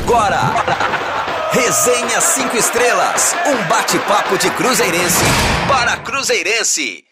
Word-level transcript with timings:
agora. 0.00 0.40
Resenha 1.52 2.20
5 2.20 2.56
Estrelas, 2.56 3.34
um 3.46 3.68
bate-papo 3.68 4.38
de 4.38 4.50
Cruzeirense 4.52 5.24
para 5.68 5.96
Cruzeirense. 5.98 7.04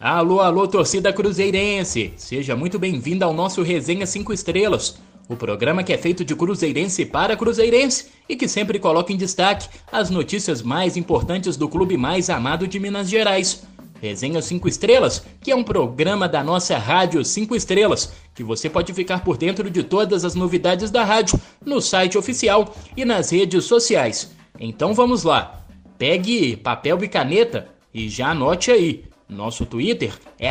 Alô, 0.00 0.40
alô, 0.40 0.66
torcida 0.66 1.12
cruzeirense! 1.12 2.12
Seja 2.16 2.56
muito 2.56 2.78
bem-vinda 2.78 3.24
ao 3.24 3.32
nosso 3.32 3.62
Resenha 3.62 4.06
5 4.06 4.32
Estrelas, 4.32 4.98
o 5.28 5.36
programa 5.36 5.82
que 5.82 5.92
é 5.92 5.98
feito 5.98 6.24
de 6.24 6.34
cruzeirense 6.34 7.06
para 7.06 7.36
cruzeirense 7.36 8.06
e 8.28 8.36
que 8.36 8.48
sempre 8.48 8.78
coloca 8.78 9.12
em 9.12 9.16
destaque 9.16 9.68
as 9.90 10.10
notícias 10.10 10.62
mais 10.62 10.96
importantes 10.96 11.56
do 11.56 11.68
clube 11.68 11.96
mais 11.96 12.28
amado 12.28 12.66
de 12.66 12.80
Minas 12.80 13.08
Gerais. 13.08 13.62
Resenha 14.00 14.42
5 14.42 14.68
Estrelas, 14.68 15.24
que 15.40 15.50
é 15.50 15.56
um 15.56 15.64
programa 15.64 16.28
da 16.28 16.42
nossa 16.44 16.76
Rádio 16.78 17.24
5 17.24 17.54
Estrelas, 17.56 18.12
que 18.34 18.44
você 18.44 18.68
pode 18.68 18.92
ficar 18.92 19.24
por 19.24 19.36
dentro 19.36 19.70
de 19.70 19.82
todas 19.82 20.24
as 20.24 20.34
novidades 20.34 20.90
da 20.90 21.04
rádio 21.04 21.40
no 21.64 21.80
site 21.80 22.18
oficial 22.18 22.74
e 22.96 23.04
nas 23.04 23.30
redes 23.30 23.64
sociais. 23.64 24.30
Então 24.58 24.94
vamos 24.94 25.22
lá. 25.22 25.64
Pegue 25.98 26.56
papel 26.56 27.02
e 27.02 27.08
caneta 27.08 27.68
e 27.92 28.08
já 28.08 28.30
anote 28.30 28.70
aí. 28.70 29.04
Nosso 29.28 29.66
Twitter 29.66 30.12
é 30.38 30.50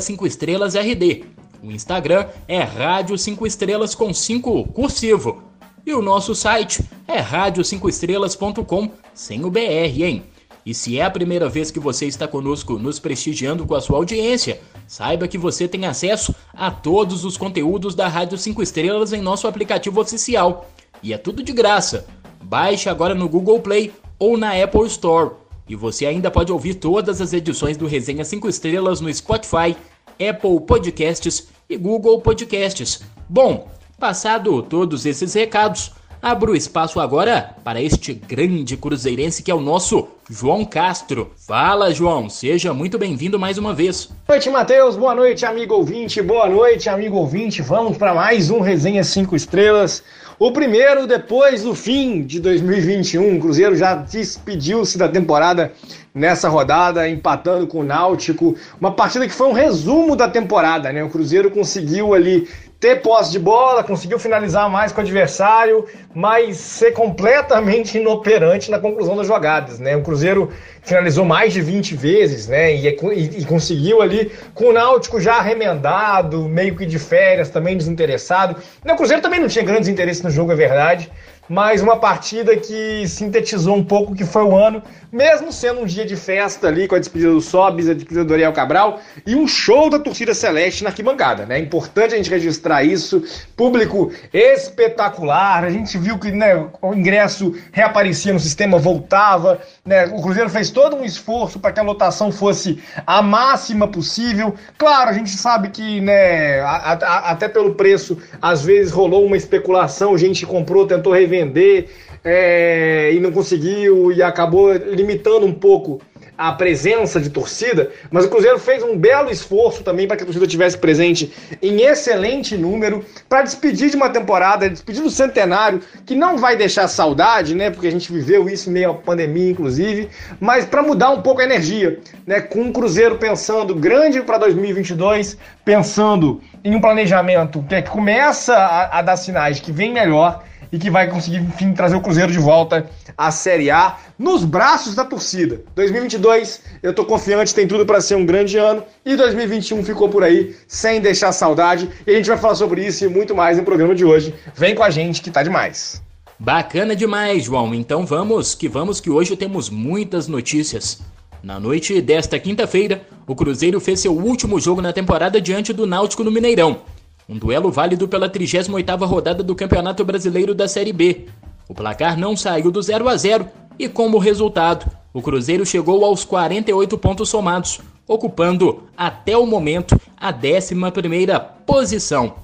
5 0.00 0.26
estrelasrd. 0.26 1.24
O 1.62 1.70
Instagram 1.70 2.26
é 2.46 2.60
Rádio 2.60 3.16
5 3.16 3.46
Estrelas 3.46 3.94
com 3.94 4.12
5 4.12 4.64
cursivo. 4.72 5.42
E 5.84 5.92
o 5.94 6.02
nosso 6.02 6.34
site 6.34 6.82
é 7.06 7.22
rádio5estrelas.com 7.22 8.90
sem 9.14 9.44
o 9.44 9.50
BR, 9.50 10.02
hein? 10.02 10.24
E 10.66 10.74
se 10.74 10.98
é 10.98 11.04
a 11.04 11.10
primeira 11.10 11.48
vez 11.48 11.70
que 11.70 11.78
você 11.78 12.06
está 12.06 12.26
conosco 12.26 12.76
nos 12.76 12.98
prestigiando 12.98 13.64
com 13.64 13.76
a 13.76 13.80
sua 13.80 13.98
audiência, 13.98 14.60
saiba 14.84 15.28
que 15.28 15.38
você 15.38 15.68
tem 15.68 15.86
acesso 15.86 16.34
a 16.52 16.72
todos 16.72 17.24
os 17.24 17.36
conteúdos 17.36 17.94
da 17.94 18.08
Rádio 18.08 18.36
5 18.36 18.60
Estrelas 18.60 19.12
em 19.12 19.22
nosso 19.22 19.46
aplicativo 19.46 20.00
oficial. 20.00 20.68
E 21.00 21.12
é 21.12 21.18
tudo 21.18 21.40
de 21.40 21.52
graça. 21.52 22.04
Baixe 22.42 22.88
agora 22.88 23.14
no 23.14 23.28
Google 23.28 23.60
Play 23.60 23.92
ou 24.18 24.36
na 24.36 24.60
Apple 24.60 24.88
Store. 24.88 25.36
E 25.68 25.76
você 25.76 26.04
ainda 26.04 26.32
pode 26.32 26.50
ouvir 26.50 26.74
todas 26.74 27.20
as 27.20 27.32
edições 27.32 27.76
do 27.76 27.86
Resenha 27.86 28.24
5 28.24 28.48
Estrelas 28.48 29.00
no 29.00 29.12
Spotify, 29.14 29.76
Apple 30.14 30.60
Podcasts 30.66 31.46
e 31.70 31.76
Google 31.76 32.20
Podcasts. 32.20 33.02
Bom, 33.28 33.68
passado 34.00 34.60
todos 34.62 35.06
esses 35.06 35.32
recados, 35.32 35.92
Abro 36.26 36.56
espaço 36.56 36.98
agora 36.98 37.54
para 37.62 37.80
este 37.80 38.12
grande 38.12 38.76
cruzeirense 38.76 39.42
que 39.42 39.50
é 39.50 39.54
o 39.54 39.60
nosso 39.60 40.08
João 40.28 40.64
Castro. 40.64 41.30
Fala, 41.36 41.94
João, 41.94 42.28
seja 42.28 42.74
muito 42.74 42.98
bem-vindo 42.98 43.38
mais 43.38 43.58
uma 43.58 43.72
vez. 43.72 44.06
Boa 44.06 44.36
noite, 44.36 44.50
Matheus. 44.50 44.96
Boa 44.96 45.14
noite, 45.14 45.46
amigo 45.46 45.74
ouvinte. 45.74 46.20
Boa 46.20 46.48
noite, 46.48 46.88
amigo 46.88 47.16
ouvinte. 47.16 47.62
Vamos 47.62 47.96
para 47.96 48.12
mais 48.12 48.50
um 48.50 48.60
Resenha 48.60 49.04
5 49.04 49.36
Estrelas. 49.36 50.02
O 50.36 50.50
primeiro 50.50 51.06
depois 51.06 51.62
do 51.62 51.74
fim 51.76 52.22
de 52.22 52.40
2021. 52.40 53.36
O 53.36 53.40
Cruzeiro 53.40 53.76
já 53.76 53.94
despediu-se 53.94 54.98
da 54.98 55.08
temporada 55.08 55.72
nessa 56.12 56.48
rodada, 56.48 57.08
empatando 57.08 57.66
com 57.66 57.80
o 57.80 57.84
Náutico. 57.84 58.56
Uma 58.80 58.90
partida 58.90 59.28
que 59.28 59.32
foi 59.32 59.46
um 59.46 59.52
resumo 59.52 60.16
da 60.16 60.28
temporada, 60.28 60.92
né? 60.92 61.04
O 61.04 61.08
Cruzeiro 61.08 61.50
conseguiu 61.52 62.14
ali 62.14 62.48
ter 62.78 63.00
posse 63.00 63.32
de 63.32 63.38
bola, 63.38 63.82
conseguiu 63.82 64.18
finalizar 64.18 64.68
mais 64.68 64.92
com 64.92 65.00
o 65.00 65.04
adversário, 65.04 65.86
mas 66.14 66.58
ser 66.58 66.92
completamente 66.92 67.96
inoperante 67.98 68.70
na 68.70 68.78
conclusão 68.78 69.16
das 69.16 69.26
jogadas, 69.26 69.78
né? 69.78 69.96
O 69.96 70.02
Cruzeiro 70.02 70.52
finalizou 70.82 71.24
mais 71.24 71.52
de 71.54 71.62
20 71.62 71.96
vezes, 71.96 72.46
né? 72.46 72.74
E, 72.74 72.86
e, 72.86 73.40
e 73.40 73.44
conseguiu 73.46 74.02
ali 74.02 74.30
com 74.54 74.66
o 74.66 74.72
Náutico 74.72 75.18
já 75.18 75.40
remendado, 75.40 76.48
meio 76.48 76.76
que 76.76 76.84
de 76.84 76.98
férias, 76.98 77.48
também 77.48 77.76
desinteressado. 77.76 78.56
O 78.84 78.96
Cruzeiro 78.96 79.22
também 79.22 79.40
não 79.40 79.48
tinha 79.48 79.64
grandes 79.64 79.88
interesses 79.88 80.22
no 80.22 80.30
jogo, 80.30 80.52
é 80.52 80.56
verdade, 80.56 81.10
mas 81.48 81.80
uma 81.80 81.96
partida 81.96 82.56
que 82.56 83.06
sintetizou 83.06 83.76
um 83.76 83.84
pouco 83.84 84.12
o 84.12 84.16
que 84.16 84.24
foi 84.24 84.42
o 84.42 84.56
ano, 84.56 84.82
mesmo 85.12 85.52
sendo 85.52 85.80
um 85.80 85.86
dia 85.86 86.04
de 86.04 86.16
festa 86.16 86.66
ali 86.66 86.88
com 86.88 86.94
a 86.94 86.98
despedida 86.98 87.30
do 87.30 87.40
Sobis, 87.40 87.88
a 87.88 87.94
despedida 87.94 88.24
do 88.24 88.34
Ariel 88.34 88.52
Cabral 88.52 89.00
e 89.26 89.34
um 89.34 89.46
show 89.46 89.88
da 89.88 89.98
torcida 89.98 90.34
celeste 90.34 90.82
na 90.82 90.90
arquibancada, 90.90 91.46
né? 91.46 91.58
É 91.58 91.62
importante 91.62 92.14
a 92.14 92.16
gente 92.16 92.28
registrar 92.28 92.82
isso. 92.82 93.22
Público 93.56 94.12
espetacular, 94.32 95.64
a 95.64 95.70
gente 95.70 95.96
viu 95.96 96.18
que 96.18 96.32
né, 96.32 96.66
o 96.82 96.92
ingresso 96.92 97.54
reaparecia 97.72 98.32
no 98.32 98.40
sistema, 98.40 98.78
voltava, 98.78 99.60
né? 99.84 100.06
O 100.06 100.20
Cruzeiro 100.20 100.50
fez 100.50 100.70
todo 100.70 100.96
um 100.96 101.04
esforço 101.04 101.58
para 101.58 101.72
que 101.72 101.80
a 101.80 101.82
lotação 101.82 102.32
fosse 102.32 102.82
a 103.06 103.22
máxima 103.22 103.86
possível. 103.86 104.54
Claro, 104.76 105.10
a 105.10 105.12
gente 105.12 105.30
sabe 105.30 105.70
que, 105.70 106.00
né, 106.00 106.60
a, 106.60 106.92
a, 106.92 107.30
até 107.30 107.48
pelo 107.48 107.74
preço, 107.74 108.18
às 108.42 108.62
vezes 108.62 108.92
rolou 108.92 109.24
uma 109.24 109.36
especulação, 109.36 110.16
gente 110.18 110.44
comprou, 110.44 110.86
tentou 110.86 111.12
revender 111.12 111.35
vender 111.36 111.88
é, 112.24 113.12
e 113.12 113.20
não 113.20 113.30
conseguiu 113.30 114.10
e 114.12 114.22
acabou 114.22 114.72
limitando 114.72 115.46
um 115.46 115.52
pouco 115.52 116.00
a 116.38 116.52
presença 116.52 117.18
de 117.18 117.30
torcida, 117.30 117.90
mas 118.10 118.24
o 118.24 118.28
Cruzeiro 118.28 118.58
fez 118.58 118.82
um 118.82 118.96
belo 118.96 119.30
esforço 119.30 119.82
também 119.82 120.06
para 120.06 120.16
que 120.16 120.22
a 120.22 120.26
torcida 120.26 120.46
tivesse 120.46 120.76
presente 120.76 121.32
em 121.62 121.80
excelente 121.82 122.56
número 122.56 123.04
para 123.28 123.42
despedir 123.42 123.88
de 123.88 123.96
uma 123.96 124.10
temporada, 124.10 124.68
despedir 124.68 125.02
do 125.02 125.10
centenário, 125.10 125.80
que 126.04 126.14
não 126.14 126.36
vai 126.36 126.56
deixar 126.56 126.88
saudade, 126.88 127.54
né? 127.54 127.70
Porque 127.70 127.86
a 127.86 127.90
gente 127.90 128.12
viveu 128.12 128.48
isso 128.50 128.70
meio 128.70 128.90
à 128.90 128.94
pandemia, 128.94 129.50
inclusive, 129.50 130.10
mas 130.38 130.66
para 130.66 130.82
mudar 130.82 131.10
um 131.10 131.22
pouco 131.22 131.40
a 131.40 131.44
energia, 131.44 132.00
né? 132.26 132.40
Com 132.40 132.68
o 132.68 132.72
Cruzeiro 132.72 133.16
pensando 133.16 133.74
grande 133.74 134.20
para 134.20 134.36
2022, 134.36 135.38
pensando 135.64 136.42
em 136.62 136.74
um 136.74 136.80
planejamento 136.80 137.64
que, 137.66 137.74
é 137.74 137.82
que 137.82 137.90
começa 137.90 138.54
a, 138.54 138.98
a 138.98 139.02
dar 139.02 139.16
sinais 139.16 139.58
que 139.58 139.72
vem 139.72 139.92
melhor 139.92 140.42
e 140.70 140.78
que 140.78 140.90
vai 140.90 141.08
conseguir, 141.08 141.38
enfim, 141.38 141.72
trazer 141.72 141.96
o 141.96 142.00
Cruzeiro 142.00 142.32
de 142.32 142.38
volta 142.38 142.88
à 143.16 143.30
Série 143.30 143.70
A 143.70 143.96
nos 144.18 144.44
braços 144.44 144.94
da 144.94 145.04
torcida. 145.04 145.62
2022, 145.74 146.62
eu 146.82 146.94
tô 146.94 147.04
confiante, 147.04 147.54
tem 147.54 147.66
tudo 147.66 147.84
para 147.84 148.00
ser 148.00 148.14
um 148.14 148.26
grande 148.26 148.56
ano 148.56 148.82
e 149.04 149.16
2021 149.16 149.84
ficou 149.84 150.08
por 150.08 150.22
aí 150.22 150.54
sem 150.66 151.00
deixar 151.00 151.32
saudade 151.32 151.88
e 152.06 152.10
a 152.10 152.14
gente 152.14 152.28
vai 152.28 152.38
falar 152.38 152.54
sobre 152.54 152.84
isso 152.84 153.04
e 153.04 153.08
muito 153.08 153.34
mais 153.34 153.58
no 153.58 153.64
programa 153.64 153.94
de 153.94 154.04
hoje. 154.04 154.34
Vem 154.54 154.74
com 154.74 154.82
a 154.82 154.90
gente 154.90 155.22
que 155.22 155.30
tá 155.30 155.42
demais. 155.42 156.02
Bacana 156.38 156.94
demais, 156.94 157.44
João. 157.44 157.74
Então 157.74 158.04
vamos 158.04 158.54
que 158.54 158.68
vamos 158.68 159.00
que 159.00 159.10
hoje 159.10 159.36
temos 159.36 159.70
muitas 159.70 160.28
notícias. 160.28 161.00
Na 161.42 161.60
noite 161.60 162.00
desta 162.00 162.38
quinta-feira, 162.38 163.02
o 163.26 163.34
Cruzeiro 163.34 163.80
fez 163.80 164.00
seu 164.00 164.12
último 164.12 164.58
jogo 164.58 164.82
na 164.82 164.92
temporada 164.92 165.40
diante 165.40 165.72
do 165.72 165.86
Náutico 165.86 166.24
no 166.24 166.30
Mineirão 166.30 166.80
um 167.28 167.36
duelo 167.36 167.70
válido 167.70 168.06
pela 168.06 168.28
38ª 168.28 169.06
rodada 169.06 169.42
do 169.42 169.54
Campeonato 169.54 170.04
Brasileiro 170.04 170.54
da 170.54 170.68
Série 170.68 170.92
B. 170.92 171.26
O 171.68 171.74
placar 171.74 172.16
não 172.16 172.36
saiu 172.36 172.70
do 172.70 172.80
0 172.80 173.08
a 173.08 173.16
0 173.16 173.48
e 173.78 173.88
como 173.88 174.18
resultado, 174.18 174.90
o 175.12 175.20
Cruzeiro 175.20 175.66
chegou 175.66 176.04
aos 176.04 176.24
48 176.24 176.96
pontos 176.98 177.28
somados, 177.28 177.80
ocupando 178.06 178.84
até 178.96 179.36
o 179.36 179.46
momento 179.46 179.98
a 180.16 180.32
11ª 180.32 181.40
posição. 181.66 182.34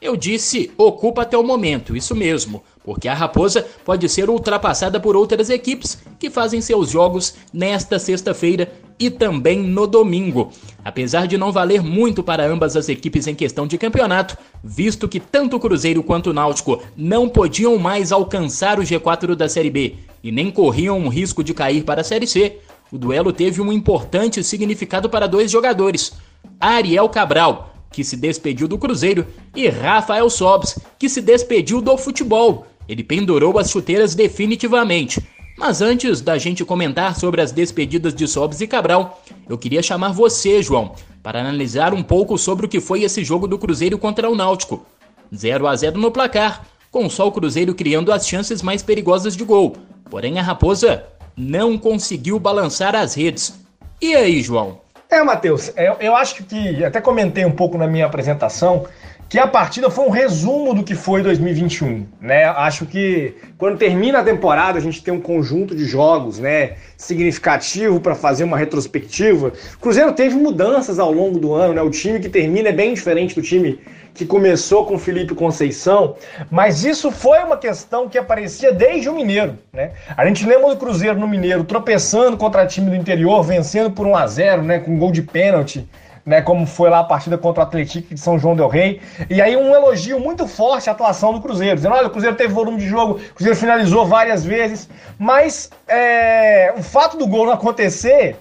Eu 0.00 0.16
disse 0.16 0.72
ocupa 0.76 1.22
até 1.22 1.38
o 1.38 1.44
momento, 1.44 1.96
isso 1.96 2.14
mesmo, 2.14 2.62
porque 2.84 3.08
a 3.08 3.14
Raposa 3.14 3.64
pode 3.84 4.08
ser 4.08 4.28
ultrapassada 4.28 4.98
por 4.98 5.16
outras 5.16 5.48
equipes 5.48 6.02
que 6.18 6.28
fazem 6.28 6.60
seus 6.60 6.90
jogos 6.90 7.34
nesta 7.52 7.98
sexta-feira 7.98 8.72
e 9.06 9.10
também 9.10 9.58
no 9.58 9.86
domingo. 9.86 10.50
Apesar 10.84 11.26
de 11.26 11.36
não 11.38 11.52
valer 11.52 11.82
muito 11.82 12.22
para 12.22 12.46
ambas 12.46 12.76
as 12.76 12.88
equipes 12.88 13.26
em 13.26 13.34
questão 13.34 13.66
de 13.66 13.78
campeonato, 13.78 14.36
visto 14.62 15.08
que 15.08 15.20
tanto 15.20 15.56
o 15.56 15.60
Cruzeiro 15.60 16.02
quanto 16.02 16.30
o 16.30 16.32
Náutico 16.32 16.82
não 16.96 17.28
podiam 17.28 17.78
mais 17.78 18.12
alcançar 18.12 18.78
o 18.78 18.82
G4 18.82 19.34
da 19.34 19.48
Série 19.48 19.70
B 19.70 19.94
e 20.22 20.30
nem 20.30 20.50
corriam 20.50 20.98
um 20.98 21.08
risco 21.08 21.42
de 21.42 21.54
cair 21.54 21.84
para 21.84 22.00
a 22.00 22.04
Série 22.04 22.26
C, 22.26 22.58
o 22.90 22.98
duelo 22.98 23.32
teve 23.32 23.60
um 23.60 23.72
importante 23.72 24.42
significado 24.44 25.08
para 25.08 25.26
dois 25.26 25.50
jogadores: 25.50 26.12
Ariel 26.60 27.08
Cabral 27.08 27.72
que 27.92 28.02
se 28.02 28.16
despediu 28.16 28.66
do 28.66 28.78
Cruzeiro, 28.78 29.26
e 29.54 29.68
Rafael 29.68 30.28
Sobs, 30.30 30.78
que 30.98 31.08
se 31.08 31.20
despediu 31.20 31.80
do 31.80 31.96
futebol. 31.96 32.66
Ele 32.88 33.04
pendurou 33.04 33.58
as 33.58 33.70
chuteiras 33.70 34.14
definitivamente. 34.14 35.22
Mas 35.56 35.82
antes 35.82 36.20
da 36.20 36.38
gente 36.38 36.64
comentar 36.64 37.14
sobre 37.16 37.40
as 37.40 37.52
despedidas 37.52 38.14
de 38.14 38.26
Sobs 38.26 38.60
e 38.60 38.66
Cabral, 38.66 39.22
eu 39.48 39.58
queria 39.58 39.82
chamar 39.82 40.12
você, 40.12 40.62
João, 40.62 40.94
para 41.22 41.40
analisar 41.40 41.92
um 41.92 42.02
pouco 42.02 42.38
sobre 42.38 42.66
o 42.66 42.68
que 42.68 42.80
foi 42.80 43.02
esse 43.02 43.22
jogo 43.22 43.46
do 43.46 43.58
Cruzeiro 43.58 43.98
contra 43.98 44.30
o 44.30 44.34
Náutico. 44.34 44.84
0 45.34 45.66
a 45.66 45.76
0 45.76 45.98
no 45.98 46.10
placar, 46.10 46.66
com 46.90 47.08
só 47.08 47.26
o 47.26 47.32
Cruzeiro 47.32 47.74
criando 47.74 48.12
as 48.12 48.26
chances 48.26 48.62
mais 48.62 48.82
perigosas 48.82 49.36
de 49.36 49.44
gol. 49.44 49.76
Porém, 50.10 50.38
a 50.38 50.42
Raposa 50.42 51.04
não 51.36 51.78
conseguiu 51.78 52.38
balançar 52.38 52.94
as 52.94 53.14
redes. 53.14 53.54
E 54.00 54.14
aí, 54.14 54.42
João? 54.42 54.80
É, 55.08 55.22
Matheus, 55.22 55.68
eu, 55.76 55.92
é, 55.92 55.96
eu 56.00 56.16
acho 56.16 56.42
que 56.44 56.82
até 56.84 57.00
comentei 57.00 57.44
um 57.44 57.52
pouco 57.52 57.76
na 57.76 57.86
minha 57.86 58.06
apresentação 58.06 58.86
que 59.32 59.38
a 59.38 59.46
partida 59.46 59.88
foi 59.88 60.04
um 60.04 60.10
resumo 60.10 60.74
do 60.74 60.84
que 60.84 60.94
foi 60.94 61.22
2021, 61.22 62.06
né? 62.20 62.44
Acho 62.44 62.84
que 62.84 63.34
quando 63.56 63.78
termina 63.78 64.18
a 64.18 64.22
temporada 64.22 64.76
a 64.76 64.82
gente 64.82 65.02
tem 65.02 65.14
um 65.14 65.22
conjunto 65.22 65.74
de 65.74 65.86
jogos, 65.86 66.38
né, 66.38 66.74
significativo 66.98 67.98
para 67.98 68.14
fazer 68.14 68.44
uma 68.44 68.58
retrospectiva. 68.58 69.54
Cruzeiro 69.80 70.12
teve 70.12 70.36
mudanças 70.36 70.98
ao 70.98 71.10
longo 71.10 71.38
do 71.38 71.54
ano, 71.54 71.72
né? 71.72 71.80
O 71.80 71.88
time 71.88 72.20
que 72.20 72.28
termina 72.28 72.68
é 72.68 72.72
bem 72.72 72.92
diferente 72.92 73.34
do 73.34 73.40
time 73.40 73.80
que 74.12 74.26
começou 74.26 74.84
com 74.84 74.98
Felipe 74.98 75.34
Conceição, 75.34 76.14
mas 76.50 76.84
isso 76.84 77.10
foi 77.10 77.38
uma 77.38 77.56
questão 77.56 78.10
que 78.10 78.18
aparecia 78.18 78.70
desde 78.70 79.08
o 79.08 79.14
Mineiro, 79.14 79.56
né? 79.72 79.92
A 80.14 80.26
gente 80.26 80.44
lembra 80.44 80.68
do 80.68 80.76
Cruzeiro 80.76 81.18
no 81.18 81.26
Mineiro 81.26 81.64
tropeçando 81.64 82.36
contra 82.36 82.66
time 82.66 82.90
do 82.90 82.96
interior, 82.96 83.42
vencendo 83.42 83.92
por 83.92 84.06
1 84.06 84.14
a 84.14 84.26
0, 84.26 84.62
né, 84.62 84.78
com 84.78 84.90
um 84.90 84.98
gol 84.98 85.10
de 85.10 85.22
pênalti. 85.22 85.88
Né, 86.24 86.40
como 86.40 86.64
foi 86.66 86.88
lá 86.88 87.00
a 87.00 87.04
partida 87.04 87.36
contra 87.36 87.64
o 87.64 87.66
Atlético 87.66 88.14
de 88.14 88.20
São 88.20 88.38
João 88.38 88.54
del 88.54 88.68
Rei. 88.68 89.00
E 89.28 89.42
aí 89.42 89.56
um 89.56 89.74
elogio 89.74 90.20
muito 90.20 90.46
forte 90.46 90.88
à 90.88 90.92
atuação 90.92 91.32
do 91.32 91.40
Cruzeiro, 91.40 91.74
dizendo, 91.74 91.96
olha, 91.96 92.06
o 92.06 92.10
Cruzeiro 92.10 92.36
teve 92.36 92.54
volume 92.54 92.78
de 92.78 92.86
jogo, 92.86 93.14
o 93.14 93.34
Cruzeiro 93.34 93.58
finalizou 93.58 94.06
várias 94.06 94.44
vezes, 94.44 94.88
mas 95.18 95.68
é, 95.88 96.72
o 96.76 96.82
fato 96.82 97.16
do 97.16 97.26
gol 97.26 97.46
não 97.46 97.52
acontecer 97.52 98.36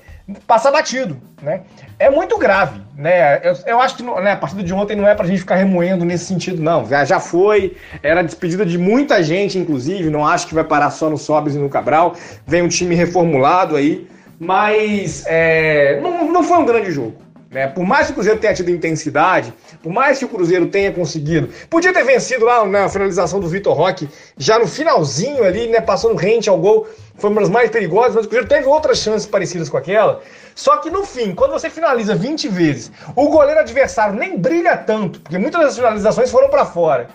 passa 0.46 0.70
batido, 0.70 1.20
né? 1.42 1.62
é 2.02 2.10
muito 2.10 2.36
grave, 2.40 2.82
né? 2.98 3.40
Eu, 3.44 3.56
eu 3.68 3.80
acho 3.80 3.96
que 3.96 4.02
né, 4.02 4.32
a 4.32 4.36
partida 4.36 4.64
de 4.64 4.74
ontem 4.74 4.96
não 4.96 5.08
é 5.08 5.14
pra 5.14 5.28
gente 5.28 5.38
ficar 5.38 5.54
remoendo 5.54 6.04
nesse 6.04 6.26
sentido, 6.26 6.60
não. 6.60 6.84
Já, 6.88 7.06
já 7.06 7.20
foi, 7.20 7.78
era 8.02 8.24
despedida 8.24 8.66
de 8.66 8.76
muita 8.76 9.22
gente, 9.22 9.60
inclusive. 9.60 10.10
Não 10.10 10.26
acho 10.26 10.48
que 10.48 10.56
vai 10.56 10.64
parar 10.64 10.90
só 10.90 11.12
no 11.12 11.18
Sobres 11.18 11.56
e 11.56 11.60
no 11.60 11.70
Cabral. 11.70 12.16
Vem 12.48 12.64
um 12.64 12.68
time 12.68 12.96
reformulado 12.96 13.76
aí, 13.76 14.08
mas 14.40 15.24
é, 15.28 16.00
não, 16.02 16.32
não 16.32 16.44
foi 16.44 16.58
um 16.58 16.66
grande 16.66 16.90
jogo. 16.90 17.14
Né? 17.52 17.68
Por 17.68 17.84
mais 17.84 18.06
que 18.08 18.14
o 18.14 18.16
Cruzeiro 18.16 18.40
tenha 18.40 18.54
tido 18.54 18.72
intensidade, 18.72 19.54
por 19.84 19.92
mais 19.92 20.18
que 20.18 20.24
o 20.24 20.30
Cruzeiro 20.30 20.68
tenha 20.68 20.90
conseguido, 20.90 21.50
podia 21.70 21.92
ter 21.92 22.06
vencido 22.06 22.46
lá 22.46 22.66
na 22.66 22.88
finalização 22.88 23.42
do 23.42 23.48
Vitor 23.50 23.76
Roque, 23.76 24.08
já 24.38 24.58
no 24.58 24.66
finalzinho 24.66 25.44
ali, 25.44 25.68
né, 25.68 25.82
passando 25.82 26.16
rente 26.16 26.50
ao 26.50 26.58
gol, 26.58 26.88
foi 27.18 27.30
uma 27.30 27.42
das 27.42 27.50
mais 27.50 27.70
perigosas, 27.70 28.16
mas 28.16 28.26
o 28.26 28.30
Cruzeiro 28.30 28.48
teve 28.48 28.68
outras 28.68 29.00
chances 29.00 29.28
parecidas 29.28 29.68
com 29.68 29.76
aquela. 29.76 30.22
Só 30.56 30.78
que 30.78 30.90
no 30.90 31.06
fim, 31.06 31.36
quando 31.36 31.52
você 31.52 31.70
finaliza 31.70 32.16
20 32.16 32.48
vezes, 32.48 32.90
o 33.18 33.28
goleiro 33.28 33.60
adversário 33.60 34.16
nem 34.16 34.38
brilha 34.38 34.78
tanto, 34.78 35.20
porque 35.20 35.38
muitas 35.38 35.62
das 35.62 35.76
finalizações 35.76 36.32
foram 36.32 36.50
para 36.50 36.66
fora, 36.66 37.10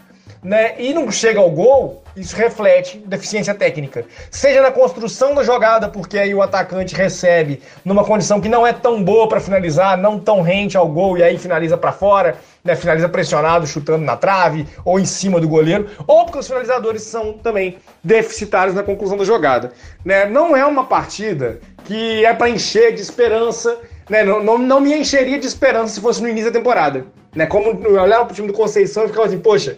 né? 0.46 0.76
E 0.78 0.94
não 0.94 1.10
chega 1.10 1.40
ao 1.40 1.50
gol, 1.50 2.04
isso 2.16 2.37
reflete 2.37 2.98
deficiência 3.04 3.52
técnica. 3.52 4.04
Seja 4.31 4.62
na 4.62 4.70
construção 4.70 5.34
da 5.34 5.43
jogada, 5.43 5.88
porque 5.88 6.16
aí 6.16 6.32
o 6.32 6.40
atacante 6.40 6.94
recebe 6.94 7.60
numa 7.84 8.04
condição 8.04 8.40
que 8.40 8.48
não 8.48 8.64
é 8.64 8.72
tão 8.72 9.02
boa 9.02 9.28
para 9.28 9.40
finalizar, 9.40 9.98
não 9.98 10.20
tão 10.20 10.43
rente 10.43 10.76
ao 10.76 10.87
gol 10.87 11.19
e 11.19 11.22
aí 11.25 11.37
finaliza 11.37 11.76
para 11.76 11.90
fora, 11.90 12.37
né, 12.62 12.76
finaliza 12.76 13.08
pressionado, 13.08 13.66
chutando 13.66 14.04
na 14.04 14.16
trave 14.16 14.69
ou 14.84 15.00
em 15.00 15.04
cima 15.04 15.40
do 15.40 15.48
goleiro, 15.48 15.90
ou 16.06 16.25
porque 16.25 16.38
os 16.38 16.46
finalizadores 16.46 17.02
são 17.02 17.32
também 17.32 17.78
deficitários 18.04 18.76
na 18.76 18.84
conclusão 18.84 19.16
da 19.16 19.25
jogada. 19.25 19.72
Né? 20.04 20.26
Não 20.26 20.56
é 20.56 20.64
uma 20.64 20.84
partida 20.84 21.58
que 21.84 22.25
é 22.25 22.32
para 22.32 22.48
encher 22.48 22.94
de 22.94 23.02
esperança, 23.02 23.76
né? 24.08 24.22
Não, 24.22 24.44
não, 24.44 24.58
não 24.58 24.81
me 24.81 24.94
encheria 24.94 25.40
de 25.40 25.46
esperança 25.46 25.94
se 25.94 26.00
fosse 26.00 26.22
no 26.22 26.28
início 26.28 26.52
da 26.52 26.56
temporada. 26.56 27.04
Né? 27.34 27.46
Como 27.46 27.84
eu 27.84 28.00
olhava 28.00 28.25
pro 28.25 28.34
time 28.34 28.46
do 28.46 28.54
Conceição 28.54 29.04
e 29.04 29.08
ficava 29.08 29.26
assim, 29.26 29.38
poxa, 29.38 29.76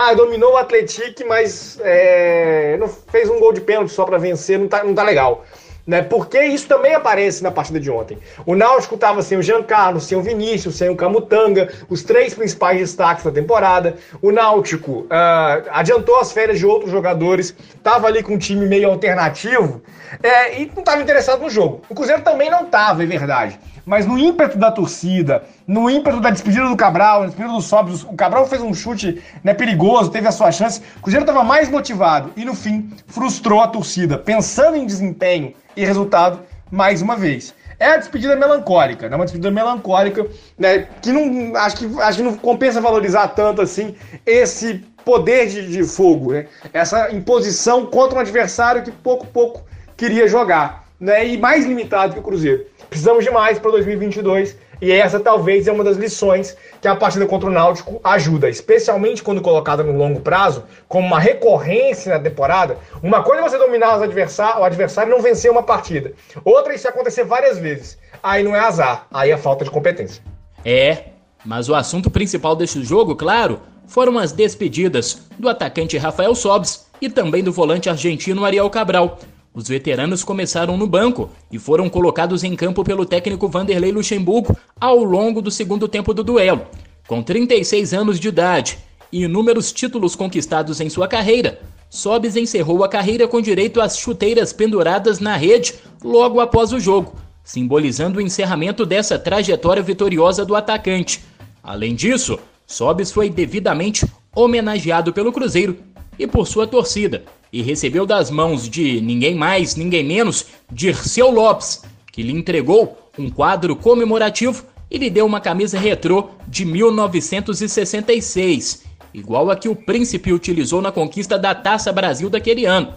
ah, 0.00 0.14
dominou 0.14 0.52
o 0.52 0.56
Atlético, 0.56 1.26
mas 1.26 1.76
é, 1.82 2.76
não 2.78 2.86
fez 2.86 3.28
um 3.28 3.40
gol 3.40 3.52
de 3.52 3.60
pênalti 3.60 3.90
só 3.90 4.04
para 4.04 4.16
vencer, 4.16 4.56
não 4.56 4.68
tá, 4.68 4.84
não 4.84 4.94
tá 4.94 5.02
legal. 5.02 5.44
Né? 5.84 6.02
Porque 6.02 6.40
isso 6.40 6.68
também 6.68 6.94
aparece 6.94 7.42
na 7.42 7.50
partida 7.50 7.80
de 7.80 7.90
ontem. 7.90 8.16
O 8.46 8.54
Náutico 8.54 8.94
estava 8.94 9.22
sem 9.22 9.36
o 9.36 9.42
Giancarlo, 9.42 10.00
sem 10.00 10.16
o 10.16 10.22
Vinícius, 10.22 10.76
sem 10.76 10.88
o 10.88 10.94
Camutanga, 10.94 11.72
os 11.88 12.04
três 12.04 12.32
principais 12.32 12.78
destaques 12.78 13.24
da 13.24 13.32
temporada. 13.32 13.96
O 14.22 14.30
Náutico 14.30 15.00
uh, 15.00 15.68
adiantou 15.70 16.20
as 16.20 16.30
férias 16.30 16.60
de 16.60 16.66
outros 16.66 16.92
jogadores, 16.92 17.52
estava 17.74 18.06
ali 18.06 18.22
com 18.22 18.34
um 18.34 18.38
time 18.38 18.66
meio 18.66 18.88
alternativo 18.88 19.82
é, 20.22 20.60
e 20.60 20.66
não 20.66 20.80
estava 20.80 21.02
interessado 21.02 21.40
no 21.40 21.50
jogo. 21.50 21.80
O 21.88 21.94
Cruzeiro 21.96 22.22
também 22.22 22.48
não 22.48 22.66
estava, 22.66 23.02
é 23.02 23.06
verdade 23.06 23.58
mas 23.88 24.04
no 24.06 24.18
ímpeto 24.18 24.58
da 24.58 24.70
torcida, 24.70 25.44
no 25.66 25.88
ímpeto 25.88 26.20
da 26.20 26.28
despedida 26.28 26.68
do 26.68 26.76
Cabral, 26.76 27.20
na 27.20 27.26
despedida 27.28 27.54
do 27.54 27.62
Sobres, 27.62 28.04
o 28.04 28.12
Cabral 28.12 28.46
fez 28.46 28.60
um 28.60 28.74
chute 28.74 29.22
né, 29.42 29.54
perigoso, 29.54 30.10
teve 30.10 30.28
a 30.28 30.30
sua 30.30 30.52
chance, 30.52 30.82
o 30.98 31.00
Cruzeiro 31.00 31.24
estava 31.24 31.42
mais 31.42 31.70
motivado 31.70 32.30
e 32.36 32.44
no 32.44 32.54
fim 32.54 32.90
frustrou 33.06 33.62
a 33.62 33.66
torcida, 33.66 34.18
pensando 34.18 34.76
em 34.76 34.84
desempenho 34.84 35.54
e 35.74 35.86
resultado 35.86 36.40
mais 36.70 37.00
uma 37.00 37.16
vez. 37.16 37.54
É 37.80 37.92
a 37.92 37.96
despedida 37.96 38.36
melancólica, 38.36 39.08
né? 39.08 39.16
Uma 39.16 39.24
despedida 39.24 39.50
melancólica, 39.50 40.26
né? 40.58 40.88
Que 41.00 41.10
não 41.10 41.56
acho 41.56 41.76
que 41.76 42.00
acho 42.00 42.18
que 42.18 42.24
não 42.24 42.36
compensa 42.36 42.80
valorizar 42.80 43.28
tanto 43.28 43.62
assim 43.62 43.94
esse 44.26 44.84
poder 45.04 45.46
de, 45.46 45.70
de 45.70 45.84
fogo, 45.84 46.32
né? 46.32 46.46
Essa 46.72 47.10
imposição 47.14 47.86
contra 47.86 48.18
um 48.18 48.20
adversário 48.20 48.82
que 48.82 48.90
pouco 48.90 49.26
pouco 49.28 49.62
queria 49.96 50.26
jogar, 50.26 50.87
né? 50.98 51.26
E 51.26 51.38
mais 51.38 51.64
limitado 51.64 52.14
que 52.14 52.20
o 52.20 52.22
Cruzeiro. 52.22 52.66
Precisamos 52.88 53.24
de 53.24 53.30
mais 53.30 53.58
para 53.58 53.70
2022 53.72 54.56
e 54.80 54.92
essa 54.92 55.18
talvez 55.18 55.66
é 55.66 55.72
uma 55.72 55.82
das 55.82 55.96
lições 55.96 56.56
que 56.80 56.86
a 56.86 56.94
partida 56.94 57.26
contra 57.26 57.48
o 57.48 57.52
Náutico 57.52 58.00
ajuda, 58.02 58.48
especialmente 58.48 59.22
quando 59.22 59.40
colocada 59.40 59.82
no 59.82 59.96
longo 59.96 60.20
prazo, 60.20 60.64
como 60.86 61.06
uma 61.06 61.18
recorrência 61.18 62.14
na 62.14 62.20
temporada. 62.20 62.78
Uma 63.02 63.22
coisa 63.22 63.42
é 63.42 63.48
você 63.48 63.58
dominar 63.58 64.00
adversário, 64.00 64.60
o 64.60 64.64
adversário 64.64 65.10
e 65.10 65.14
não 65.14 65.22
vencer 65.22 65.50
uma 65.50 65.62
partida. 65.62 66.12
Outra 66.44 66.72
é 66.72 66.76
isso 66.76 66.88
acontecer 66.88 67.24
várias 67.24 67.58
vezes. 67.58 67.98
Aí 68.22 68.44
não 68.44 68.54
é 68.54 68.60
azar, 68.60 69.06
aí 69.12 69.30
é 69.30 69.36
falta 69.36 69.64
de 69.64 69.70
competência. 69.70 70.22
É, 70.64 71.06
mas 71.44 71.68
o 71.68 71.74
assunto 71.74 72.10
principal 72.10 72.54
deste 72.54 72.82
jogo, 72.84 73.16
claro, 73.16 73.60
foram 73.86 74.16
as 74.18 74.30
despedidas 74.30 75.22
do 75.38 75.48
atacante 75.48 75.98
Rafael 75.98 76.34
Sobes 76.34 76.86
e 77.00 77.08
também 77.08 77.42
do 77.42 77.52
volante 77.52 77.88
argentino 77.88 78.44
Ariel 78.44 78.70
Cabral. 78.70 79.18
Os 79.58 79.66
veteranos 79.66 80.22
começaram 80.22 80.76
no 80.76 80.86
banco 80.86 81.30
e 81.50 81.58
foram 81.58 81.88
colocados 81.88 82.44
em 82.44 82.54
campo 82.54 82.84
pelo 82.84 83.04
técnico 83.04 83.48
Vanderlei 83.48 83.90
Luxemburgo 83.90 84.56
ao 84.80 85.02
longo 85.02 85.42
do 85.42 85.50
segundo 85.50 85.88
tempo 85.88 86.14
do 86.14 86.22
duelo. 86.22 86.64
Com 87.08 87.24
36 87.24 87.92
anos 87.92 88.20
de 88.20 88.28
idade 88.28 88.78
e 89.10 89.24
inúmeros 89.24 89.72
títulos 89.72 90.14
conquistados 90.14 90.80
em 90.80 90.88
sua 90.88 91.08
carreira, 91.08 91.60
Sobes 91.90 92.36
encerrou 92.36 92.84
a 92.84 92.88
carreira 92.88 93.26
com 93.26 93.40
direito 93.40 93.80
às 93.80 93.98
chuteiras 93.98 94.52
penduradas 94.52 95.18
na 95.18 95.36
rede 95.36 95.74
logo 96.04 96.38
após 96.38 96.72
o 96.72 96.78
jogo, 96.78 97.16
simbolizando 97.42 98.20
o 98.20 98.22
encerramento 98.22 98.86
dessa 98.86 99.18
trajetória 99.18 99.82
vitoriosa 99.82 100.44
do 100.44 100.54
atacante. 100.54 101.24
Além 101.64 101.96
disso, 101.96 102.38
Sobes 102.64 103.10
foi 103.10 103.28
devidamente 103.28 104.06
homenageado 104.32 105.12
pelo 105.12 105.32
Cruzeiro 105.32 105.76
e 106.18 106.26
por 106.26 106.46
sua 106.46 106.66
torcida, 106.66 107.24
e 107.52 107.62
recebeu 107.62 108.04
das 108.04 108.30
mãos 108.30 108.68
de 108.68 109.00
ninguém 109.00 109.34
mais, 109.34 109.76
ninguém 109.76 110.04
menos, 110.04 110.44
Dirceu 110.70 111.30
Lopes, 111.30 111.82
que 112.12 112.22
lhe 112.22 112.32
entregou 112.32 113.10
um 113.18 113.30
quadro 113.30 113.74
comemorativo 113.76 114.64
e 114.90 114.98
lhe 114.98 115.08
deu 115.10 115.26
uma 115.26 115.40
camisa 115.40 115.78
retrô 115.78 116.30
de 116.46 116.64
1966, 116.64 118.84
igual 119.12 119.50
a 119.50 119.56
que 119.56 119.68
o 119.68 119.76
príncipe 119.76 120.32
utilizou 120.32 120.80
na 120.82 120.90
conquista 120.90 121.38
da 121.38 121.54
Taça 121.54 121.92
Brasil 121.92 122.30
daquele 122.30 122.64
ano. 122.64 122.94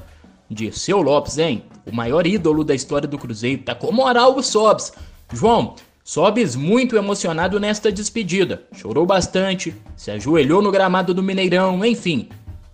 Dirceu 0.50 1.02
Lopes, 1.02 1.38
hein? 1.38 1.64
O 1.86 1.94
maior 1.96 2.26
ídolo 2.28 2.64
da 2.64 2.76
história 2.76 3.08
do 3.08 3.18
Cruzeiro, 3.18 3.64
tá 3.64 3.74
com 3.74 3.92
moral 3.92 4.38
o 4.38 4.44
Sobs. 4.44 4.94
João, 5.34 5.76
Sobes 6.04 6.56
muito 6.56 6.98
emocionado 6.98 7.60
nesta 7.60 7.92
despedida. 7.92 8.64
Chorou 8.74 9.06
bastante, 9.06 9.74
se 9.96 10.10
ajoelhou 10.10 10.62
no 10.62 10.72
gramado 10.72 11.14
do 11.14 11.22
Mineirão, 11.22 11.86
enfim, 11.86 12.28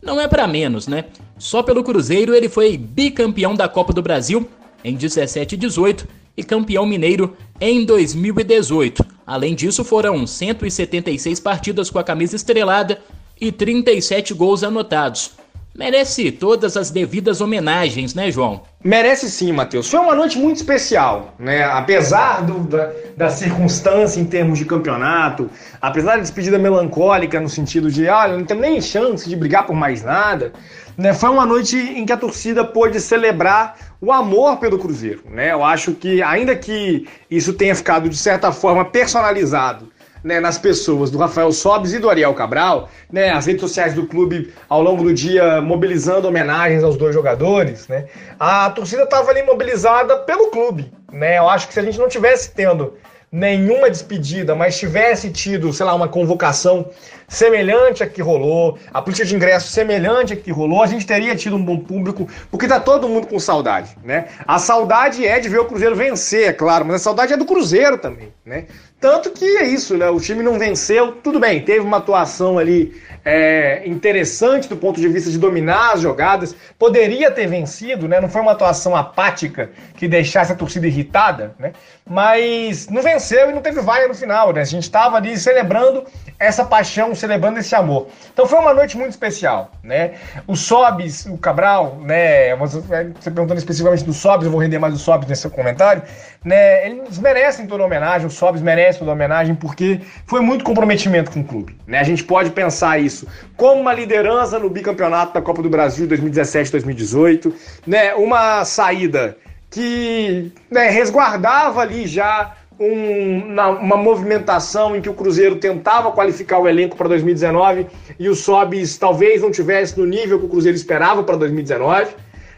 não 0.07 0.21
é 0.21 0.27
para 0.27 0.47
menos, 0.47 0.87
né? 0.87 1.05
Só 1.37 1.61
pelo 1.61 1.83
Cruzeiro 1.83 2.33
ele 2.33 2.47
foi 2.47 2.77
bicampeão 2.77 3.53
da 3.53 3.67
Copa 3.67 3.91
do 3.91 4.01
Brasil 4.01 4.49
em 4.83 4.95
17 4.95 5.55
e 5.55 5.57
18 5.57 6.07
e 6.37 6.43
campeão 6.43 6.85
mineiro 6.85 7.35
em 7.59 7.83
2018. 7.83 9.05
Além 9.25 9.53
disso, 9.53 9.83
foram 9.83 10.25
176 10.25 11.39
partidas 11.41 11.89
com 11.89 11.99
a 11.99 12.03
camisa 12.03 12.35
estrelada 12.35 13.01
e 13.39 13.51
37 13.51 14.33
gols 14.33 14.63
anotados. 14.63 15.31
Merece 15.77 16.31
todas 16.31 16.75
as 16.75 16.89
devidas 16.89 17.39
homenagens, 17.39 18.15
né, 18.15 18.31
João? 18.31 18.63
Merece 18.83 19.29
sim, 19.29 19.51
Matheus. 19.51 19.87
Foi 19.87 19.99
uma 19.99 20.15
noite 20.15 20.35
muito 20.35 20.57
especial, 20.57 21.35
né? 21.37 21.65
Apesar 21.65 22.43
do, 22.43 22.61
da, 22.61 22.91
da 23.15 23.29
circunstância 23.29 24.19
em 24.19 24.25
termos 24.25 24.57
de 24.57 24.65
campeonato, 24.65 25.51
apesar 25.79 26.15
da 26.15 26.23
despedida 26.23 26.57
melancólica 26.57 27.39
no 27.39 27.47
sentido 27.47 27.91
de, 27.91 28.09
ah, 28.09 28.27
não 28.27 28.43
tem 28.43 28.57
nem 28.57 28.81
chance 28.81 29.29
de 29.29 29.35
brigar 29.35 29.67
por 29.67 29.75
mais 29.75 30.03
nada, 30.03 30.51
né? 30.97 31.13
Foi 31.13 31.29
uma 31.29 31.45
noite 31.45 31.77
em 31.77 32.07
que 32.07 32.11
a 32.11 32.17
torcida 32.17 32.65
pôde 32.65 32.99
celebrar 32.99 33.77
o 34.01 34.11
amor 34.11 34.57
pelo 34.57 34.79
Cruzeiro, 34.79 35.21
né? 35.29 35.51
Eu 35.51 35.63
acho 35.63 35.91
que, 35.91 36.23
ainda 36.23 36.55
que 36.55 37.07
isso 37.29 37.53
tenha 37.53 37.75
ficado 37.75 38.09
de 38.09 38.17
certa 38.17 38.51
forma 38.51 38.83
personalizado 38.83 39.89
né, 40.27 40.41
nas 40.41 40.57
pessoas 40.57 41.09
do 41.09 41.17
Rafael 41.17 41.53
Sobes 41.53 41.93
e 41.93 41.99
do 41.99 42.09
Ariel 42.09 42.33
Cabral, 42.33 42.89
né, 43.09 43.29
as 43.29 43.45
redes 43.45 43.61
sociais 43.61 43.93
do 43.93 44.05
clube 44.05 44.53
ao 44.67 44.83
longo 44.83 45.01
do 45.01 45.13
dia 45.13 45.61
mobilizando 45.61 46.27
homenagens 46.27 46.83
aos 46.83 46.97
dois 46.97 47.15
jogadores, 47.15 47.87
né, 47.87 48.07
a 48.37 48.69
torcida 48.69 49.03
estava 49.03 49.31
ali 49.31 49.41
mobilizada 49.41 50.17
pelo 50.17 50.49
clube, 50.49 50.91
né, 51.11 51.37
eu 51.37 51.47
acho 51.47 51.69
que 51.69 51.73
se 51.73 51.79
a 51.79 51.83
gente 51.83 51.97
não 51.97 52.09
tivesse 52.09 52.51
tendo 52.51 52.95
nenhuma 53.31 53.89
despedida, 53.89 54.53
mas 54.53 54.77
tivesse 54.77 55.31
tido, 55.31 55.71
sei 55.71 55.85
lá, 55.85 55.93
uma 55.93 56.07
convocação 56.07 56.89
semelhante 57.27 58.01
a 58.01 58.07
que 58.07 58.21
rolou, 58.21 58.77
a 58.93 59.01
política 59.01 59.27
de 59.27 59.35
ingresso 59.35 59.69
semelhante 59.69 60.33
a 60.33 60.35
que 60.35 60.51
rolou, 60.51 60.81
a 60.81 60.87
gente 60.87 61.05
teria 61.05 61.35
tido 61.35 61.55
um 61.55 61.63
bom 61.63 61.77
público, 61.77 62.27
porque 62.49 62.67
tá 62.67 62.79
todo 62.79 63.09
mundo 63.09 63.27
com 63.27 63.39
saudade, 63.39 63.97
né? 64.03 64.27
A 64.47 64.57
saudade 64.59 65.25
é 65.25 65.39
de 65.39 65.49
ver 65.49 65.59
o 65.59 65.65
Cruzeiro 65.65 65.95
vencer, 65.95 66.47
é 66.47 66.53
claro, 66.53 66.85
mas 66.85 66.95
a 66.95 66.99
saudade 66.99 67.33
é 67.33 67.37
do 67.37 67.45
Cruzeiro 67.45 67.97
também, 67.97 68.31
né? 68.45 68.65
Tanto 68.99 69.29
que 69.29 69.45
é 69.57 69.67
isso, 69.67 69.95
né? 69.95 70.09
O 70.09 70.19
time 70.19 70.41
não 70.41 70.57
venceu, 70.57 71.11
tudo 71.11 71.39
bem, 71.39 71.61
teve 71.61 71.81
uma 71.81 71.97
atuação 71.97 72.57
ali 72.57 72.95
é, 73.23 73.85
interessante 73.85 74.69
do 74.69 74.77
ponto 74.77 75.01
de 75.01 75.07
vista 75.09 75.29
de 75.29 75.37
dominar 75.37 75.93
as 75.93 76.01
jogadas, 76.01 76.55
poderia 76.79 77.29
ter 77.29 77.45
vencido, 77.45 78.07
né? 78.07 78.21
Não 78.21 78.29
foi 78.29 78.41
uma 78.41 78.53
atuação 78.53 78.95
apática 78.95 79.69
que 79.97 80.07
deixasse 80.07 80.53
a 80.53 80.55
torcida 80.55 80.87
irritada, 80.87 81.53
né? 81.59 81.73
Mas 82.09 82.87
não 82.87 83.01
venceu 83.01 83.49
e 83.49 83.53
não 83.53 83.61
teve 83.61 83.81
vaia 83.81 84.07
no 84.07 84.15
final, 84.15 84.53
né? 84.53 84.61
A 84.61 84.65
gente 84.65 84.83
estava 84.83 85.17
ali 85.17 85.37
celebrando 85.37 86.05
essa 86.39 86.63
paixão, 86.63 87.13
celebrando 87.17 87.59
esse 87.59 87.75
amor. 87.75 88.07
Então 88.31 88.47
foi 88.47 88.59
uma 88.59 88.73
noite 88.73 88.97
muito 88.97 89.11
especial, 89.11 89.71
né? 89.83 90.13
O 90.47 90.55
Sobis, 90.55 91.25
o 91.25 91.37
Cabral, 91.37 91.97
né? 92.01 92.55
Você 92.55 93.29
perguntando 93.31 93.57
especificamente 93.57 94.03
do 94.05 94.13
Sobis, 94.13 94.45
eu 94.45 94.51
vou 94.51 94.61
render 94.61 94.79
mais 94.79 94.93
o 94.93 94.97
Sobis 94.97 95.27
nesse 95.27 95.49
comentário, 95.49 96.03
né? 96.45 96.87
Eles 96.87 97.17
merecem 97.17 97.67
toda 97.67 97.83
a 97.83 97.85
homenagem, 97.85 98.27
o 98.27 98.31
Sobis 98.31 98.61
merece 98.61 98.99
toda 98.99 99.11
a 99.11 99.13
homenagem 99.13 99.55
porque 99.55 99.99
foi 100.25 100.39
muito 100.39 100.63
comprometimento 100.63 101.31
com 101.31 101.41
o 101.41 101.43
clube, 101.43 101.75
né? 101.85 101.99
A 101.99 102.03
gente 102.03 102.23
pode 102.23 102.51
pensar 102.51 102.99
isso 102.99 103.17
isso, 103.17 103.27
como 103.55 103.81
uma 103.81 103.93
liderança 103.93 104.59
no 104.59 104.69
bicampeonato 104.69 105.33
da 105.33 105.41
Copa 105.41 105.63
do 105.63 105.69
Brasil 105.69 106.07
2017-2018, 106.07 107.51
né, 107.87 108.13
uma 108.13 108.63
saída 108.63 109.35
que 109.69 110.51
né, 110.69 110.89
resguardava 110.89 111.81
ali 111.81 112.05
já 112.05 112.53
um, 112.79 113.53
uma, 113.53 113.97
movimentação 113.97 114.95
em 114.95 115.01
que 115.01 115.09
o 115.09 115.13
Cruzeiro 115.13 115.55
tentava 115.55 116.11
qualificar 116.11 116.59
o 116.59 116.67
elenco 116.67 116.95
para 116.95 117.07
2019 117.09 117.87
e 118.19 118.29
o 118.29 118.35
Sobis 118.35 118.97
talvez 118.97 119.41
não 119.41 119.51
tivesse 119.51 119.97
no 119.99 120.05
nível 120.05 120.39
que 120.39 120.45
o 120.45 120.49
Cruzeiro 120.49 120.75
esperava 120.75 121.23
para 121.23 121.35
2019. 121.35 122.11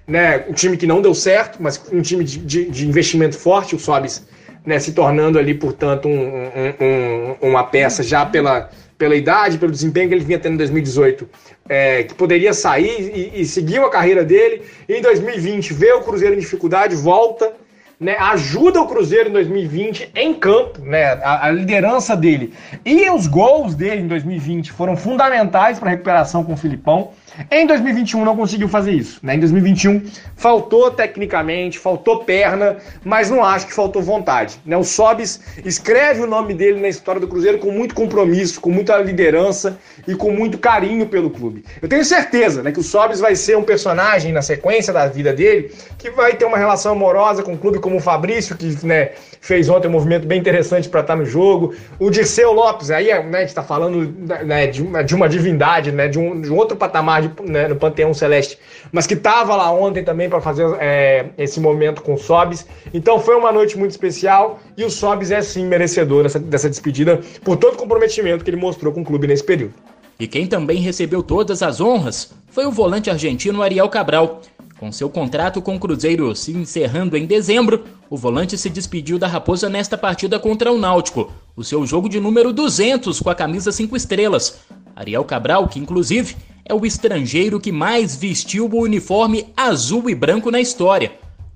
Né, 0.07 0.43
um 0.49 0.53
time 0.53 0.75
que 0.75 0.87
não 0.87 1.03
deu 1.03 1.13
certo, 1.13 1.61
mas 1.61 1.79
um 1.93 2.01
time 2.01 2.23
de, 2.23 2.39
de, 2.39 2.65
de 2.65 2.87
investimento 2.87 3.37
forte, 3.37 3.75
o 3.75 3.79
Sobis 3.79 4.25
né, 4.65 4.79
se 4.79 4.91
tornando 4.91 5.39
ali, 5.39 5.53
portanto, 5.53 6.07
um, 6.07 6.49
um, 6.79 7.49
uma 7.49 7.63
peça 7.63 8.03
já 8.03 8.25
pela, 8.25 8.69
pela 8.97 9.15
idade, 9.15 9.57
pelo 9.57 9.71
desempenho 9.71 10.09
que 10.09 10.15
ele 10.15 10.23
vinha 10.23 10.39
tendo 10.39 10.53
em 10.53 10.57
2018, 10.57 11.29
é, 11.67 12.03
que 12.03 12.13
poderia 12.13 12.53
sair 12.53 13.31
e, 13.35 13.41
e 13.41 13.45
seguir 13.45 13.79
a 13.79 13.89
carreira 13.89 14.23
dele. 14.23 14.63
E 14.87 14.95
em 14.95 15.01
2020 15.01 15.73
vê 15.73 15.93
o 15.93 16.01
Cruzeiro 16.01 16.35
em 16.35 16.39
dificuldade, 16.39 16.95
volta, 16.95 17.53
né, 17.99 18.15
ajuda 18.17 18.81
o 18.81 18.87
Cruzeiro 18.87 19.29
em 19.29 19.33
2020 19.33 20.11
em 20.15 20.33
campo, 20.33 20.81
né, 20.81 21.19
a, 21.21 21.47
a, 21.47 21.51
liderança 21.51 22.15
dele 22.15 22.53
e 22.85 23.09
os 23.09 23.27
gols 23.27 23.75
dele 23.75 24.01
em 24.01 24.07
2020 24.07 24.71
foram 24.71 24.95
fundamentais 24.95 25.77
para 25.77 25.89
a 25.89 25.91
recuperação 25.91 26.43
com 26.43 26.53
o 26.53 26.57
Filipão. 26.57 27.11
Em 27.51 27.65
2021 27.65 28.23
não 28.25 28.35
conseguiu 28.35 28.67
fazer 28.67 28.91
isso. 28.91 29.19
Né? 29.23 29.35
Em 29.35 29.39
2021 29.39 30.03
faltou 30.35 30.91
tecnicamente, 30.91 31.79
faltou 31.79 32.23
perna, 32.23 32.77
mas 33.03 33.29
não 33.29 33.43
acho 33.43 33.67
que 33.67 33.73
faltou 33.73 34.01
vontade. 34.01 34.59
Né? 34.65 34.77
O 34.77 34.83
Sobis 34.83 35.41
escreve 35.63 36.21
o 36.21 36.27
nome 36.27 36.53
dele 36.53 36.79
na 36.79 36.87
história 36.87 37.19
do 37.19 37.27
Cruzeiro 37.27 37.59
com 37.59 37.71
muito 37.71 37.95
compromisso, 37.95 38.61
com 38.61 38.69
muita 38.69 38.97
liderança 38.97 39.77
e 40.07 40.15
com 40.15 40.31
muito 40.31 40.57
carinho 40.57 41.05
pelo 41.07 41.29
clube. 41.29 41.63
Eu 41.81 41.87
tenho 41.87 42.03
certeza 42.03 42.63
né, 42.63 42.71
que 42.71 42.79
o 42.79 42.83
Sobis 42.83 43.19
vai 43.19 43.35
ser 43.35 43.57
um 43.57 43.63
personagem 43.63 44.31
na 44.31 44.41
sequência 44.41 44.93
da 44.93 45.07
vida 45.07 45.33
dele 45.33 45.71
que 45.97 46.09
vai 46.09 46.35
ter 46.35 46.45
uma 46.45 46.57
relação 46.57 46.93
amorosa 46.93 47.43
com 47.43 47.53
o 47.53 47.57
clube 47.57 47.79
como 47.79 47.97
o 47.97 47.99
Fabrício, 47.99 48.55
que 48.55 48.85
né, 48.85 49.11
fez 49.41 49.69
ontem 49.69 49.87
um 49.87 49.91
movimento 49.91 50.27
bem 50.27 50.39
interessante 50.39 50.87
para 50.89 51.01
estar 51.01 51.15
no 51.15 51.25
jogo. 51.25 51.73
O 51.99 52.09
Dirceu 52.09 52.51
Lopes, 52.51 52.91
aí 52.91 53.07
né, 53.07 53.37
a 53.37 53.39
gente 53.41 53.49
está 53.49 53.63
falando 53.63 54.13
né, 54.45 54.67
de, 54.67 54.81
uma, 54.81 55.03
de, 55.03 55.15
uma, 55.15 55.29
divindade, 55.29 55.91
né, 55.91 56.07
de, 56.07 56.19
um, 56.19 56.41
de 56.41 56.51
um 56.51 56.55
outro 56.55 56.77
patamar 56.77 57.18
de, 57.21 57.31
né, 57.43 57.67
no 57.67 57.75
Panteão 57.75 58.13
Celeste, 58.13 58.57
mas 58.91 59.07
que 59.07 59.13
estava 59.13 59.55
lá 59.55 59.71
ontem 59.71 60.03
também 60.03 60.29
para 60.29 60.41
fazer 60.41 60.65
é, 60.79 61.27
esse 61.37 61.59
momento 61.59 62.01
com 62.01 62.13
o 62.13 62.17
Sobis. 62.17 62.65
Então 62.93 63.19
foi 63.19 63.35
uma 63.35 63.51
noite 63.51 63.77
muito 63.77 63.91
especial 63.91 64.59
e 64.77 64.83
o 64.83 64.89
Sobis 64.89 65.31
é 65.31 65.41
sim 65.41 65.65
merecedor 65.65 66.23
dessa, 66.23 66.39
dessa 66.39 66.69
despedida 66.69 67.19
por 67.43 67.57
todo 67.57 67.73
o 67.73 67.77
comprometimento 67.77 68.43
que 68.43 68.49
ele 68.49 68.57
mostrou 68.57 68.93
com 68.93 69.01
o 69.01 69.05
clube 69.05 69.27
nesse 69.27 69.43
período. 69.43 69.73
E 70.19 70.27
quem 70.27 70.47
também 70.47 70.79
recebeu 70.79 71.23
todas 71.23 71.63
as 71.63 71.79
honras 71.79 72.33
foi 72.49 72.65
o 72.65 72.71
volante 72.71 73.09
argentino 73.09 73.61
Ariel 73.61 73.87
Cabral 73.87 74.41
com 74.79 74.93
seu 74.93 75.09
contrato 75.09 75.61
com 75.61 75.75
o 75.75 75.79
Cruzeiro 75.79 76.33
se 76.33 76.53
encerrando 76.53 77.17
em 77.17 77.25
dezembro, 77.25 77.83
o 78.09 78.15
volante 78.15 78.57
se 78.57 78.69
despediu 78.69 79.19
da 79.19 79.27
Raposa 79.27 79.67
nesta 79.67 79.97
partida 79.97 80.39
contra 80.39 80.71
o 80.71 80.77
Náutico, 80.77 81.33
o 81.53 81.65
seu 81.65 81.85
jogo 81.85 82.07
de 82.07 82.17
número 82.17 82.53
200 82.53 83.19
com 83.19 83.29
a 83.29 83.35
camisa 83.35 83.73
5 83.73 83.97
estrelas. 83.97 84.57
Ariel 84.99 85.23
Cabral, 85.23 85.69
que 85.69 85.79
inclusive 85.79 86.35
é 86.65 86.73
o 86.73 86.85
estrangeiro 86.85 87.57
que 87.57 87.71
mais 87.71 88.17
vestiu 88.17 88.69
o 88.69 88.81
uniforme 88.81 89.47
azul 89.55 90.09
e 90.09 90.13
branco 90.13 90.51
na 90.51 90.59
história. 90.59 91.13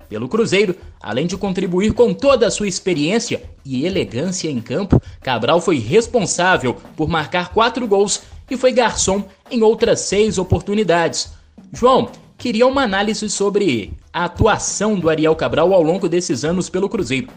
Pelo 0.08 0.28
Cruzeiro, 0.28 0.74
além 0.98 1.26
de 1.26 1.36
contribuir 1.36 1.92
com 1.92 2.14
toda 2.14 2.46
a 2.46 2.50
sua 2.50 2.66
experiência 2.66 3.42
e 3.62 3.84
elegância 3.84 4.50
em 4.50 4.62
campo, 4.62 4.98
Cabral 5.20 5.60
foi 5.60 5.78
responsável 5.78 6.74
por 6.96 7.06
marcar 7.06 7.52
quatro 7.52 7.86
gols 7.86 8.22
e 8.50 8.56
foi 8.56 8.72
garçom 8.72 9.22
em 9.50 9.62
outras 9.62 10.00
seis 10.00 10.38
oportunidades. 10.38 11.30
João, 11.70 12.08
queria 12.38 12.66
uma 12.66 12.82
análise 12.82 13.28
sobre 13.28 13.92
a 14.10 14.24
atuação 14.24 14.98
do 14.98 15.10
Ariel 15.10 15.36
Cabral 15.36 15.74
ao 15.74 15.82
longo 15.82 16.08
desses 16.08 16.44
anos 16.44 16.70
pelo 16.70 16.88
Cruzeiro. 16.88 17.28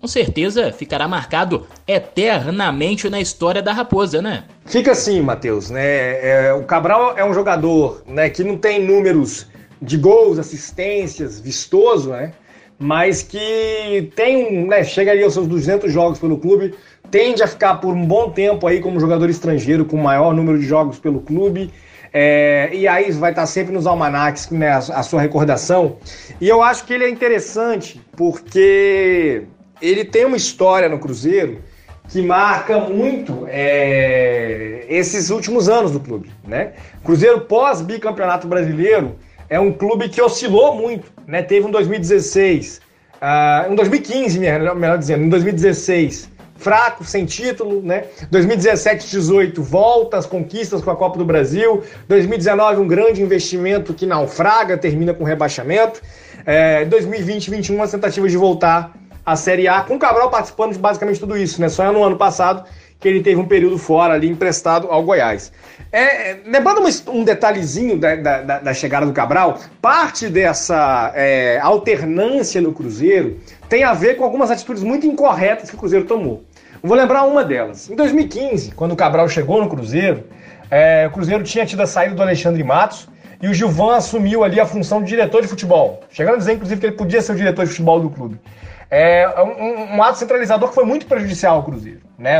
Com 0.00 0.06
certeza 0.06 0.72
ficará 0.72 1.08
marcado 1.08 1.66
eternamente 1.86 3.10
na 3.10 3.20
história 3.20 3.60
da 3.60 3.72
Raposa, 3.72 4.22
né? 4.22 4.44
Fica 4.64 4.92
assim, 4.92 5.20
Matheus, 5.20 5.70
né? 5.70 6.46
É, 6.46 6.52
o 6.52 6.62
Cabral 6.62 7.18
é 7.18 7.24
um 7.24 7.34
jogador 7.34 8.04
né, 8.06 8.30
que 8.30 8.44
não 8.44 8.56
tem 8.56 8.80
números 8.80 9.48
de 9.82 9.96
gols, 9.96 10.38
assistências, 10.38 11.40
vistoso, 11.40 12.10
né? 12.10 12.32
Mas 12.78 13.24
que 13.24 14.12
tem 14.14 14.46
um, 14.46 14.68
né, 14.68 14.84
chega 14.84 15.10
ali 15.10 15.24
aos 15.24 15.34
seus 15.34 15.48
200 15.48 15.92
jogos 15.92 16.20
pelo 16.20 16.38
clube, 16.38 16.76
tende 17.10 17.42
a 17.42 17.48
ficar 17.48 17.76
por 17.76 17.92
um 17.92 18.06
bom 18.06 18.30
tempo 18.30 18.68
aí 18.68 18.80
como 18.80 19.00
jogador 19.00 19.28
estrangeiro 19.28 19.84
com 19.84 19.96
maior 19.96 20.32
número 20.32 20.60
de 20.60 20.64
jogos 20.64 21.00
pelo 21.00 21.20
clube 21.20 21.72
é, 22.12 22.70
e 22.72 22.86
aí 22.86 23.10
vai 23.12 23.30
estar 23.30 23.46
sempre 23.46 23.72
nos 23.72 23.86
almanacs 23.86 24.48
né, 24.50 24.70
a, 24.70 24.78
a, 24.78 25.02
sua 25.02 25.20
recordação. 25.20 25.96
E 26.40 26.48
eu 26.48 26.62
acho 26.62 26.84
que 26.84 26.94
ele 26.94 27.04
é 27.04 27.10
interessante 27.10 28.00
porque 28.16 29.44
ele 29.80 30.04
tem 30.04 30.24
uma 30.24 30.36
história 30.36 30.88
no 30.88 30.98
Cruzeiro 30.98 31.62
que 32.08 32.22
marca 32.22 32.78
muito 32.78 33.46
é, 33.48 34.86
esses 34.88 35.30
últimos 35.30 35.68
anos 35.68 35.92
do 35.92 36.00
clube. 36.00 36.30
Né? 36.46 36.72
Cruzeiro 37.04 37.42
pós-bicampeonato 37.42 38.48
brasileiro 38.48 39.16
é 39.48 39.60
um 39.60 39.72
clube 39.72 40.08
que 40.08 40.20
oscilou 40.20 40.74
muito. 40.74 41.12
Né? 41.26 41.42
Teve 41.42 41.66
um 41.66 41.70
2016, 41.70 42.80
uh, 43.14 43.70
um 43.70 43.74
2015, 43.74 44.38
melhor, 44.38 44.98
dizendo, 44.98 45.24
em 45.24 45.28
2016 45.28 46.38
fraco, 46.58 47.04
sem 47.04 47.24
título, 47.24 47.80
né? 47.80 48.04
2017, 48.32 49.08
18 49.08 49.62
volta 49.62 50.18
às 50.18 50.26
conquistas 50.26 50.82
com 50.82 50.90
a 50.90 50.96
Copa 50.96 51.16
do 51.16 51.24
Brasil. 51.24 51.84
2019 52.08 52.80
um 52.80 52.88
grande 52.88 53.22
investimento 53.22 53.94
que 53.94 54.04
naufraga, 54.04 54.76
termina 54.76 55.14
com 55.14 55.22
rebaixamento. 55.22 56.02
É, 56.44 56.84
2020, 56.86 57.50
21 57.50 57.76
uma 57.76 57.86
tentativa 57.86 58.28
de 58.28 58.36
voltar 58.36 58.92
à 59.28 59.36
Série 59.36 59.68
A, 59.68 59.82
com 59.82 59.96
o 59.96 59.98
Cabral 59.98 60.30
participando 60.30 60.72
de 60.72 60.78
basicamente 60.78 61.20
tudo 61.20 61.36
isso, 61.36 61.60
né? 61.60 61.68
Só 61.68 61.92
no 61.92 62.02
ano 62.02 62.16
passado 62.16 62.64
que 62.98 63.06
ele 63.06 63.22
teve 63.22 63.40
um 63.40 63.46
período 63.46 63.78
fora 63.78 64.14
ali 64.14 64.28
emprestado 64.28 64.88
ao 64.90 65.02
Goiás. 65.02 65.52
É, 65.92 66.38
lembrando 66.44 66.82
um, 67.08 67.22
detalhezinho 67.22 67.96
da, 67.96 68.16
da, 68.16 68.58
da, 68.58 68.74
chegada 68.74 69.06
do 69.06 69.12
Cabral, 69.12 69.58
parte 69.80 70.28
dessa 70.28 71.12
é, 71.14 71.58
alternância 71.62 72.60
no 72.60 72.72
Cruzeiro 72.72 73.38
tem 73.68 73.84
a 73.84 73.94
ver 73.94 74.16
com 74.16 74.24
algumas 74.24 74.50
atitudes 74.50 74.82
muito 74.82 75.06
incorretas 75.06 75.70
que 75.70 75.76
o 75.76 75.78
Cruzeiro 75.78 76.06
tomou. 76.06 76.42
vou 76.82 76.96
lembrar 76.96 77.24
uma 77.24 77.44
delas. 77.44 77.88
Em 77.88 77.94
2015, 77.94 78.72
quando 78.72 78.92
o 78.92 78.96
Cabral 78.96 79.28
chegou 79.28 79.62
no 79.62 79.68
Cruzeiro, 79.68 80.24
é, 80.70 81.06
o 81.06 81.10
Cruzeiro 81.12 81.44
tinha 81.44 81.64
tido 81.64 81.82
a 81.82 81.86
saída 81.86 82.14
do 82.14 82.22
Alexandre 82.22 82.64
Matos 82.64 83.08
e 83.40 83.48
o 83.48 83.54
Gilvan 83.54 83.94
assumiu 83.94 84.42
ali 84.42 84.58
a 84.58 84.66
função 84.66 85.00
de 85.00 85.08
diretor 85.08 85.40
de 85.40 85.48
futebol, 85.48 86.00
chegando 86.10 86.34
a 86.34 86.38
dizer, 86.38 86.54
inclusive, 86.54 86.80
que 86.80 86.86
ele 86.86 86.96
podia 86.96 87.22
ser 87.22 87.32
o 87.32 87.36
diretor 87.36 87.64
de 87.64 87.70
futebol 87.70 88.00
do 88.00 88.10
clube. 88.10 88.40
É 88.90 89.28
um, 89.42 89.96
um 89.96 90.02
ato 90.02 90.18
centralizador 90.18 90.70
que 90.70 90.74
foi 90.74 90.84
muito 90.84 91.06
prejudicial 91.06 91.56
ao 91.56 91.62
Cruzeiro. 91.62 92.00
Né? 92.18 92.38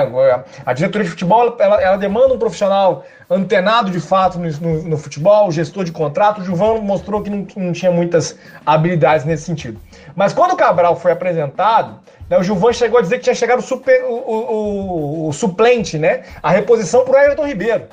A 0.65 0.73
diretoria 0.73 1.05
de 1.05 1.11
futebol 1.11 1.57
ela, 1.59 1.81
ela 1.81 1.97
demanda 1.97 2.35
um 2.35 2.39
profissional 2.39 3.05
antenado 3.31 3.91
de 3.91 4.01
fato 4.01 4.39
no, 4.39 4.51
no, 4.51 4.83
no 4.83 4.99
futebol, 4.99 5.53
gestor 5.53 5.85
de 5.85 5.93
contrato. 5.93 6.41
O 6.41 6.45
Gilvan 6.45 6.81
mostrou 6.81 7.23
que 7.23 7.29
não, 7.29 7.47
não, 7.57 7.73
tinha 7.73 7.93
muitas 7.93 8.37
habilidades 8.65 9.27
nesse 9.27 9.45
sentido. 9.45 9.79
Mas 10.17 10.33
quando 10.33 10.53
o 10.53 10.57
Cabral 10.57 10.97
foi 10.97 11.13
apresentado, 11.13 12.01
né, 12.31 12.39
o 12.39 12.43
Gilvan 12.43 12.73
chegou 12.73 12.99
a 12.99 13.03
dizer 13.03 13.19
que 13.19 13.25
tinha 13.25 13.35
chegado 13.35 13.59
o, 13.59 13.63
super, 13.63 14.03
o, 14.05 14.15
o, 14.15 15.29
o 15.29 15.33
suplente, 15.33 15.99
né? 15.99 16.23
a 16.43 16.51
reposição 16.51 17.05
para 17.05 17.21
o 17.21 17.23
Everton 17.25 17.47
Ribeiro. 17.47 17.85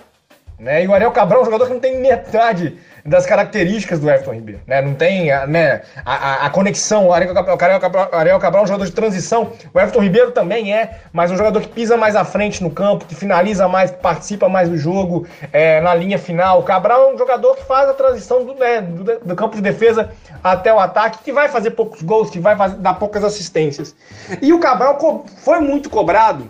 Né? 0.57 0.85
E 0.85 0.87
o 0.87 0.93
Ariel 0.93 1.11
Cabral 1.11 1.39
é 1.39 1.41
um 1.41 1.45
jogador 1.45 1.67
que 1.67 1.73
não 1.73 1.79
tem 1.81 1.99
metade 1.99 2.77
das 3.05 3.23
características 3.25 3.99
do 3.99 4.09
Everton 4.09 4.33
Ribeiro. 4.33 4.61
Né? 4.65 4.81
Não 4.81 4.95
tem 4.95 5.27
né, 5.47 5.83
a, 6.03 6.47
a, 6.47 6.49
conexão. 6.49 7.07
O 7.07 7.13
Ariel 7.13 7.35
Cabral, 7.35 8.09
Ariel 8.11 8.39
Cabral 8.39 8.61
é 8.61 8.63
um 8.63 8.67
jogador 8.67 8.85
de 8.85 8.91
transição. 8.91 9.53
O 9.71 9.79
Everton 9.79 10.01
Ribeiro 10.01 10.31
também 10.31 10.73
é, 10.73 11.01
mas 11.13 11.29
um 11.29 11.37
jogador 11.37 11.61
que 11.61 11.67
pisa 11.67 11.95
mais 11.95 12.15
à 12.15 12.25
frente 12.25 12.63
no 12.63 12.71
campo, 12.71 13.05
que 13.05 13.13
finaliza 13.13 13.67
mais, 13.67 13.91
que 13.91 13.97
participa 13.97 14.49
mais 14.49 14.69
do 14.69 14.77
jogo 14.77 15.27
é, 15.53 15.79
na 15.81 15.93
linha 15.93 16.17
final. 16.17 16.59
O 16.59 16.63
Cabral 16.63 17.11
é 17.11 17.13
um 17.13 17.17
jogador 17.17 17.55
que 17.55 17.63
faz 17.65 17.87
a 17.87 17.93
transição 17.93 18.43
do, 18.43 18.55
né, 18.55 18.81
do, 18.81 19.19
do, 19.19 19.35
campo 19.35 19.55
de 19.55 19.61
defesa 19.61 20.09
até 20.43 20.73
o 20.73 20.79
ataque, 20.79 21.19
que 21.23 21.31
vai 21.31 21.47
fazer 21.47 21.71
poucos 21.71 22.01
gols, 22.01 22.31
que 22.31 22.39
vai 22.39 22.55
fazer, 22.55 22.77
dar 22.77 22.95
poucas 22.95 23.23
assistências. 23.23 23.95
E 24.41 24.51
o 24.51 24.59
Cabral 24.59 24.97
foi 25.43 25.59
muito 25.59 25.91
cobrado 25.91 26.49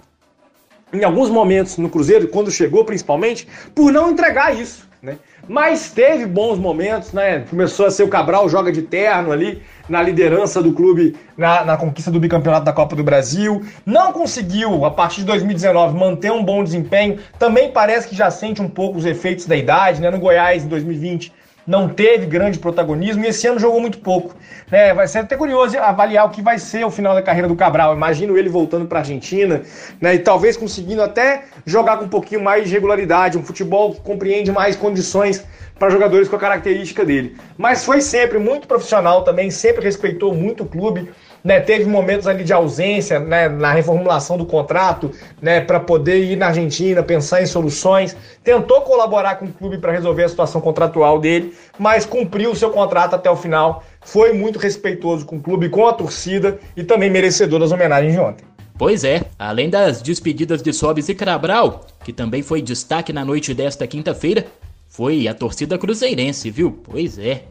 em 0.94 1.04
alguns 1.04 1.30
momentos 1.30 1.78
no 1.78 1.90
Cruzeiro, 1.90 2.30
quando 2.30 2.50
chegou 2.50 2.86
principalmente, 2.86 3.46
por 3.74 3.92
não 3.92 4.12
entregar 4.12 4.56
isso. 4.56 4.88
Né? 5.06 5.18
Mas 5.48 5.92
teve 5.92 6.26
bons 6.26 6.58
momentos, 6.58 7.14
né? 7.14 7.46
Começou 7.48 7.86
a 7.86 7.92
ser 7.92 8.02
o 8.02 8.08
Cabral, 8.08 8.50
joga 8.50 8.72
de 8.72 8.82
terno 8.82 9.32
ali, 9.32 9.62
na 9.88 10.02
liderança 10.02 10.64
do 10.64 10.74
clube 10.74 11.16
na, 11.38 11.64
na, 11.64 11.78
conquista 11.78 12.10
do 12.10 12.20
bicampeonato 12.20 12.66
da 12.66 12.74
Copa 12.74 12.96
do 12.96 13.04
Brasil. 13.04 13.64
Não 13.86 14.12
conseguiu, 14.12 14.84
a 14.84 14.90
partir 14.90 15.18
de 15.18 15.28
2019, 15.28 15.96
manter 15.96 16.32
um 16.32 16.44
bom 16.44 16.64
desempenho. 16.64 17.20
Também 17.38 17.72
parece 17.72 18.08
que 18.08 18.16
já 18.16 18.32
sente 18.32 18.64
um 18.64 18.68
pouco 18.68 18.98
os 18.98 19.06
efeitos 19.06 19.46
da 19.46 19.56
idade, 19.56 20.02
né? 20.02 20.10
No 20.10 20.18
Goiás, 20.18 20.66
em 20.66 20.68
2020, 20.68 21.32
não 21.66 21.90
teve 21.90 22.26
grande 22.26 22.60
protagonismo 22.60 23.24
e 23.24 23.28
esse 23.28 23.48
ano 23.48 23.60
jogou 23.60 23.80
muito 23.80 23.98
pouco. 24.00 24.36
É, 24.72 24.94
vai 24.94 25.08
ser 25.08 25.20
até 25.20 25.36
curioso 25.36 25.78
avaliar 25.78 26.26
o 26.26 26.30
que 26.30 26.42
vai 26.42 26.60
ser 26.60 26.86
o 26.86 26.92
final 26.92 27.14
da 27.14 27.22
carreira 27.22 27.48
do 27.48 27.56
Cabral. 27.56 27.96
Imagino 27.96 28.38
ele 28.38 28.50
voltando 28.50 28.86
para 28.86 29.00
a 29.00 29.02
Argentina 29.02 29.62
né, 30.00 30.16
e 30.16 30.20
talvez 30.20 30.56
conseguindo 30.56 31.02
até 31.02 31.46
jogar 31.66 31.98
com 31.98 32.06
um 32.06 32.10
pouquinho 32.10 32.44
mais 32.44 32.68
de 32.68 32.74
regularidade, 32.74 33.38
um 33.38 33.44
futebol 33.44 33.94
que 33.94 34.02
compreende 34.02 34.52
mais 34.52 34.76
condições 34.76 35.44
para 35.78 35.90
jogadores 35.90 36.28
com 36.28 36.36
a 36.36 36.40
característica 36.40 37.04
dele. 37.04 37.36
Mas 37.58 37.84
foi 37.84 38.02
sempre 38.02 38.38
muito 38.40 38.68
profissional 38.68 39.24
também, 39.24 39.52
sempre 39.52 39.84
respeitou 39.84 40.34
muito 40.34 40.64
o 40.64 40.66
clube 40.66 41.10
né, 41.46 41.60
teve 41.60 41.86
momentos 41.86 42.26
ali 42.26 42.44
de 42.44 42.52
ausência 42.52 43.20
né, 43.20 43.48
na 43.48 43.72
reformulação 43.72 44.36
do 44.36 44.48
contrato, 44.48 45.12
né, 45.40 45.62
para 45.62 45.80
poder 45.80 46.24
ir 46.24 46.36
na 46.36 46.48
Argentina, 46.48 47.04
pensar 47.04 47.44
em 47.44 47.46
soluções, 47.46 48.18
tentou 48.44 48.82
colaborar 48.82 49.36
com 49.36 49.46
o 49.46 49.54
clube 49.54 49.78
para 49.78 49.92
resolver 49.92 50.24
a 50.24 50.30
situação 50.30 50.60
contratual 50.60 51.20
dele, 51.20 51.54
mas 51.78 52.04
cumpriu 52.04 52.52
o 52.52 52.56
seu 52.56 52.72
contrato 52.72 53.14
até 53.14 53.30
o 53.30 53.36
final, 53.36 53.84
foi 54.02 54.34
muito 54.34 54.58
respeitoso 54.58 55.24
com 55.24 55.36
o 55.36 55.40
clube, 55.40 55.70
com 55.70 55.88
a 55.88 55.94
torcida 55.94 56.60
e 56.76 56.84
também 56.84 57.12
merecedor 57.12 57.60
das 57.60 57.72
homenagens 57.72 58.14
de 58.14 58.20
ontem. 58.20 58.44
Pois 58.76 59.04
é, 59.04 59.22
além 59.38 59.70
das 59.70 60.02
despedidas 60.02 60.64
de 60.64 60.74
Sobis 60.74 61.08
e 61.08 61.16
Cabral, 61.16 61.86
que 62.04 62.12
também 62.12 62.42
foi 62.42 62.62
destaque 62.62 63.14
na 63.14 63.24
noite 63.24 63.54
desta 63.54 63.86
quinta-feira, 63.86 64.48
foi 64.90 65.28
a 65.28 65.34
torcida 65.34 65.78
cruzeirense, 65.78 66.50
viu? 66.50 66.72
Pois 66.84 67.20
é. 67.20 67.44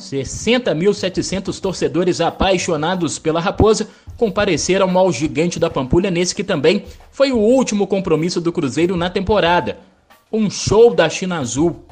60.700 0.00 1.60
torcedores 1.60 2.20
apaixonados 2.20 3.18
pela 3.18 3.40
Raposa 3.40 3.88
compareceram 4.16 4.98
ao 4.98 5.12
Gigante 5.12 5.58
da 5.58 5.68
Pampulha 5.68 6.10
nesse 6.10 6.34
que 6.34 6.42
também 6.42 6.84
foi 7.10 7.32
o 7.32 7.38
último 7.38 7.86
compromisso 7.86 8.40
do 8.40 8.50
Cruzeiro 8.50 8.96
na 8.96 9.10
temporada. 9.10 9.78
Um 10.32 10.48
show 10.48 10.94
da 10.94 11.08
China 11.08 11.38
Azul. 11.38 11.84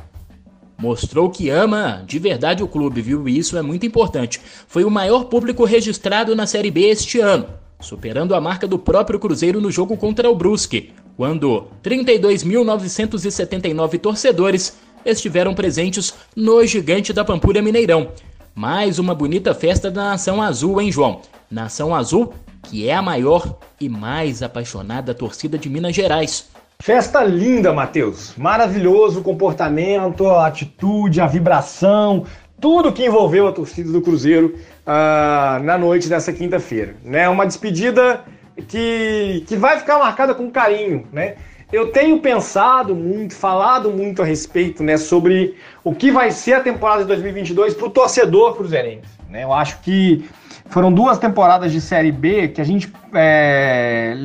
Mostrou 0.80 1.28
que 1.28 1.50
ama 1.50 2.04
de 2.06 2.18
verdade 2.18 2.62
o 2.62 2.68
clube, 2.68 3.02
viu? 3.02 3.28
E 3.28 3.36
isso 3.36 3.58
é 3.58 3.62
muito 3.62 3.84
importante. 3.84 4.40
Foi 4.66 4.84
o 4.84 4.90
maior 4.90 5.24
público 5.24 5.64
registrado 5.64 6.36
na 6.36 6.46
Série 6.46 6.70
B 6.70 6.88
este 6.88 7.20
ano, 7.20 7.46
superando 7.80 8.34
a 8.34 8.40
marca 8.40 8.66
do 8.66 8.78
próprio 8.78 9.18
Cruzeiro 9.18 9.60
no 9.60 9.72
jogo 9.72 9.96
contra 9.96 10.30
o 10.30 10.36
Brusque, 10.36 10.92
quando 11.16 11.64
32.979 11.82 13.98
torcedores 13.98 14.78
estiveram 15.04 15.54
presentes 15.54 16.14
no 16.34 16.64
Gigante 16.66 17.12
da 17.12 17.24
Pampulha 17.24 17.62
Mineirão. 17.62 18.08
Mais 18.54 18.98
uma 18.98 19.14
bonita 19.14 19.54
festa 19.54 19.90
da 19.90 20.04
Nação 20.04 20.42
Azul, 20.42 20.80
hein, 20.80 20.90
João? 20.90 21.20
Nação 21.50 21.94
Azul, 21.94 22.34
que 22.62 22.88
é 22.88 22.94
a 22.94 23.02
maior 23.02 23.58
e 23.80 23.88
mais 23.88 24.42
apaixonada 24.42 25.14
torcida 25.14 25.56
de 25.56 25.70
Minas 25.70 25.94
Gerais. 25.94 26.48
Festa 26.80 27.24
linda, 27.24 27.72
Matheus. 27.72 28.34
Maravilhoso 28.36 29.20
o 29.20 29.22
comportamento, 29.22 30.28
a 30.28 30.46
atitude, 30.46 31.20
a 31.20 31.26
vibração, 31.26 32.24
tudo 32.60 32.92
que 32.92 33.04
envolveu 33.04 33.48
a 33.48 33.52
torcida 33.52 33.90
do 33.90 34.00
Cruzeiro 34.00 34.54
uh, 34.86 35.62
na 35.62 35.76
noite 35.78 36.08
dessa 36.08 36.32
quinta-feira. 36.32 36.94
Né? 37.04 37.28
Uma 37.28 37.46
despedida 37.46 38.24
que, 38.66 39.44
que 39.46 39.56
vai 39.56 39.78
ficar 39.78 39.98
marcada 39.98 40.34
com 40.34 40.50
carinho, 40.50 41.06
né? 41.12 41.36
Eu 41.70 41.92
tenho 41.92 42.18
pensado 42.20 42.94
muito, 42.94 43.34
falado 43.34 43.90
muito 43.90 44.22
a 44.22 44.24
respeito 44.24 44.82
né, 44.82 44.96
sobre 44.96 45.54
o 45.84 45.94
que 45.94 46.10
vai 46.10 46.30
ser 46.30 46.54
a 46.54 46.60
temporada 46.60 47.02
de 47.02 47.08
2022 47.08 47.74
para 47.74 47.86
o 47.86 47.90
torcedor 47.90 48.56
cruzeirense. 48.56 49.10
Né? 49.28 49.44
Eu 49.44 49.52
acho 49.52 49.78
que 49.80 50.24
foram 50.70 50.90
duas 50.90 51.18
temporadas 51.18 51.70
de 51.70 51.80
Série 51.80 52.10
B 52.10 52.48
que 52.48 52.60
a 52.62 52.64
gente 52.64 52.90
é, 53.12 54.16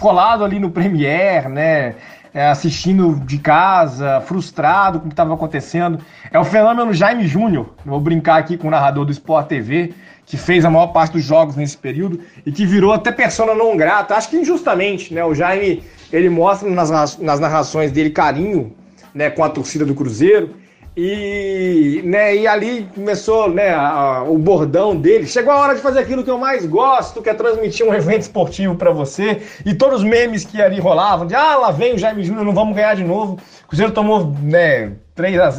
colado 0.00 0.44
ali 0.44 0.58
no 0.58 0.70
Premier, 0.70 1.48
né? 1.48 1.94
É, 2.32 2.46
assistindo 2.46 3.16
de 3.26 3.38
casa, 3.38 4.20
frustrado 4.20 5.00
com 5.00 5.06
o 5.06 5.08
que 5.08 5.14
estava 5.14 5.34
acontecendo. 5.34 5.98
É 6.30 6.38
o 6.38 6.44
fenômeno 6.44 6.94
Jaime 6.94 7.26
Júnior. 7.26 7.74
Vou 7.84 7.98
brincar 7.98 8.36
aqui 8.36 8.56
com 8.56 8.68
o 8.68 8.70
narrador 8.70 9.04
do 9.04 9.10
Sport 9.10 9.48
TV, 9.48 9.92
que 10.24 10.36
fez 10.36 10.64
a 10.64 10.70
maior 10.70 10.88
parte 10.88 11.14
dos 11.14 11.24
jogos 11.24 11.56
nesse 11.56 11.76
período 11.76 12.20
e 12.46 12.52
que 12.52 12.64
virou 12.64 12.92
até 12.92 13.10
persona 13.10 13.52
não 13.52 13.76
grata. 13.76 14.14
Acho 14.14 14.30
que 14.30 14.36
injustamente, 14.36 15.12
né? 15.12 15.24
O 15.24 15.34
Jaime 15.34 15.82
ele 16.12 16.28
mostra 16.28 16.68
nas, 16.68 17.18
nas 17.18 17.40
narrações 17.40 17.92
dele 17.92 18.10
carinho 18.10 18.74
né, 19.14 19.30
com 19.30 19.44
a 19.44 19.48
torcida 19.48 19.84
do 19.84 19.94
Cruzeiro. 19.94 20.54
E, 20.96 22.02
né, 22.04 22.34
e 22.34 22.46
ali 22.48 22.88
começou 22.94 23.48
né, 23.48 23.70
a, 23.70 24.24
o 24.26 24.36
bordão 24.36 24.96
dele. 24.96 25.26
Chegou 25.26 25.52
a 25.52 25.58
hora 25.60 25.74
de 25.74 25.80
fazer 25.80 26.00
aquilo 26.00 26.24
que 26.24 26.30
eu 26.30 26.36
mais 26.36 26.66
gosto, 26.66 27.22
que 27.22 27.30
é 27.30 27.34
transmitir 27.34 27.86
um 27.86 27.94
evento 27.94 28.22
esportivo 28.22 28.74
para 28.74 28.90
você. 28.90 29.40
E 29.64 29.72
todos 29.72 30.00
os 30.00 30.04
memes 30.04 30.44
que 30.44 30.60
ali 30.60 30.80
rolavam, 30.80 31.26
de 31.26 31.34
ah, 31.34 31.56
lá 31.56 31.70
vem 31.70 31.94
o 31.94 31.98
Jaime 31.98 32.24
Júnior, 32.24 32.44
não 32.44 32.52
vamos 32.52 32.74
ganhar 32.74 32.94
de 32.96 33.04
novo. 33.04 33.38
O 33.64 33.68
Cruzeiro 33.68 33.92
tomou 33.92 34.34
né, 34.42 34.92
3 35.14 35.58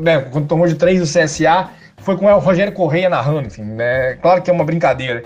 né, 0.00 0.20
quando 0.30 0.46
tomou 0.46 0.66
de 0.66 0.74
3 0.74 1.00
do 1.00 1.06
CSA, 1.06 1.70
foi 1.96 2.16
com 2.16 2.26
o 2.26 2.38
Rogério 2.38 2.72
Correia 2.72 3.08
narrando. 3.08 3.48
Enfim, 3.48 3.62
né, 3.62 4.14
claro 4.20 4.42
que 4.42 4.50
é 4.50 4.52
uma 4.52 4.64
brincadeira. 4.64 5.24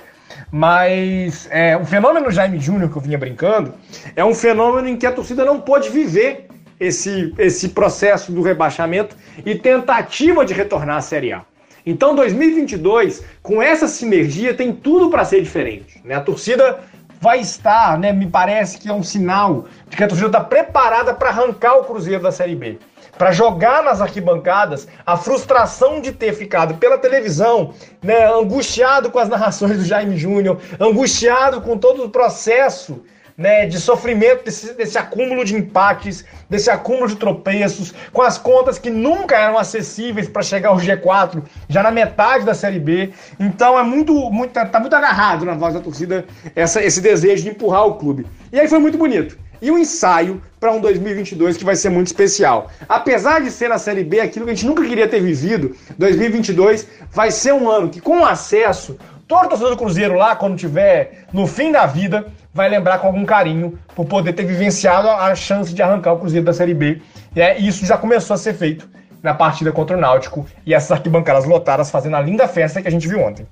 Mas 0.51 1.49
é, 1.51 1.77
o 1.77 1.85
fenômeno 1.85 2.31
Jaime 2.31 2.59
Júnior 2.59 2.91
que 2.91 2.97
eu 2.97 3.03
vinha 3.03 3.19
brincando 3.19 3.75
é 4.15 4.25
um 4.25 4.35
fenômeno 4.35 4.89
em 4.89 4.97
que 4.97 5.07
a 5.07 5.13
torcida 5.13 5.45
não 5.45 5.61
pôde 5.61 5.89
viver 5.89 6.47
esse, 6.79 7.33
esse 7.39 7.71
processo 7.71 8.33
do 8.33 8.43
rebaixamento 8.43 9.17
e 9.45 9.55
tentativa 9.55 10.45
de 10.45 10.53
retornar 10.53 10.97
à 10.97 11.01
Série 11.01 11.33
A. 11.33 11.43
Então, 11.85 12.15
2022, 12.15 13.25
com 13.43 13.61
essa 13.61 13.89
sinergia, 13.89 14.55
tem 14.55 14.73
tudo 14.73 15.11
para 15.11 15.25
ser 15.25 15.43
diferente. 15.43 16.01
Né? 16.05 16.15
A 16.15 16.21
torcida 16.21 16.81
vai 17.21 17.41
estar, 17.41 17.99
né, 17.99 18.13
me 18.13 18.27
parece 18.27 18.79
que 18.79 18.89
é 18.89 18.93
um 18.93 19.03
sinal 19.03 19.67
de 19.89 19.97
que 19.97 20.03
a 20.03 20.09
torcida 20.09 20.29
está 20.29 20.41
preparada 20.41 21.15
para 21.15 21.29
arrancar 21.29 21.77
o 21.77 21.85
Cruzeiro 21.85 22.23
da 22.23 22.33
Série 22.33 22.57
B 22.57 22.79
para 23.17 23.33
jogar 23.33 23.83
nas 23.83 24.01
arquibancadas 24.01 24.89
a 25.05 25.17
frustração 25.17 26.01
de 26.01 26.13
ter 26.13 26.33
ficado 26.33 26.75
pela 26.75 26.99
televisão, 26.99 27.75
né, 28.03 28.27
angustiado 28.27 29.11
com 29.11 29.19
as 29.19 29.29
narrações 29.29 29.79
do 29.79 29.85
Jaime 29.85 30.17
Júnior, 30.17 30.59
angustiado 30.81 31.61
com 31.61 31.77
todo 31.77 32.05
o 32.05 32.11
processo 32.11 33.03
né, 33.37 33.67
de 33.67 33.81
sofrimento 33.81 34.45
desse, 34.45 34.75
desse, 34.75 34.99
acúmulo 34.99 35.45
de 35.45 35.57
empates, 35.57 36.25
desse 36.49 36.71
acúmulo 36.71 37.09
de 37.09 37.17
tropeços, 37.17 37.93
com 38.13 38.23
as 38.23 38.39
contas 38.39 38.79
que 38.79 38.91
nunca 38.91 39.37
eram 39.37 39.59
acessíveis 39.59 40.29
para 40.29 40.43
chegar 40.43 40.71
ao 40.71 40.77
G4, 40.77 41.43
já 41.69 41.83
na 41.83 41.91
metade 41.91 42.45
da 42.45 42.55
Série 42.55 42.79
B. 42.79 43.11
Então 43.41 43.79
é 43.79 43.83
muito, 43.83 44.13
muito 44.31 44.53
tá 44.53 44.81
muito 44.81 44.95
agarrado 44.95 45.45
na 45.45 45.55
voz 45.55 45.75
da 45.75 45.81
torcida 45.81 46.25
essa, 46.55 46.83
esse 46.83 47.01
desejo 47.01 47.45
de 47.45 47.51
empurrar 47.51 47.87
o 47.87 47.95
clube. 47.95 48.27
E 48.53 48.61
aí 48.61 48.69
foi 48.69 48.79
muito 48.79 48.99
bonito 48.99 49.37
e 49.63 49.71
um 49.71 49.79
ensaio 49.79 50.43
para 50.59 50.73
um 50.73 50.81
2022 50.81 51.57
que 51.57 51.65
vai 51.65 51.77
ser 51.77 51.89
muito 51.89 52.09
especial. 52.09 52.69
Apesar 52.89 53.41
de 53.41 53.51
ser 53.51 53.69
na 53.69 53.79
Série 53.79 54.03
B 54.03 54.19
aquilo 54.19 54.45
que 54.45 54.51
a 54.51 54.55
gente 54.55 54.67
nunca 54.67 54.83
queria 54.83 55.07
ter 55.07 55.21
vivido, 55.21 55.75
2022 55.97 56.89
vai 57.13 57.31
ser 57.31 57.55
um 57.55 57.71
ano 57.71 57.89
que, 57.89 58.01
com 58.01 58.25
acesso, 58.25 58.99
todo 59.29 59.49
torcedor 59.49 59.71
do 59.71 59.77
Cruzeiro 59.77 60.15
lá, 60.15 60.35
quando 60.35 60.57
tiver 60.57 61.27
no 61.33 61.47
fim 61.47 61.71
da 61.71 61.87
vida, 61.87 62.27
vai 62.53 62.69
lembrar 62.69 62.99
com 62.99 63.07
algum 63.07 63.25
carinho 63.25 63.79
por 63.95 64.05
poder 64.05 64.33
ter 64.33 64.45
vivenciado 64.45 65.09
a 65.09 65.33
chance 65.37 65.73
de 65.73 65.81
arrancar 65.81 66.15
o 66.15 66.19
Cruzeiro 66.19 66.45
da 66.45 66.53
Série 66.53 66.75
B. 66.75 67.01
E 67.35 67.41
é, 67.41 67.57
isso 67.59 67.87
já 67.87 67.97
começou 67.97 68.35
a 68.35 68.39
ser 68.39 68.55
feito 68.55 68.89
na 69.23 69.33
partida 69.33 69.71
contra 69.71 69.97
o 69.97 70.01
Náutico 70.01 70.45
e 70.67 70.75
essas 70.75 70.91
arquibancadas 70.91 71.45
lotadas 71.45 71.89
fazendo 71.89 72.17
a 72.17 72.21
linda 72.21 72.49
festa 72.49 72.83
que 72.83 72.89
a 72.89 72.91
gente 72.91 73.07
viu 73.07 73.21
ontem. 73.21 73.47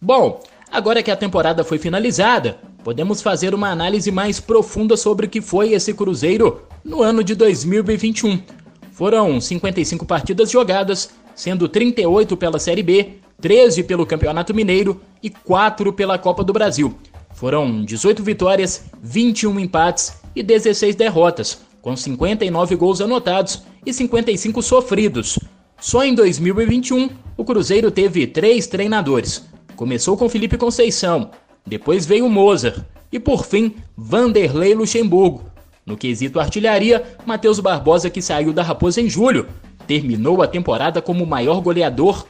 Bom, 0.00 0.40
agora 0.74 1.04
que 1.04 1.10
a 1.10 1.16
temporada 1.16 1.62
foi 1.62 1.78
finalizada, 1.78 2.58
podemos 2.82 3.22
fazer 3.22 3.54
uma 3.54 3.70
análise 3.70 4.10
mais 4.10 4.40
profunda 4.40 4.96
sobre 4.96 5.26
o 5.26 5.28
que 5.28 5.40
foi 5.40 5.72
esse 5.72 5.94
Cruzeiro 5.94 6.62
no 6.84 7.00
ano 7.00 7.22
de 7.22 7.36
2021. 7.36 8.42
Foram 8.90 9.40
55 9.40 10.04
partidas 10.04 10.50
jogadas, 10.50 11.10
sendo 11.32 11.68
38 11.68 12.36
pela 12.36 12.58
Série 12.58 12.82
B, 12.82 13.18
13 13.40 13.84
pelo 13.84 14.04
Campeonato 14.04 14.52
Mineiro 14.52 15.00
e 15.22 15.30
4 15.30 15.92
pela 15.92 16.18
Copa 16.18 16.42
do 16.42 16.52
Brasil. 16.52 16.92
Foram 17.34 17.84
18 17.84 18.24
vitórias, 18.24 18.84
21 19.00 19.60
empates 19.60 20.14
e 20.34 20.42
16 20.42 20.96
derrotas, 20.96 21.60
com 21.80 21.96
59 21.96 22.74
gols 22.74 23.00
anotados 23.00 23.62
e 23.86 23.92
55 23.92 24.60
sofridos. 24.60 25.38
Só 25.80 26.04
em 26.04 26.16
2021, 26.16 27.10
o 27.36 27.44
Cruzeiro 27.44 27.92
teve 27.92 28.26
três 28.26 28.66
treinadores. 28.66 29.53
Começou 29.76 30.16
com 30.16 30.28
Felipe 30.28 30.56
Conceição, 30.56 31.30
depois 31.66 32.06
veio 32.06 32.28
Mozart 32.28 32.78
e 33.10 33.18
por 33.18 33.44
fim 33.44 33.74
Vanderlei 33.96 34.74
Luxemburgo. 34.74 35.44
No 35.84 35.96
quesito 35.96 36.40
artilharia, 36.40 37.04
Matheus 37.26 37.60
Barbosa, 37.60 38.08
que 38.08 38.22
saiu 38.22 38.52
da 38.52 38.62
Raposa 38.62 39.00
em 39.00 39.08
julho, 39.08 39.46
terminou 39.86 40.42
a 40.42 40.46
temporada 40.46 41.02
como 41.02 41.24
o 41.24 41.26
maior 41.26 41.60
goleador 41.60 42.26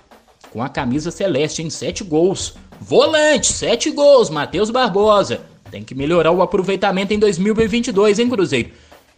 com 0.51 0.63
a 0.63 0.69
camisa 0.69 1.11
celeste 1.11 1.63
em 1.63 1.71
7 1.71 2.05
gols. 2.05 2.55
Volante, 2.81 3.53
7 3.53 3.91
gols, 3.91 4.31
Matheus 4.31 4.71
Barbosa. 4.71 5.41
Tem 5.71 5.83
que 5.83 5.95
melhorar 5.95 6.31
o 6.31 6.43
aproveitamento 6.43 7.13
em 7.13 7.19
2022, 7.19 8.19
hein, 8.19 8.29
Cruzeiro? 8.29 8.71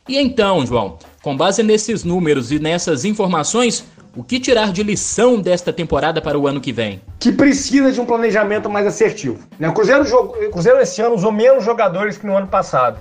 E 0.09 0.17
então, 0.17 0.65
João, 0.65 0.99
com 1.23 1.37
base 1.37 1.63
nesses 1.63 2.05
números 2.05 2.53
e 2.53 2.59
nessas 2.59 3.05
informações, 3.05 3.85
o 4.17 4.25
que 4.25 4.41
tirar 4.41 4.73
de 4.73 4.83
lição 4.83 5.39
desta 5.39 5.73
temporada 5.73 6.23
para 6.23 6.39
o 6.39 6.47
ano 6.47 6.59
que 6.59 6.73
vem? 6.73 7.03
Que 7.21 7.31
precisa 7.31 7.93
de 7.93 8.01
um 8.01 8.07
planejamento 8.07 8.71
mais 8.71 8.87
assertivo. 8.87 9.39
Né? 9.59 9.69
O 9.69 9.75
Cruzeiro, 9.75 10.03
o 10.03 10.51
Cruzeiro 10.51 10.81
esse 10.81 11.03
ano 11.03 11.15
usou 11.15 11.31
menos 11.31 11.63
jogadores 11.63 12.17
que 12.17 12.27
no 12.27 12.35
ano 12.35 12.47
passado. 12.47 13.01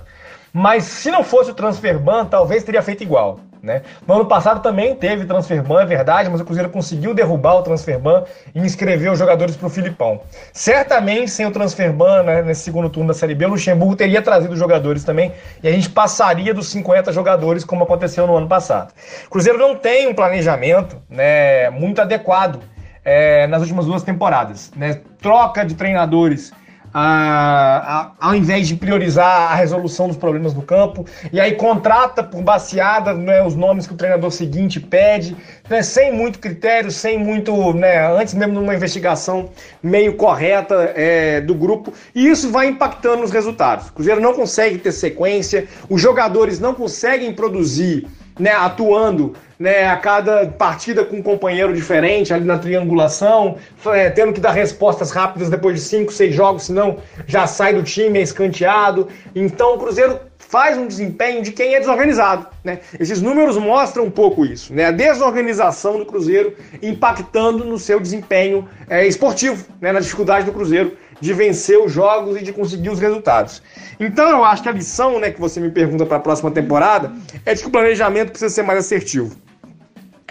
Mas 0.52 0.84
se 0.84 1.10
não 1.10 1.24
fosse 1.24 1.50
o 1.50 1.54
transfer 1.54 1.98
ban, 1.98 2.26
talvez 2.26 2.62
teria 2.64 2.82
feito 2.82 3.02
igual. 3.02 3.40
Né? 3.66 3.82
No 4.06 4.14
ano 4.14 4.26
passado 4.26 4.62
também 4.62 4.94
teve 4.94 5.24
transfer 5.24 5.60
ban, 5.60 5.82
é 5.82 5.84
verdade, 5.84 6.30
mas 6.30 6.40
o 6.40 6.44
Cruzeiro 6.44 6.70
conseguiu 6.70 7.12
derrubar 7.12 7.56
o 7.56 7.62
transfer 7.62 7.98
ban 7.98 8.22
e 8.54 8.60
inscrever 8.60 9.10
os 9.10 9.18
jogadores 9.18 9.56
para 9.56 9.66
o 9.66 9.68
Filipão. 9.68 10.20
Certamente, 10.52 11.32
sem 11.32 11.44
o 11.46 11.50
transfer 11.50 11.92
ban 11.92 12.22
né, 12.22 12.42
nesse 12.42 12.62
segundo 12.62 12.88
turno 12.88 13.08
da 13.08 13.14
Série 13.14 13.34
B, 13.34 13.44
o 13.44 13.48
Luxemburgo 13.48 13.96
teria 13.96 14.22
trazido 14.22 14.54
jogadores 14.54 15.02
também 15.02 15.32
e 15.60 15.66
a 15.66 15.72
gente 15.72 15.90
passaria 15.90 16.54
dos 16.54 16.68
50 16.68 17.10
jogadores, 17.12 17.64
como 17.64 17.82
aconteceu 17.82 18.24
no 18.24 18.36
ano 18.36 18.46
passado. 18.46 18.92
O 19.26 19.30
Cruzeiro 19.30 19.58
não 19.58 19.74
tem 19.74 20.06
um 20.06 20.14
planejamento 20.14 21.02
né, 21.10 21.68
muito 21.70 22.00
adequado 22.00 22.60
é, 23.04 23.48
nas 23.48 23.62
últimas 23.62 23.86
duas 23.86 24.04
temporadas. 24.04 24.70
Né? 24.76 25.00
Troca 25.20 25.64
de 25.64 25.74
treinadores 25.74 26.52
a, 26.98 28.14
a, 28.20 28.28
ao 28.28 28.34
invés 28.34 28.66
de 28.66 28.74
priorizar 28.74 29.52
a 29.52 29.54
resolução 29.54 30.08
dos 30.08 30.16
problemas 30.16 30.54
do 30.54 30.62
campo, 30.62 31.04
e 31.30 31.38
aí 31.38 31.52
contrata 31.52 32.24
por 32.24 32.42
baseada 32.42 33.12
né, 33.12 33.42
os 33.42 33.54
nomes 33.54 33.86
que 33.86 33.92
o 33.92 33.96
treinador 33.96 34.30
seguinte 34.30 34.80
pede, 34.80 35.36
né, 35.68 35.82
sem 35.82 36.10
muito 36.10 36.38
critério, 36.38 36.90
sem 36.90 37.18
muito, 37.18 37.74
né, 37.74 38.10
antes 38.18 38.32
mesmo 38.32 38.54
de 38.54 38.60
uma 38.60 38.74
investigação 38.74 39.50
meio 39.82 40.16
correta 40.16 40.90
é, 40.96 41.42
do 41.42 41.54
grupo, 41.54 41.92
e 42.14 42.28
isso 42.28 42.50
vai 42.50 42.68
impactando 42.68 43.20
nos 43.20 43.30
resultados. 43.30 43.88
O 43.88 43.92
Cruzeiro 43.92 44.22
não 44.22 44.32
consegue 44.32 44.78
ter 44.78 44.92
sequência, 44.92 45.68
os 45.90 46.00
jogadores 46.00 46.58
não 46.58 46.72
conseguem 46.72 47.30
produzir 47.34 48.06
né, 48.38 48.52
atuando 48.52 49.34
né, 49.58 49.86
a 49.86 49.96
cada 49.96 50.46
partida 50.46 51.04
com 51.04 51.16
um 51.16 51.22
companheiro 51.22 51.74
diferente 51.74 52.32
ali 52.32 52.44
na 52.44 52.58
triangulação, 52.58 53.56
é, 53.86 54.10
tendo 54.10 54.32
que 54.32 54.40
dar 54.40 54.52
respostas 54.52 55.10
rápidas 55.10 55.48
depois 55.48 55.76
de 55.76 55.80
cinco, 55.80 56.12
seis 56.12 56.34
jogos, 56.34 56.64
senão 56.64 56.98
já 57.26 57.46
sai 57.46 57.74
do 57.74 57.82
time, 57.82 58.18
é 58.18 58.22
escanteado. 58.22 59.08
Então 59.34 59.74
o 59.74 59.78
Cruzeiro 59.78 60.20
faz 60.38 60.78
um 60.78 60.86
desempenho 60.86 61.42
de 61.42 61.52
quem 61.52 61.74
é 61.74 61.80
desorganizado. 61.80 62.46
Né? 62.62 62.80
Esses 63.00 63.20
números 63.20 63.56
mostram 63.56 64.04
um 64.04 64.10
pouco 64.10 64.44
isso, 64.44 64.72
né? 64.72 64.86
a 64.86 64.90
desorganização 64.90 65.98
do 65.98 66.06
Cruzeiro 66.06 66.54
impactando 66.82 67.64
no 67.64 67.78
seu 67.78 67.98
desempenho 67.98 68.68
é, 68.88 69.06
esportivo, 69.06 69.66
né? 69.80 69.92
na 69.92 70.00
dificuldade 70.00 70.46
do 70.46 70.52
Cruzeiro 70.52 70.96
de 71.20 71.32
vencer 71.32 71.78
os 71.78 71.92
jogos 71.92 72.36
e 72.36 72.42
de 72.42 72.52
conseguir 72.52 72.90
os 72.90 73.00
resultados. 73.00 73.62
Então 73.98 74.28
eu 74.28 74.44
acho 74.44 74.62
que 74.62 74.68
a 74.68 74.72
lição 74.72 75.18
né, 75.18 75.30
que 75.30 75.40
você 75.40 75.60
me 75.60 75.70
pergunta 75.70 76.04
para 76.04 76.18
a 76.18 76.20
próxima 76.20 76.50
temporada 76.50 77.12
é 77.44 77.54
de 77.54 77.62
que 77.62 77.68
o 77.68 77.70
planejamento 77.70 78.30
precisa 78.30 78.54
ser 78.54 78.62
mais 78.62 78.78
assertivo. 78.78 79.36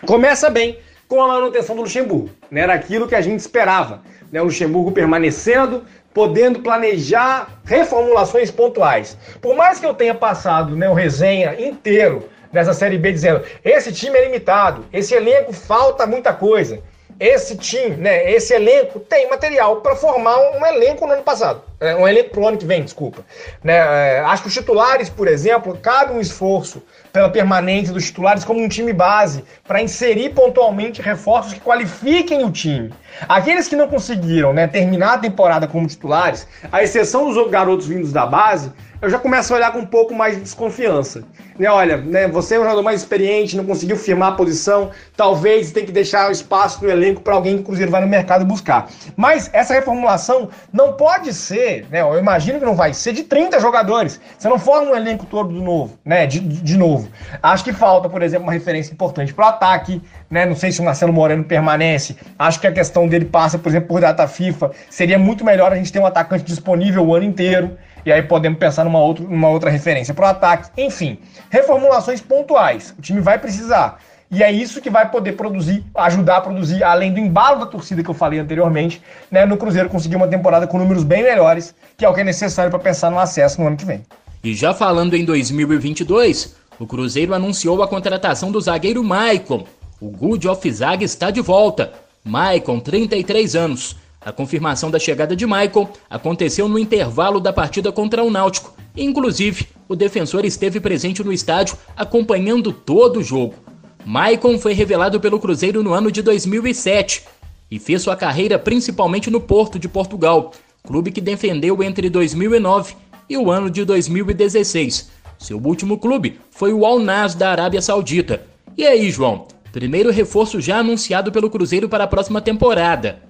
Começa 0.05 0.49
bem 0.49 0.79
com 1.07 1.21
a 1.21 1.27
manutenção 1.27 1.75
do 1.75 1.81
Luxemburgo. 1.81 2.29
Né? 2.49 2.61
Era 2.61 2.73
aquilo 2.73 3.07
que 3.07 3.15
a 3.15 3.21
gente 3.21 3.39
esperava. 3.39 4.01
Né? 4.31 4.41
O 4.41 4.45
Luxemburgo 4.45 4.91
permanecendo, 4.91 5.83
podendo 6.13 6.59
planejar 6.59 7.61
reformulações 7.65 8.51
pontuais. 8.51 9.17
Por 9.41 9.55
mais 9.55 9.79
que 9.79 9.85
eu 9.85 9.93
tenha 9.93 10.15
passado 10.15 10.75
né, 10.75 10.89
o 10.89 10.93
resenha 10.93 11.59
inteiro 11.59 12.29
nessa 12.51 12.73
Série 12.73 12.97
B 12.97 13.11
dizendo 13.11 13.41
esse 13.63 13.91
time 13.91 14.17
é 14.17 14.25
limitado, 14.25 14.85
esse 14.93 15.13
elenco 15.13 15.51
falta 15.51 16.07
muita 16.07 16.33
coisa 16.33 16.81
esse 17.19 17.55
time, 17.55 17.95
né, 17.95 18.31
esse 18.31 18.53
elenco 18.53 18.99
tem 18.99 19.29
material 19.29 19.77
para 19.77 19.95
formar 19.95 20.37
um 20.37 20.65
elenco 20.65 21.07
no 21.07 21.13
ano 21.13 21.23
passado, 21.23 21.61
né, 21.79 21.95
um 21.95 22.07
elenco 22.07 22.31
pro 22.31 22.47
ano 22.47 22.57
que 22.57 22.65
vem, 22.65 22.83
desculpa. 22.83 23.23
Né, 23.63 23.75
é, 23.75 24.19
acho 24.19 24.43
que 24.43 24.47
os 24.49 24.53
titulares, 24.53 25.09
por 25.09 25.27
exemplo, 25.27 25.77
cabe 25.81 26.13
um 26.13 26.19
esforço 26.19 26.81
pela 27.15 27.29
permanência 27.29 27.93
dos 27.93 28.07
titulares 28.07 28.43
como 28.43 28.61
um 28.61 28.67
time 28.67 28.91
base 28.91 29.41
para 29.65 29.81
inserir 29.81 30.31
pontualmente 30.31 31.01
reforços 31.01 31.53
que 31.53 31.61
qualifiquem 31.61 32.43
o 32.43 32.51
time. 32.51 32.93
Aqueles 33.29 33.69
que 33.69 33.75
não 33.77 33.87
conseguiram 33.87 34.51
né, 34.51 34.67
terminar 34.67 35.13
a 35.13 35.17
temporada 35.17 35.65
como 35.65 35.87
titulares, 35.87 36.45
à 36.69 36.83
exceção 36.83 37.31
dos 37.31 37.49
garotos 37.49 37.87
vindos 37.87 38.11
da 38.11 38.25
base, 38.25 38.69
eu 39.01 39.09
já 39.09 39.19
começo 39.19 39.53
a 39.53 39.57
olhar 39.57 39.71
com 39.71 39.79
um 39.79 39.85
pouco 39.85 40.13
mais 40.13 40.35
de 40.35 40.41
desconfiança. 40.41 41.23
Né, 41.57 41.69
olha, 41.69 41.97
né, 41.97 42.27
você 42.27 42.55
é 42.55 42.59
um 42.59 42.63
jogador 42.63 42.81
mais 42.81 43.01
experiente, 43.01 43.55
não 43.55 43.65
conseguiu 43.65 43.95
firmar 43.95 44.33
a 44.33 44.35
posição, 44.35 44.91
talvez 45.15 45.71
tenha 45.71 45.85
que 45.85 45.91
deixar 45.91 46.29
espaço 46.31 46.83
no 46.83 46.89
elenco 46.89 47.21
para 47.21 47.33
alguém 47.33 47.55
que 47.55 47.61
o 47.61 47.65
Cruzeiro 47.65 47.91
vai 47.91 48.01
no 48.01 48.07
mercado 48.07 48.43
buscar. 48.43 48.89
Mas 49.15 49.49
essa 49.53 49.73
reformulação 49.73 50.49
não 50.73 50.93
pode 50.93 51.33
ser, 51.33 51.85
né, 51.89 52.01
eu 52.01 52.19
imagino 52.19 52.59
que 52.59 52.65
não 52.65 52.75
vai 52.75 52.93
ser 52.93 53.13
de 53.13 53.23
30 53.23 53.59
jogadores. 53.59 54.19
Você 54.37 54.49
não 54.49 54.59
forma 54.59 54.91
um 54.91 54.95
elenco 54.95 55.25
todo 55.25 55.53
de 55.53 55.61
novo, 55.61 55.97
né, 56.03 56.25
de, 56.25 56.39
de 56.39 56.77
novo. 56.77 57.04
Acho 57.41 57.63
que 57.63 57.73
falta, 57.73 58.09
por 58.09 58.21
exemplo, 58.21 58.43
uma 58.43 58.53
referência 58.53 58.93
importante 58.93 59.33
para 59.33 59.45
o 59.45 59.49
ataque, 59.49 60.01
né, 60.29 60.45
não 60.45 60.55
sei 60.55 60.71
se 60.71 60.81
o 60.81 60.83
Marcelo 60.83 61.13
Moreno 61.13 61.43
permanece. 61.43 62.15
Acho 62.37 62.59
que 62.59 62.67
a 62.67 62.71
questão 62.71 63.07
dele 63.07 63.25
passa, 63.25 63.57
por 63.57 63.69
exemplo, 63.69 63.87
por 63.87 64.01
data 64.01 64.27
FIFA. 64.27 64.71
Seria 64.89 65.17
muito 65.17 65.43
melhor 65.43 65.71
a 65.71 65.75
gente 65.75 65.91
ter 65.91 65.99
um 65.99 66.05
atacante 66.05 66.43
disponível 66.43 67.05
o 67.05 67.15
ano 67.15 67.25
inteiro 67.25 67.77
e 68.05 68.11
aí 68.11 68.21
podemos 68.21 68.59
pensar 68.59 68.83
numa, 68.83 68.99
outra 68.99 69.25
numa 69.25 69.49
outra 69.49 69.69
referência 69.69 70.13
para 70.13 70.27
o 70.27 70.29
ataque. 70.29 70.69
Enfim, 70.77 71.17
reformulações 71.49 72.21
pontuais. 72.21 72.93
O 72.97 73.01
time 73.01 73.19
vai 73.19 73.39
precisar. 73.39 73.99
E 74.29 74.43
é 74.43 74.51
isso 74.51 74.81
que 74.81 74.89
vai 74.89 75.09
poder 75.09 75.33
produzir, 75.33 75.83
ajudar 75.95 76.37
a 76.37 76.41
produzir, 76.41 76.83
além 76.83 77.13
do 77.13 77.19
embalo 77.19 77.59
da 77.59 77.65
torcida 77.65 78.03
que 78.03 78.09
eu 78.09 78.13
falei 78.13 78.39
anteriormente, 78.39 79.01
né, 79.29 79.45
no 79.45 79.55
Cruzeiro 79.55 79.87
conseguir 79.87 80.15
uma 80.15 80.27
temporada 80.27 80.67
com 80.67 80.77
números 80.77 81.03
bem 81.03 81.23
melhores, 81.23 81.75
que 81.95 82.03
é 82.03 82.09
o 82.09 82.13
que 82.13 82.21
é 82.21 82.23
necessário 82.23 82.69
para 82.71 82.79
pensar 82.79 83.09
no 83.09 83.19
acesso 83.19 83.61
no 83.61 83.67
ano 83.67 83.77
que 83.77 83.85
vem. 83.85 84.03
E 84.43 84.53
já 84.53 84.73
falando 84.73 85.15
em 85.15 85.25
2022, 85.25 86.55
o 86.79 86.85
Cruzeiro 86.85 87.33
anunciou 87.33 87.81
a 87.81 87.87
contratação 87.87 88.51
do 88.51 88.59
zagueiro 88.59 89.03
Maicon. 89.03 89.65
O 89.99 90.09
Good 90.09 90.47
of 90.47 90.71
Zag 90.71 91.03
está 91.03 91.31
de 91.31 91.41
volta. 91.41 91.93
Maicon, 92.23 92.79
33 92.79 93.55
anos, 93.55 93.95
a 94.19 94.31
confirmação 94.31 94.89
da 94.89 94.99
chegada 94.99 95.35
de 95.35 95.45
Michael 95.45 95.89
aconteceu 96.09 96.67
no 96.67 96.79
intervalo 96.79 97.39
da 97.39 97.53
partida 97.53 97.91
contra 97.91 98.23
o 98.23 98.31
Náutico. 98.31 98.73
Inclusive, 98.97 99.67
o 99.87 99.95
defensor 99.95 100.45
esteve 100.45 100.79
presente 100.79 101.23
no 101.23 101.31
estádio 101.31 101.77
acompanhando 101.95 102.73
todo 102.73 103.19
o 103.19 103.23
jogo. 103.23 103.55
Maicon 104.03 104.57
foi 104.57 104.73
revelado 104.73 105.19
pelo 105.19 105.39
Cruzeiro 105.39 105.83
no 105.83 105.93
ano 105.93 106.11
de 106.11 106.21
2007 106.21 107.23
e 107.69 107.79
fez 107.79 108.01
sua 108.01 108.15
carreira 108.15 108.57
principalmente 108.57 109.29
no 109.29 109.41
Porto 109.41 109.79
de 109.79 109.87
Portugal, 109.87 110.51
clube 110.85 111.11
que 111.11 111.21
defendeu 111.21 111.81
entre 111.83 112.09
2009 112.09 112.95
e 113.29 113.37
o 113.37 113.49
ano 113.51 113.69
de 113.69 113.83
2016. 113.83 115.14
Seu 115.37 115.57
último 115.57 115.97
clube 115.97 116.39
foi 116.51 116.73
o 116.73 116.85
Al 116.85 116.99
Nas 116.99 117.35
da 117.35 117.51
Arábia 117.51 117.81
Saudita. 117.81 118.43
E 118.77 118.85
aí, 118.85 119.09
João? 119.11 119.47
Primeiro 119.71 120.11
reforço 120.11 120.61
já 120.61 120.77
anunciado 120.77 121.31
pelo 121.31 121.49
Cruzeiro 121.49 121.89
para 121.89 122.05
a 122.05 122.07
próxima 122.07 122.41
temporada 122.41 123.25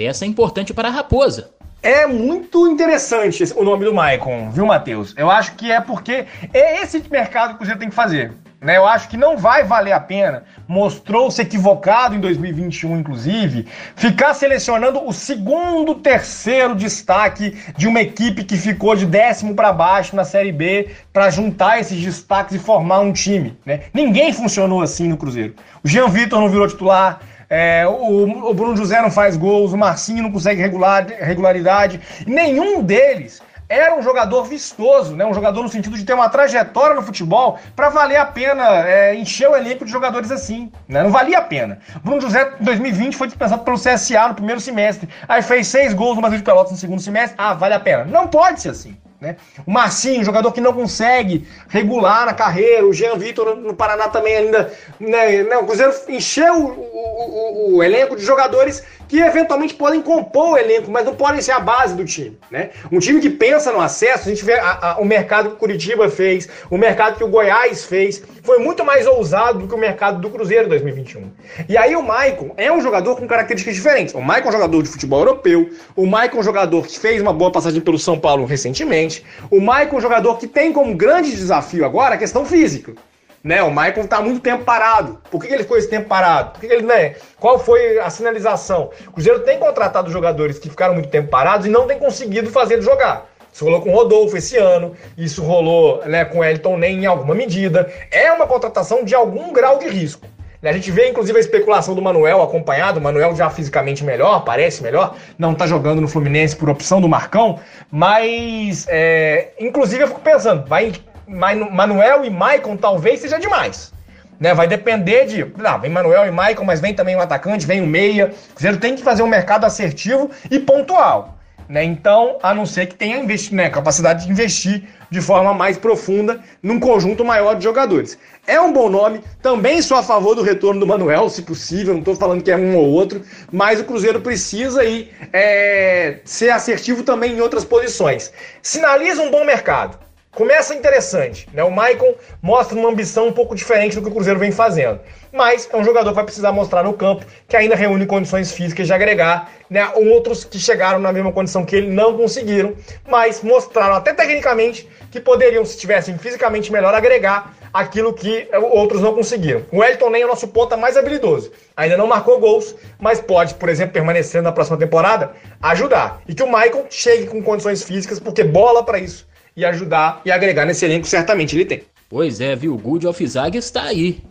peça 0.00 0.24
importante 0.24 0.72
para 0.72 0.88
a 0.88 0.90
Raposa. 0.90 1.50
É 1.82 2.06
muito 2.06 2.66
interessante 2.66 3.44
o 3.54 3.62
nome 3.62 3.84
do 3.84 3.92
Maicon, 3.92 4.50
viu, 4.50 4.64
Matheus? 4.64 5.12
Eu 5.14 5.30
acho 5.30 5.54
que 5.56 5.70
é 5.70 5.78
porque 5.78 6.24
é 6.54 6.82
esse 6.82 7.04
mercado 7.10 7.58
que 7.58 7.66
você 7.66 7.76
tem 7.76 7.90
que 7.90 7.94
fazer. 7.94 8.32
Né? 8.60 8.76
Eu 8.76 8.86
acho 8.86 9.08
que 9.08 9.16
não 9.16 9.38
vai 9.38 9.64
valer 9.64 9.92
a 9.92 10.00
pena, 10.00 10.44
mostrou-se 10.68 11.40
equivocado 11.40 12.14
em 12.14 12.20
2021, 12.20 12.98
inclusive, 12.98 13.66
ficar 13.96 14.34
selecionando 14.34 15.02
o 15.06 15.12
segundo, 15.12 15.94
terceiro 15.94 16.74
destaque 16.74 17.56
de 17.76 17.88
uma 17.88 18.02
equipe 18.02 18.44
que 18.44 18.58
ficou 18.58 18.94
de 18.94 19.06
décimo 19.06 19.54
para 19.54 19.72
baixo 19.72 20.14
na 20.14 20.24
Série 20.24 20.52
B 20.52 20.90
para 21.10 21.30
juntar 21.30 21.80
esses 21.80 21.98
destaques 22.02 22.54
e 22.54 22.58
formar 22.58 23.00
um 23.00 23.12
time. 23.12 23.58
Né? 23.64 23.80
Ninguém 23.94 24.32
funcionou 24.32 24.82
assim 24.82 25.08
no 25.08 25.16
Cruzeiro. 25.16 25.54
O 25.82 25.88
Jean 25.88 26.08
Vitor 26.08 26.38
não 26.38 26.50
virou 26.50 26.68
titular, 26.68 27.20
é, 27.48 27.84
o, 27.84 28.50
o, 28.50 28.54
Bruno 28.54 28.76
José 28.76 29.02
não 29.02 29.10
faz 29.10 29.36
gols, 29.36 29.72
o 29.72 29.76
Marcinho 29.76 30.22
não 30.22 30.30
consegue 30.30 30.60
regular, 30.60 31.04
regularidade. 31.18 32.00
Nenhum 32.24 32.80
deles 32.80 33.42
era 33.70 33.94
um 33.96 34.02
jogador 34.02 34.42
vistoso, 34.42 35.14
né? 35.14 35.24
um 35.24 35.32
jogador 35.32 35.62
no 35.62 35.68
sentido 35.68 35.96
de 35.96 36.04
ter 36.04 36.12
uma 36.12 36.28
trajetória 36.28 36.96
no 36.96 37.02
futebol 37.02 37.56
para 37.76 37.88
valer 37.88 38.16
a 38.16 38.26
pena 38.26 38.64
é, 38.84 39.14
encher 39.14 39.48
o 39.48 39.54
elenco 39.54 39.84
de 39.84 39.92
jogadores 39.92 40.32
assim. 40.32 40.72
Né? 40.88 41.04
Não 41.04 41.10
valia 41.10 41.38
a 41.38 41.42
pena. 41.42 41.78
Bruno 42.02 42.20
José, 42.20 42.52
em 42.60 42.64
2020, 42.64 43.16
foi 43.16 43.28
dispensado 43.28 43.62
pelo 43.62 43.78
CSA 43.78 44.28
no 44.28 44.34
primeiro 44.34 44.60
semestre. 44.60 45.08
Aí 45.28 45.40
fez 45.40 45.68
seis 45.68 45.94
gols 45.94 46.16
no 46.16 46.20
Brasil 46.20 46.38
de 46.38 46.44
Pelotas 46.44 46.72
no 46.72 46.78
segundo 46.78 47.00
semestre. 47.00 47.36
Ah, 47.38 47.54
vale 47.54 47.74
a 47.74 47.80
pena. 47.80 48.04
Não 48.04 48.26
pode 48.26 48.60
ser 48.60 48.70
assim. 48.70 48.96
Né? 49.20 49.36
O 49.66 49.70
Marcinho, 49.70 50.24
jogador 50.24 50.50
que 50.50 50.60
não 50.60 50.72
consegue 50.72 51.46
regular 51.68 52.24
na 52.24 52.32
carreira, 52.32 52.86
o 52.86 52.92
Jean 52.92 53.16
Vitor 53.16 53.54
no 53.54 53.74
Paraná 53.74 54.08
também 54.08 54.34
ainda. 54.34 54.72
Né, 54.98 55.56
o 55.58 55.66
Cruzeiro 55.66 55.92
encheu 56.08 56.54
o, 56.54 57.72
o, 57.72 57.76
o 57.76 57.82
elenco 57.82 58.16
de 58.16 58.24
jogadores 58.24 58.82
que 59.10 59.18
eventualmente 59.18 59.74
podem 59.74 60.00
compor 60.00 60.52
o 60.52 60.56
elenco, 60.56 60.88
mas 60.88 61.04
não 61.04 61.16
podem 61.16 61.42
ser 61.42 61.50
a 61.50 61.58
base 61.58 61.96
do 61.96 62.04
time. 62.04 62.38
Né? 62.48 62.70
Um 62.92 63.00
time 63.00 63.20
que 63.20 63.28
pensa 63.28 63.72
no 63.72 63.80
acesso, 63.80 64.28
a 64.28 64.32
gente 64.32 64.44
vê 64.44 64.54
a, 64.54 64.92
a, 64.92 65.00
o 65.00 65.04
mercado 65.04 65.50
que 65.50 65.54
o 65.56 65.58
Curitiba 65.58 66.08
fez, 66.08 66.48
o 66.70 66.78
mercado 66.78 67.16
que 67.16 67.24
o 67.24 67.28
Goiás 67.28 67.84
fez, 67.84 68.22
foi 68.42 68.58
muito 68.58 68.84
mais 68.84 69.06
ousado 69.06 69.60
do 69.60 69.68
que 69.68 69.74
o 69.74 69.78
mercado 69.78 70.20
do 70.20 70.30
Cruzeiro 70.30 70.68
2021. 70.68 71.30
E 71.68 71.76
aí 71.76 71.94
o 71.96 72.02
Maicon 72.02 72.52
é 72.56 72.72
um 72.72 72.80
jogador 72.80 73.16
com 73.16 73.26
características 73.26 73.74
diferentes. 73.74 74.14
O 74.14 74.20
Maicon 74.20 74.48
é 74.48 74.50
um 74.50 74.52
jogador 74.52 74.82
de 74.82 74.88
futebol 74.88 75.20
europeu, 75.20 75.70
o 75.96 76.06
Maicon 76.06 76.38
é 76.38 76.40
um 76.40 76.44
jogador 76.44 76.86
que 76.86 76.98
fez 76.98 77.20
uma 77.20 77.32
boa 77.32 77.50
passagem 77.50 77.80
pelo 77.80 77.98
São 77.98 78.18
Paulo 78.18 78.44
recentemente, 78.44 79.24
o 79.50 79.60
Maicon 79.60 79.96
é 79.96 79.98
um 79.98 80.02
jogador 80.02 80.38
que 80.38 80.46
tem 80.46 80.72
como 80.72 80.94
grande 80.96 81.30
desafio 81.30 81.84
agora 81.84 82.14
a 82.14 82.18
questão 82.18 82.44
física. 82.44 82.94
Né, 83.42 83.62
o 83.62 83.70
Michael 83.70 84.02
está 84.02 84.20
muito 84.20 84.40
tempo 84.40 84.64
parado. 84.64 85.18
Por 85.30 85.40
que, 85.40 85.48
que 85.48 85.54
ele 85.54 85.62
ficou 85.62 85.78
esse 85.78 85.88
tempo 85.88 86.06
parado? 86.06 86.50
Por 86.50 86.60
que, 86.60 86.68
que, 86.68 86.74
ele, 86.74 86.82
né? 86.82 87.14
Qual 87.38 87.58
foi 87.58 87.98
a 87.98 88.10
sinalização? 88.10 88.90
O 89.06 89.12
Cruzeiro 89.12 89.40
tem 89.40 89.58
contratado 89.58 90.10
jogadores 90.10 90.58
que 90.58 90.68
ficaram 90.68 90.92
muito 90.92 91.08
tempo 91.08 91.30
parados 91.30 91.66
e 91.66 91.70
não 91.70 91.86
tem 91.86 91.98
conseguido 91.98 92.50
fazer 92.50 92.82
jogar. 92.82 93.29
Isso 93.52 93.64
rolou 93.64 93.80
com 93.80 93.90
o 93.90 93.94
Rodolfo 93.94 94.36
esse 94.36 94.56
ano, 94.56 94.94
isso 95.16 95.42
rolou 95.42 96.04
né, 96.06 96.24
com 96.24 96.38
o 96.38 96.44
Elton 96.44 96.78
Nem 96.78 97.02
em 97.02 97.06
alguma 97.06 97.34
medida. 97.34 97.92
É 98.10 98.32
uma 98.32 98.46
contratação 98.46 99.04
de 99.04 99.14
algum 99.14 99.52
grau 99.52 99.78
de 99.78 99.88
risco. 99.88 100.26
A 100.62 100.72
gente 100.72 100.90
vê, 100.90 101.08
inclusive, 101.08 101.38
a 101.38 101.40
especulação 101.40 101.94
do 101.94 102.02
Manuel 102.02 102.42
acompanhado. 102.42 103.00
O 103.00 103.02
Manuel 103.02 103.34
já 103.34 103.48
fisicamente 103.48 104.04
melhor, 104.04 104.44
parece 104.44 104.82
melhor. 104.82 105.16
Não 105.38 105.54
tá 105.54 105.66
jogando 105.66 106.02
no 106.02 106.08
Fluminense 106.08 106.54
por 106.54 106.68
opção 106.68 107.00
do 107.00 107.08
Marcão. 107.08 107.58
Mas, 107.90 108.86
é, 108.90 109.52
inclusive, 109.58 110.02
eu 110.02 110.08
fico 110.08 110.20
pensando, 110.20 110.66
vai 110.66 110.92
Manuel 111.26 112.24
e 112.24 112.30
Maicon 112.30 112.76
talvez 112.76 113.20
seja 113.20 113.38
demais. 113.38 113.92
Né, 114.38 114.54
vai 114.54 114.66
depender 114.66 115.26
de. 115.26 115.44
Não, 115.56 115.78
vem 115.78 115.90
Manuel 115.90 116.26
e 116.26 116.30
Maicon, 116.30 116.64
mas 116.64 116.80
vem 116.80 116.94
também 116.94 117.14
um 117.14 117.20
atacante, 117.20 117.66
vem 117.66 117.80
um 117.80 117.86
meia. 117.86 118.32
O 118.50 118.54
Cruzeiro 118.54 118.78
tem 118.78 118.96
que 118.96 119.02
fazer 119.02 119.22
um 119.22 119.26
mercado 119.26 119.64
assertivo 119.64 120.30
e 120.50 120.58
pontual. 120.58 121.39
Né? 121.70 121.84
Então, 121.84 122.36
a 122.42 122.52
não 122.52 122.66
ser 122.66 122.86
que 122.86 122.96
tenha 122.96 123.24
né, 123.52 123.70
capacidade 123.70 124.26
de 124.26 124.32
investir 124.32 124.82
de 125.08 125.20
forma 125.20 125.54
mais 125.54 125.78
profunda 125.78 126.40
num 126.60 126.80
conjunto 126.80 127.24
maior 127.24 127.54
de 127.54 127.62
jogadores. 127.62 128.18
É 128.44 128.60
um 128.60 128.72
bom 128.72 128.88
nome, 128.90 129.20
também 129.40 129.80
sou 129.80 129.96
a 129.96 130.02
favor 130.02 130.34
do 130.34 130.42
retorno 130.42 130.80
do 130.80 130.86
Manuel, 130.86 131.28
se 131.28 131.42
possível, 131.42 131.92
não 131.92 132.00
estou 132.00 132.16
falando 132.16 132.42
que 132.42 132.50
é 132.50 132.56
um 132.56 132.76
ou 132.76 132.88
outro, 132.88 133.22
mas 133.52 133.78
o 133.78 133.84
Cruzeiro 133.84 134.20
precisa 134.20 134.80
aí, 134.80 135.12
é, 135.32 136.18
ser 136.24 136.50
assertivo 136.50 137.04
também 137.04 137.34
em 137.34 137.40
outras 137.40 137.64
posições. 137.64 138.32
Sinaliza 138.60 139.22
um 139.22 139.30
bom 139.30 139.44
mercado. 139.44 139.96
Começa 140.32 140.72
interessante, 140.76 141.48
né? 141.52 141.64
O 141.64 141.72
Maicon 141.72 142.14
mostra 142.40 142.78
uma 142.78 142.88
ambição 142.88 143.26
um 143.26 143.32
pouco 143.32 143.52
diferente 143.52 143.96
do 143.96 144.02
que 144.02 144.08
o 144.08 144.12
Cruzeiro 144.12 144.38
vem 144.38 144.52
fazendo. 144.52 145.00
Mas 145.32 145.68
é 145.70 145.76
um 145.76 145.82
jogador 145.82 146.10
que 146.10 146.14
vai 146.14 146.24
precisar 146.24 146.52
mostrar 146.52 146.84
no 146.84 146.92
campo 146.92 147.26
que 147.48 147.56
ainda 147.56 147.74
reúne 147.74 148.06
condições 148.06 148.52
físicas 148.52 148.86
de 148.86 148.92
agregar, 148.92 149.50
né? 149.68 149.90
Outros 149.96 150.44
que 150.44 150.56
chegaram 150.56 151.00
na 151.00 151.12
mesma 151.12 151.32
condição 151.32 151.64
que 151.64 151.74
ele 151.74 151.88
não 151.88 152.16
conseguiram, 152.16 152.76
mas 153.08 153.42
mostraram 153.42 153.96
até 153.96 154.14
tecnicamente 154.14 154.88
que 155.10 155.18
poderiam, 155.18 155.64
se 155.64 155.76
tivessem 155.76 156.16
fisicamente 156.16 156.70
melhor, 156.70 156.94
agregar 156.94 157.52
aquilo 157.72 158.14
que 158.14 158.48
outros 158.72 159.02
não 159.02 159.12
conseguiram. 159.12 159.66
O 159.72 159.82
Elton 159.82 160.10
nem 160.10 160.22
é 160.22 160.24
o 160.24 160.28
nosso 160.28 160.46
ponta 160.46 160.76
mais 160.76 160.96
habilidoso. 160.96 161.50
Ainda 161.76 161.96
não 161.96 162.06
marcou 162.06 162.38
gols, 162.38 162.76
mas 163.00 163.20
pode, 163.20 163.54
por 163.54 163.68
exemplo, 163.68 163.94
permanecer 163.94 164.40
na 164.42 164.52
próxima 164.52 164.76
temporada, 164.76 165.32
ajudar. 165.60 166.22
E 166.28 166.34
que 166.34 166.42
o 166.42 166.46
Michael 166.46 166.86
chegue 166.88 167.26
com 167.26 167.42
condições 167.42 167.82
físicas, 167.82 168.20
porque 168.20 168.44
bola 168.44 168.84
para 168.84 169.00
isso 169.00 169.28
e 169.56 169.64
ajudar 169.64 170.20
e 170.24 170.30
agregar 170.30 170.64
nesse 170.64 170.84
elenco, 170.84 171.06
certamente 171.06 171.56
ele 171.56 171.64
tem. 171.64 171.82
Pois 172.08 172.40
é, 172.40 172.56
viu? 172.56 172.74
O 172.74 172.78
Good 172.78 173.06
of 173.06 173.26
Zag 173.26 173.56
está 173.56 173.84
aí. 173.84 174.22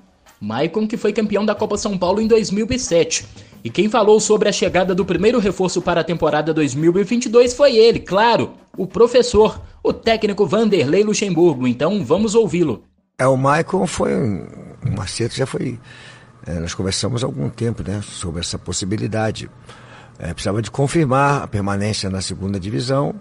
Maicon 0.42 0.88
que 0.88 0.98
foi 0.98 1.12
campeão 1.12 1.46
da 1.46 1.54
Copa 1.54 1.78
São 1.78 1.98
Paulo 1.98 2.22
em 2.22 2.28
2007. 2.28 3.26
E 3.64 3.70
quem 3.70 3.90
falou 3.90 4.20
sobre 4.20 4.48
a 4.48 4.52
chegada 4.52 4.96
do 4.96 5.06
primeiro 5.06 5.40
reforço 5.40 5.82
para 5.82 6.02
a 6.02 6.04
temporada 6.04 6.54
2022 6.54 7.54
foi 7.54 7.76
ele, 7.76 8.00
claro, 8.00 8.54
o 8.78 8.88
professor, 8.88 9.62
o 9.84 9.92
técnico 9.92 10.46
Vanderlei 10.46 11.04
Luxemburgo. 11.04 11.68
Então 11.68 12.04
vamos 12.06 12.36
ouvi-lo. 12.36 12.84
É, 13.18 13.28
o 13.28 13.36
Maicon 13.36 13.86
foi 13.86 14.16
um, 14.16 14.48
um 14.86 15.02
acerto, 15.02 15.36
já 15.36 15.46
foi. 15.46 15.78
É, 16.48 16.54
nós 16.54 16.74
conversamos 16.74 17.22
há 17.22 17.28
algum 17.28 17.50
tempo 17.50 17.84
né, 17.86 18.02
sobre 18.02 18.40
essa 18.40 18.58
possibilidade. 18.58 19.50
É, 20.18 20.34
precisava 20.34 20.62
de 20.62 20.72
confirmar 20.72 21.44
a 21.44 21.48
permanência 21.48 22.10
na 22.10 22.22
segunda 22.22 22.60
divisão 22.60 23.14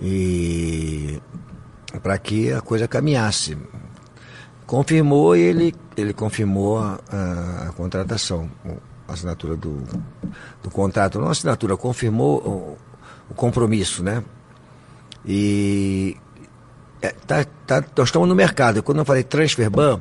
e 0.00 1.20
para 2.02 2.16
que 2.18 2.52
a 2.52 2.60
coisa 2.60 2.88
caminhasse. 2.88 3.56
Confirmou 4.66 5.36
e 5.36 5.40
ele, 5.40 5.74
ele 5.96 6.12
confirmou 6.12 6.78
a, 6.78 7.00
a, 7.68 7.72
contratação, 7.72 8.48
a 9.08 9.12
assinatura 9.12 9.56
do, 9.56 9.82
do 10.62 10.70
contrato, 10.70 11.18
não 11.18 11.26
a 11.26 11.32
assinatura, 11.32 11.76
confirmou 11.76 12.38
o, 12.38 12.78
o 13.30 13.34
compromisso, 13.34 14.04
né? 14.04 14.22
E 15.26 16.16
é, 17.02 17.08
tá, 17.26 17.44
tá, 17.66 17.84
nós 17.96 18.08
estamos 18.08 18.28
no 18.28 18.34
mercado. 18.34 18.82
Quando 18.82 18.98
eu 18.98 19.04
falei 19.04 19.24
transferban, 19.24 20.00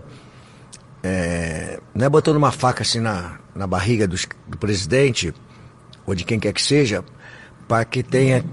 é, 1.02 1.80
não 1.94 2.06
é 2.06 2.10
botando 2.10 2.36
uma 2.36 2.52
faca 2.52 2.84
assim 2.84 3.00
na, 3.00 3.40
na 3.56 3.66
barriga 3.66 4.08
do, 4.08 4.16
do 4.48 4.58
presidente 4.58 5.34
ou 6.06 6.14
de 6.14 6.24
quem 6.24 6.40
quer 6.40 6.54
que 6.54 6.62
seja, 6.62 7.04
para 7.68 7.86
que 7.86 8.04
tenha 8.04 8.44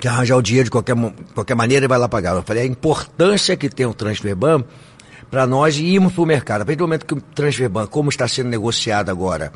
que 0.00 0.08
arranjar 0.08 0.36
o 0.36 0.42
dinheiro 0.42 0.64
de 0.64 0.70
qualquer, 0.70 0.96
qualquer 1.34 1.54
maneira 1.54 1.84
e 1.84 1.88
vai 1.88 1.98
lá 1.98 2.08
pagar. 2.08 2.34
Eu 2.34 2.42
falei, 2.42 2.64
a 2.64 2.66
importância 2.66 3.56
que 3.56 3.68
tem 3.68 3.86
o 3.86 3.94
Transferban 3.94 4.64
para 5.30 5.46
nós 5.46 5.76
irmos 5.78 6.12
para 6.12 6.22
o 6.22 6.26
mercado. 6.26 6.62
A 6.62 6.64
partir 6.64 6.78
do 6.78 6.84
momento 6.84 7.06
que 7.06 7.14
o 7.14 7.20
Transferban, 7.20 7.86
como 7.86 8.08
está 8.08 8.26
sendo 8.26 8.48
negociado 8.48 9.10
agora, 9.10 9.52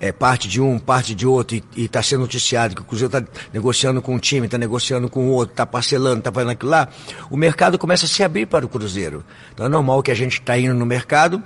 é 0.00 0.12
parte 0.12 0.48
de 0.48 0.60
um, 0.60 0.78
parte 0.78 1.14
de 1.14 1.26
outro, 1.26 1.56
e 1.76 1.84
está 1.84 2.02
sendo 2.02 2.20
noticiado 2.20 2.74
que 2.74 2.82
o 2.82 2.84
Cruzeiro 2.84 3.16
está 3.16 3.30
negociando 3.52 4.02
com 4.02 4.14
um 4.14 4.18
time, 4.18 4.46
está 4.46 4.58
negociando 4.58 5.08
com 5.08 5.28
o 5.28 5.30
outro, 5.30 5.52
está 5.52 5.64
parcelando, 5.64 6.18
está 6.18 6.32
fazendo 6.32 6.50
aquilo 6.50 6.70
lá, 6.70 6.88
o 7.30 7.36
mercado 7.36 7.78
começa 7.78 8.06
a 8.06 8.08
se 8.08 8.22
abrir 8.22 8.46
para 8.46 8.64
o 8.66 8.68
Cruzeiro. 8.68 9.24
Então 9.52 9.66
é 9.66 9.68
normal 9.68 10.02
que 10.02 10.10
a 10.10 10.14
gente 10.14 10.40
está 10.40 10.58
indo 10.58 10.74
no 10.74 10.84
mercado, 10.84 11.42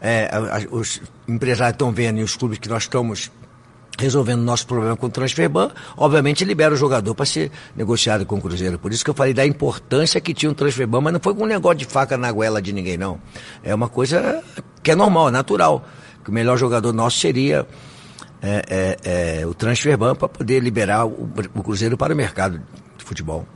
é, 0.00 0.30
os 0.70 1.00
empresários 1.28 1.74
estão 1.74 1.92
vendo 1.92 2.20
e 2.20 2.22
os 2.22 2.36
clubes 2.36 2.58
que 2.58 2.68
nós 2.68 2.84
estamos 2.84 3.30
resolvendo 3.98 4.40
nosso 4.40 4.66
problema 4.66 4.96
com 4.96 5.06
o 5.06 5.10
Transferban, 5.10 5.70
obviamente 5.96 6.44
libera 6.44 6.72
o 6.72 6.76
jogador 6.76 7.14
para 7.14 7.26
ser 7.26 7.50
negociado 7.76 8.24
com 8.24 8.36
o 8.36 8.40
Cruzeiro. 8.40 8.78
Por 8.78 8.92
isso 8.92 9.04
que 9.04 9.10
eu 9.10 9.14
falei 9.14 9.34
da 9.34 9.44
importância 9.44 10.20
que 10.20 10.32
tinha 10.32 10.50
o 10.50 10.54
Transferban, 10.54 11.00
mas 11.00 11.12
não 11.12 11.20
foi 11.20 11.34
com 11.34 11.44
um 11.44 11.46
negócio 11.46 11.78
de 11.78 11.84
faca 11.84 12.16
na 12.16 12.32
goela 12.32 12.62
de 12.62 12.72
ninguém, 12.72 12.96
não. 12.96 13.20
É 13.62 13.74
uma 13.74 13.88
coisa 13.88 14.42
que 14.82 14.90
é 14.90 14.94
normal, 14.94 15.28
é 15.28 15.30
natural. 15.30 15.84
Que 16.24 16.30
o 16.30 16.32
melhor 16.32 16.56
jogador 16.56 16.92
nosso 16.92 17.18
seria 17.18 17.66
é, 18.42 18.96
é, 19.04 19.40
é, 19.40 19.46
o 19.46 19.54
Transferban 19.54 20.14
para 20.14 20.28
poder 20.28 20.60
liberar 20.60 21.06
o, 21.06 21.28
o 21.54 21.62
Cruzeiro 21.62 21.96
para 21.96 22.14
o 22.14 22.16
mercado 22.16 22.60
de 22.96 23.04
futebol. 23.04 23.46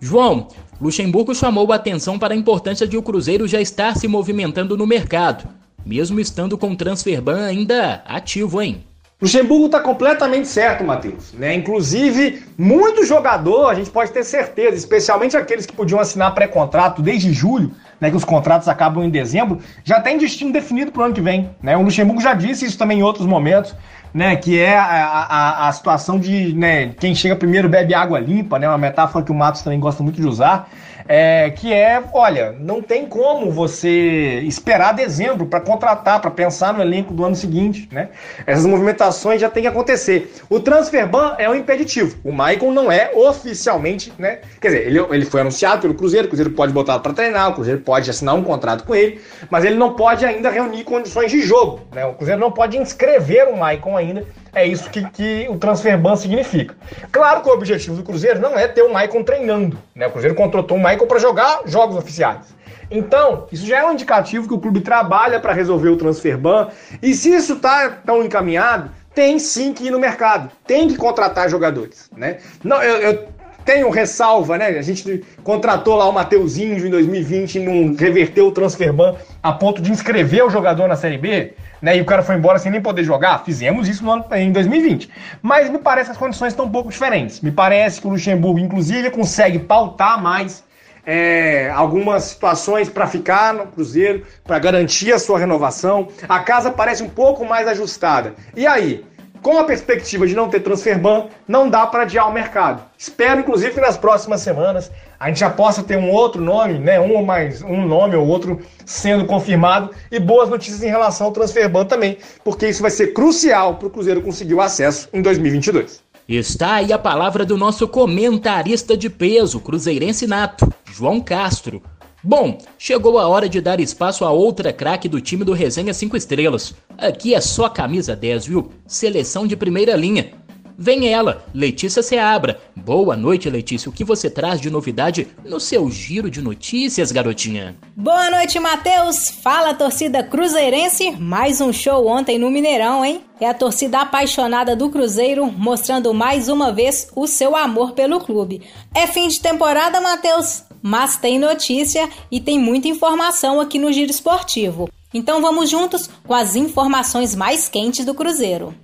João, 0.00 0.48
Luxemburgo 0.80 1.34
chamou 1.34 1.70
a 1.72 1.76
atenção 1.76 2.18
para 2.18 2.34
a 2.34 2.36
importância 2.36 2.86
de 2.86 2.96
o 2.96 3.02
Cruzeiro 3.02 3.46
já 3.46 3.60
estar 3.60 3.96
se 3.96 4.08
movimentando 4.08 4.76
no 4.76 4.86
mercado, 4.86 5.48
mesmo 5.84 6.18
estando 6.18 6.58
com 6.58 6.72
o 6.72 6.76
Transferban 6.76 7.44
ainda 7.44 8.02
ativo, 8.04 8.60
hein? 8.60 8.84
Luxemburgo 9.22 9.66
está 9.66 9.78
completamente 9.78 10.48
certo, 10.48 10.82
Matheus. 10.82 11.32
Né? 11.32 11.54
Inclusive, 11.54 12.42
muito 12.58 13.06
jogador, 13.06 13.70
a 13.70 13.74
gente 13.74 13.88
pode 13.88 14.10
ter 14.10 14.24
certeza, 14.24 14.76
especialmente 14.76 15.36
aqueles 15.36 15.64
que 15.64 15.72
podiam 15.72 16.00
assinar 16.00 16.34
pré-contrato 16.34 17.00
desde 17.00 17.32
julho, 17.32 17.70
né, 18.00 18.10
que 18.10 18.16
os 18.16 18.24
contratos 18.24 18.66
acabam 18.66 19.04
em 19.04 19.10
dezembro, 19.10 19.60
já 19.84 20.00
tem 20.00 20.18
destino 20.18 20.52
definido 20.52 20.90
para 20.90 21.02
o 21.02 21.04
ano 21.04 21.14
que 21.14 21.20
vem. 21.20 21.50
Né? 21.62 21.76
O 21.76 21.82
Luxemburgo 21.82 22.20
já 22.20 22.34
disse 22.34 22.64
isso 22.64 22.76
também 22.76 22.98
em 22.98 23.02
outros 23.04 23.24
momentos, 23.24 23.76
né, 24.12 24.34
que 24.34 24.58
é 24.58 24.76
a, 24.76 24.84
a, 24.84 25.68
a 25.68 25.72
situação 25.72 26.18
de 26.18 26.52
né, 26.52 26.88
quem 26.98 27.14
chega 27.14 27.36
primeiro 27.36 27.68
bebe 27.68 27.94
água 27.94 28.18
limpa, 28.18 28.58
né, 28.58 28.68
uma 28.68 28.76
metáfora 28.76 29.24
que 29.24 29.30
o 29.30 29.34
Matos 29.36 29.62
também 29.62 29.78
gosta 29.78 30.02
muito 30.02 30.20
de 30.20 30.26
usar 30.26 30.68
é, 31.08 31.50
que 31.50 31.72
é, 31.72 32.02
olha, 32.12 32.54
não 32.58 32.80
tem 32.80 33.06
como 33.06 33.50
você 33.50 34.40
esperar 34.40 34.92
dezembro 34.92 35.46
para 35.46 35.60
contratar, 35.60 36.20
para 36.20 36.30
pensar 36.30 36.72
no 36.72 36.82
elenco 36.82 37.12
do 37.12 37.24
ano 37.24 37.34
seguinte, 37.34 37.88
né? 37.90 38.10
Essas 38.46 38.66
movimentações 38.66 39.40
já 39.40 39.48
tem 39.48 39.62
que 39.62 39.68
acontecer. 39.68 40.32
O 40.48 40.60
transfer 40.60 41.06
ban 41.06 41.34
é 41.38 41.48
um 41.48 41.54
impeditivo. 41.54 42.16
O 42.24 42.32
Maicon 42.32 42.72
não 42.72 42.90
é 42.90 43.10
oficialmente, 43.14 44.12
né? 44.18 44.40
Quer 44.60 44.68
dizer, 44.68 44.86
ele, 44.86 44.98
ele 45.10 45.24
foi 45.24 45.40
anunciado 45.40 45.82
pelo 45.82 45.94
Cruzeiro, 45.94 46.26
o 46.26 46.28
Cruzeiro 46.28 46.50
pode 46.52 46.72
botar 46.72 46.98
para 46.98 47.12
treinar, 47.12 47.50
o 47.50 47.54
Cruzeiro 47.54 47.80
pode 47.80 48.08
assinar 48.08 48.34
um 48.34 48.42
contrato 48.42 48.84
com 48.84 48.94
ele, 48.94 49.20
mas 49.50 49.64
ele 49.64 49.76
não 49.76 49.94
pode 49.94 50.24
ainda 50.24 50.50
reunir 50.50 50.84
condições 50.84 51.30
de 51.30 51.42
jogo, 51.42 51.80
né? 51.92 52.04
O 52.06 52.14
Cruzeiro 52.14 52.40
não 52.40 52.50
pode 52.50 52.76
inscrever 52.76 53.48
o 53.48 53.56
Maicon 53.56 53.96
ainda 53.96 54.24
é 54.54 54.66
isso 54.66 54.90
que, 54.90 55.08
que 55.10 55.46
o 55.48 55.56
transfer 55.56 55.98
ban 55.98 56.14
significa. 56.16 56.74
Claro 57.10 57.42
que 57.42 57.48
o 57.48 57.52
objetivo 57.52 57.96
do 57.96 58.02
Cruzeiro 58.02 58.38
não 58.40 58.58
é 58.58 58.68
ter 58.68 58.82
o 58.82 58.92
Maicon 58.92 59.22
treinando. 59.22 59.78
Né? 59.94 60.06
O 60.06 60.10
Cruzeiro 60.10 60.34
contratou 60.34 60.76
o 60.76 60.80
Maicon 60.80 61.06
para 61.06 61.18
jogar 61.18 61.62
jogos 61.64 61.96
oficiais. 61.96 62.54
Então, 62.90 63.46
isso 63.50 63.66
já 63.66 63.78
é 63.78 63.86
um 63.86 63.92
indicativo 63.92 64.46
que 64.46 64.52
o 64.52 64.58
clube 64.58 64.82
trabalha 64.82 65.40
para 65.40 65.54
resolver 65.54 65.88
o 65.88 65.96
transfer 65.96 66.36
ban. 66.36 66.68
E 67.00 67.14
se 67.14 67.34
isso 67.34 67.54
está 67.54 67.88
tão 67.88 68.22
encaminhado, 68.22 68.90
tem 69.14 69.38
sim 69.38 69.72
que 69.72 69.86
ir 69.86 69.90
no 69.90 69.98
mercado. 69.98 70.50
Tem 70.66 70.86
que 70.86 70.96
contratar 70.96 71.48
jogadores. 71.48 72.10
Né? 72.14 72.38
Não, 72.62 72.82
eu, 72.82 72.96
eu 72.96 73.28
tenho 73.64 73.88
ressalva, 73.90 74.58
né? 74.58 74.66
A 74.66 74.82
gente 74.82 75.24
contratou 75.42 75.96
lá 75.96 76.08
o 76.08 76.12
Mateuzinho 76.12 76.76
em 76.86 76.90
2020 76.90 77.54
e 77.54 77.60
não 77.60 77.94
reverteu 77.94 78.48
o 78.48 78.52
transfer 78.52 78.92
ban 78.92 79.14
a 79.42 79.52
ponto 79.52 79.80
de 79.80 79.90
inscrever 79.90 80.44
o 80.44 80.50
jogador 80.50 80.86
na 80.86 80.96
Série 80.96 81.18
B. 81.18 81.54
né? 81.82 81.96
E 81.96 82.00
o 82.00 82.04
cara 82.04 82.22
foi 82.22 82.36
embora 82.36 82.60
sem 82.60 82.70
nem 82.70 82.80
poder 82.80 83.02
jogar. 83.02 83.44
Fizemos 83.44 83.88
isso 83.88 84.04
no 84.04 84.12
ano, 84.12 84.24
em 84.32 84.52
2020. 84.52 85.10
Mas 85.42 85.68
me 85.68 85.78
parece 85.78 86.06
que 86.06 86.12
as 86.12 86.16
condições 86.16 86.52
estão 86.52 86.66
um 86.66 86.70
pouco 86.70 86.90
diferentes. 86.90 87.40
Me 87.40 87.50
parece 87.50 88.00
que 88.00 88.06
o 88.06 88.10
Luxemburgo, 88.10 88.60
inclusive, 88.60 89.10
consegue 89.10 89.58
pautar 89.58 90.22
mais 90.22 90.62
é, 91.04 91.68
algumas 91.70 92.22
situações 92.24 92.88
para 92.88 93.06
ficar 93.06 93.52
no 93.52 93.66
Cruzeiro, 93.66 94.24
para 94.44 94.58
garantir 94.60 95.12
a 95.12 95.18
sua 95.18 95.38
renovação. 95.38 96.08
A 96.28 96.38
casa 96.40 96.70
parece 96.70 97.02
um 97.02 97.08
pouco 97.08 97.44
mais 97.44 97.66
ajustada. 97.66 98.34
E 98.56 98.64
aí? 98.64 99.04
Com 99.42 99.58
a 99.58 99.64
perspectiva 99.64 100.24
de 100.24 100.36
não 100.36 100.48
ter 100.48 100.60
transfer 100.60 100.96
ban, 100.96 101.26
não 101.48 101.68
dá 101.68 101.84
para 101.84 102.04
adiar 102.04 102.28
o 102.28 102.32
mercado. 102.32 102.80
Espero, 102.96 103.40
inclusive, 103.40 103.74
que 103.74 103.80
nas 103.80 103.96
próximas 103.96 104.40
semanas 104.40 104.88
a 105.18 105.26
gente 105.26 105.40
já 105.40 105.50
possa 105.50 105.82
ter 105.82 105.98
um 105.98 106.12
outro 106.12 106.40
nome, 106.40 106.78
né? 106.78 107.00
Um 107.00 107.16
ou 107.16 107.24
mais 107.24 107.60
um 107.60 107.84
nome 107.84 108.14
ou 108.14 108.24
outro 108.24 108.60
sendo 108.86 109.26
confirmado 109.26 109.90
e 110.12 110.20
boas 110.20 110.48
notícias 110.48 110.80
em 110.84 110.88
relação 110.88 111.26
ao 111.26 111.32
transfer 111.32 111.68
ban 111.68 111.84
também, 111.84 112.18
porque 112.44 112.68
isso 112.68 112.82
vai 112.82 112.90
ser 112.92 113.08
crucial 113.08 113.74
para 113.74 113.88
o 113.88 113.90
Cruzeiro 113.90 114.22
conseguir 114.22 114.54
o 114.54 114.60
acesso 114.60 115.08
em 115.12 115.20
2022. 115.20 116.00
Está 116.28 116.74
aí 116.74 116.92
a 116.92 116.98
palavra 116.98 117.44
do 117.44 117.58
nosso 117.58 117.88
comentarista 117.88 118.96
de 118.96 119.10
peso, 119.10 119.58
cruzeirense 119.58 120.24
nato, 120.24 120.72
João 120.84 121.20
Castro. 121.20 121.82
Bom, 122.24 122.56
chegou 122.78 123.18
a 123.18 123.26
hora 123.26 123.48
de 123.48 123.60
dar 123.60 123.80
espaço 123.80 124.24
a 124.24 124.30
outra 124.30 124.72
craque 124.72 125.08
do 125.08 125.20
time 125.20 125.44
do 125.44 125.52
Resenha 125.52 125.92
5 125.92 126.16
Estrelas. 126.16 126.72
Aqui 126.96 127.34
é 127.34 127.40
só 127.40 127.68
camisa 127.68 128.14
10, 128.14 128.46
viu? 128.46 128.70
Seleção 128.86 129.44
de 129.44 129.56
primeira 129.56 129.96
linha. 129.96 130.30
Vem 130.78 131.12
ela, 131.12 131.44
Letícia 131.52 132.00
Seabra. 132.00 132.60
Boa 132.76 133.16
noite, 133.16 133.50
Letícia. 133.50 133.90
O 133.90 133.92
que 133.92 134.04
você 134.04 134.30
traz 134.30 134.60
de 134.60 134.70
novidade 134.70 135.28
no 135.44 135.58
seu 135.58 135.90
giro 135.90 136.30
de 136.30 136.40
notícias, 136.40 137.10
garotinha? 137.10 137.76
Boa 137.96 138.30
noite, 138.30 138.58
Matheus. 138.60 139.28
Fala, 139.28 139.74
torcida 139.74 140.22
cruzeirense. 140.22 141.10
Mais 141.18 141.60
um 141.60 141.72
show 141.72 142.06
ontem 142.06 142.38
no 142.38 142.52
Mineirão, 142.52 143.04
hein? 143.04 143.20
É 143.40 143.48
a 143.48 143.54
torcida 143.54 144.00
apaixonada 144.00 144.76
do 144.76 144.88
Cruzeiro 144.88 145.50
mostrando 145.50 146.14
mais 146.14 146.48
uma 146.48 146.72
vez 146.72 147.08
o 147.16 147.26
seu 147.26 147.56
amor 147.56 147.92
pelo 147.92 148.20
clube. 148.20 148.62
É 148.94 149.08
fim 149.08 149.26
de 149.26 149.40
temporada, 149.40 150.00
Matheus, 150.00 150.64
mas 150.82 151.16
tem 151.16 151.38
notícia 151.38 152.10
e 152.30 152.40
tem 152.40 152.58
muita 152.58 152.88
informação 152.88 153.60
aqui 153.60 153.78
no 153.78 153.92
Giro 153.92 154.10
Esportivo. 154.10 154.88
Então 155.14 155.40
vamos 155.40 155.70
juntos 155.70 156.10
com 156.26 156.34
as 156.34 156.56
informações 156.56 157.34
mais 157.34 157.68
quentes 157.68 158.04
do 158.04 158.14
Cruzeiro. 158.14 158.74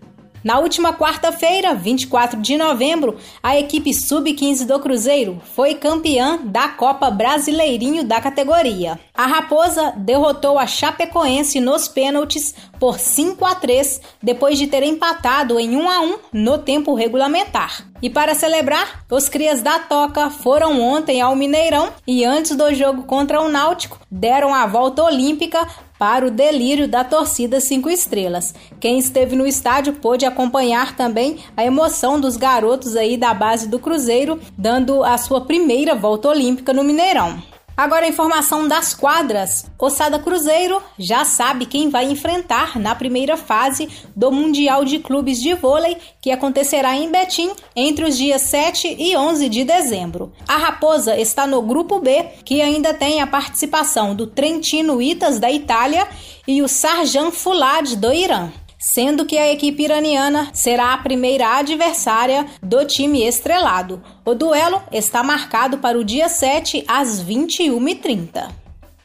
Na 0.44 0.58
última 0.58 0.92
quarta-feira, 0.92 1.74
24 1.74 2.40
de 2.40 2.56
novembro, 2.56 3.16
a 3.42 3.58
equipe 3.58 3.92
sub-15 3.92 4.64
do 4.66 4.78
Cruzeiro 4.78 5.40
foi 5.54 5.74
campeã 5.74 6.38
da 6.44 6.68
Copa 6.68 7.10
Brasileirinho 7.10 8.04
da 8.04 8.20
categoria. 8.20 8.98
A 9.12 9.26
Raposa 9.26 9.92
derrotou 9.96 10.58
a 10.58 10.66
Chapecoense 10.66 11.60
nos 11.60 11.88
pênaltis 11.88 12.54
por 12.78 12.98
5 12.98 13.44
a 13.44 13.54
3, 13.54 14.00
depois 14.22 14.56
de 14.56 14.68
ter 14.68 14.84
empatado 14.84 15.58
em 15.58 15.76
1 15.76 15.90
a 15.90 16.00
1 16.00 16.18
no 16.32 16.58
tempo 16.58 16.94
regulamentar. 16.94 17.84
E 18.00 18.08
para 18.08 18.34
celebrar, 18.34 19.04
os 19.10 19.28
crias 19.28 19.60
da 19.60 19.80
Toca 19.80 20.30
foram 20.30 20.80
ontem 20.80 21.20
ao 21.20 21.34
Mineirão 21.34 21.88
e 22.06 22.24
antes 22.24 22.54
do 22.54 22.72
jogo 22.72 23.02
contra 23.02 23.40
o 23.40 23.48
Náutico, 23.48 23.98
deram 24.08 24.54
a 24.54 24.66
volta 24.66 25.02
olímpica 25.02 25.66
para 25.98 26.26
o 26.26 26.30
delírio 26.30 26.86
da 26.86 27.02
torcida 27.02 27.60
cinco 27.60 27.90
estrelas. 27.90 28.54
Quem 28.78 28.98
esteve 28.98 29.34
no 29.34 29.46
estádio 29.46 29.94
pôde 29.94 30.24
acompanhar 30.24 30.96
também 30.96 31.38
a 31.56 31.64
emoção 31.64 32.20
dos 32.20 32.36
garotos 32.36 32.94
aí 32.94 33.16
da 33.16 33.34
base 33.34 33.66
do 33.66 33.78
Cruzeiro, 33.78 34.38
dando 34.56 35.02
a 35.02 35.18
sua 35.18 35.40
primeira 35.40 35.94
volta 35.94 36.28
olímpica 36.28 36.72
no 36.72 36.84
Mineirão. 36.84 37.42
Agora 37.78 38.06
a 38.06 38.08
informação 38.08 38.66
das 38.66 38.92
quadras. 38.92 39.64
Ossada 39.78 40.18
Cruzeiro 40.18 40.82
já 40.98 41.24
sabe 41.24 41.64
quem 41.64 41.88
vai 41.88 42.10
enfrentar 42.10 42.76
na 42.76 42.92
primeira 42.92 43.36
fase 43.36 43.88
do 44.16 44.32
Mundial 44.32 44.84
de 44.84 44.98
Clubes 44.98 45.40
de 45.40 45.54
Vôlei, 45.54 45.96
que 46.20 46.32
acontecerá 46.32 46.96
em 46.96 47.08
Betim 47.08 47.52
entre 47.76 48.04
os 48.04 48.18
dias 48.18 48.42
7 48.42 48.96
e 48.98 49.16
11 49.16 49.48
de 49.48 49.62
dezembro. 49.62 50.32
A 50.48 50.56
Raposa 50.56 51.16
está 51.16 51.46
no 51.46 51.62
grupo 51.62 52.00
B, 52.00 52.24
que 52.44 52.60
ainda 52.60 52.92
tem 52.92 53.20
a 53.20 53.28
participação 53.28 54.12
do 54.12 54.26
Trentino 54.26 55.00
Itas 55.00 55.38
da 55.38 55.48
Itália 55.48 56.08
e 56.48 56.60
o 56.60 56.66
Sarjan 56.66 57.30
Fulad 57.30 57.94
do 57.94 58.12
Irã 58.12 58.50
sendo 58.78 59.26
que 59.26 59.36
a 59.36 59.52
equipe 59.52 59.82
iraniana 59.82 60.50
será 60.52 60.94
a 60.94 60.98
primeira 60.98 61.58
adversária 61.58 62.46
do 62.62 62.84
time 62.84 63.24
estrelado. 63.24 64.02
O 64.24 64.34
duelo 64.34 64.82
está 64.92 65.22
marcado 65.22 65.78
para 65.78 65.98
o 65.98 66.04
dia 66.04 66.28
7 66.28 66.84
às 66.86 67.22
21h30. 67.22 68.48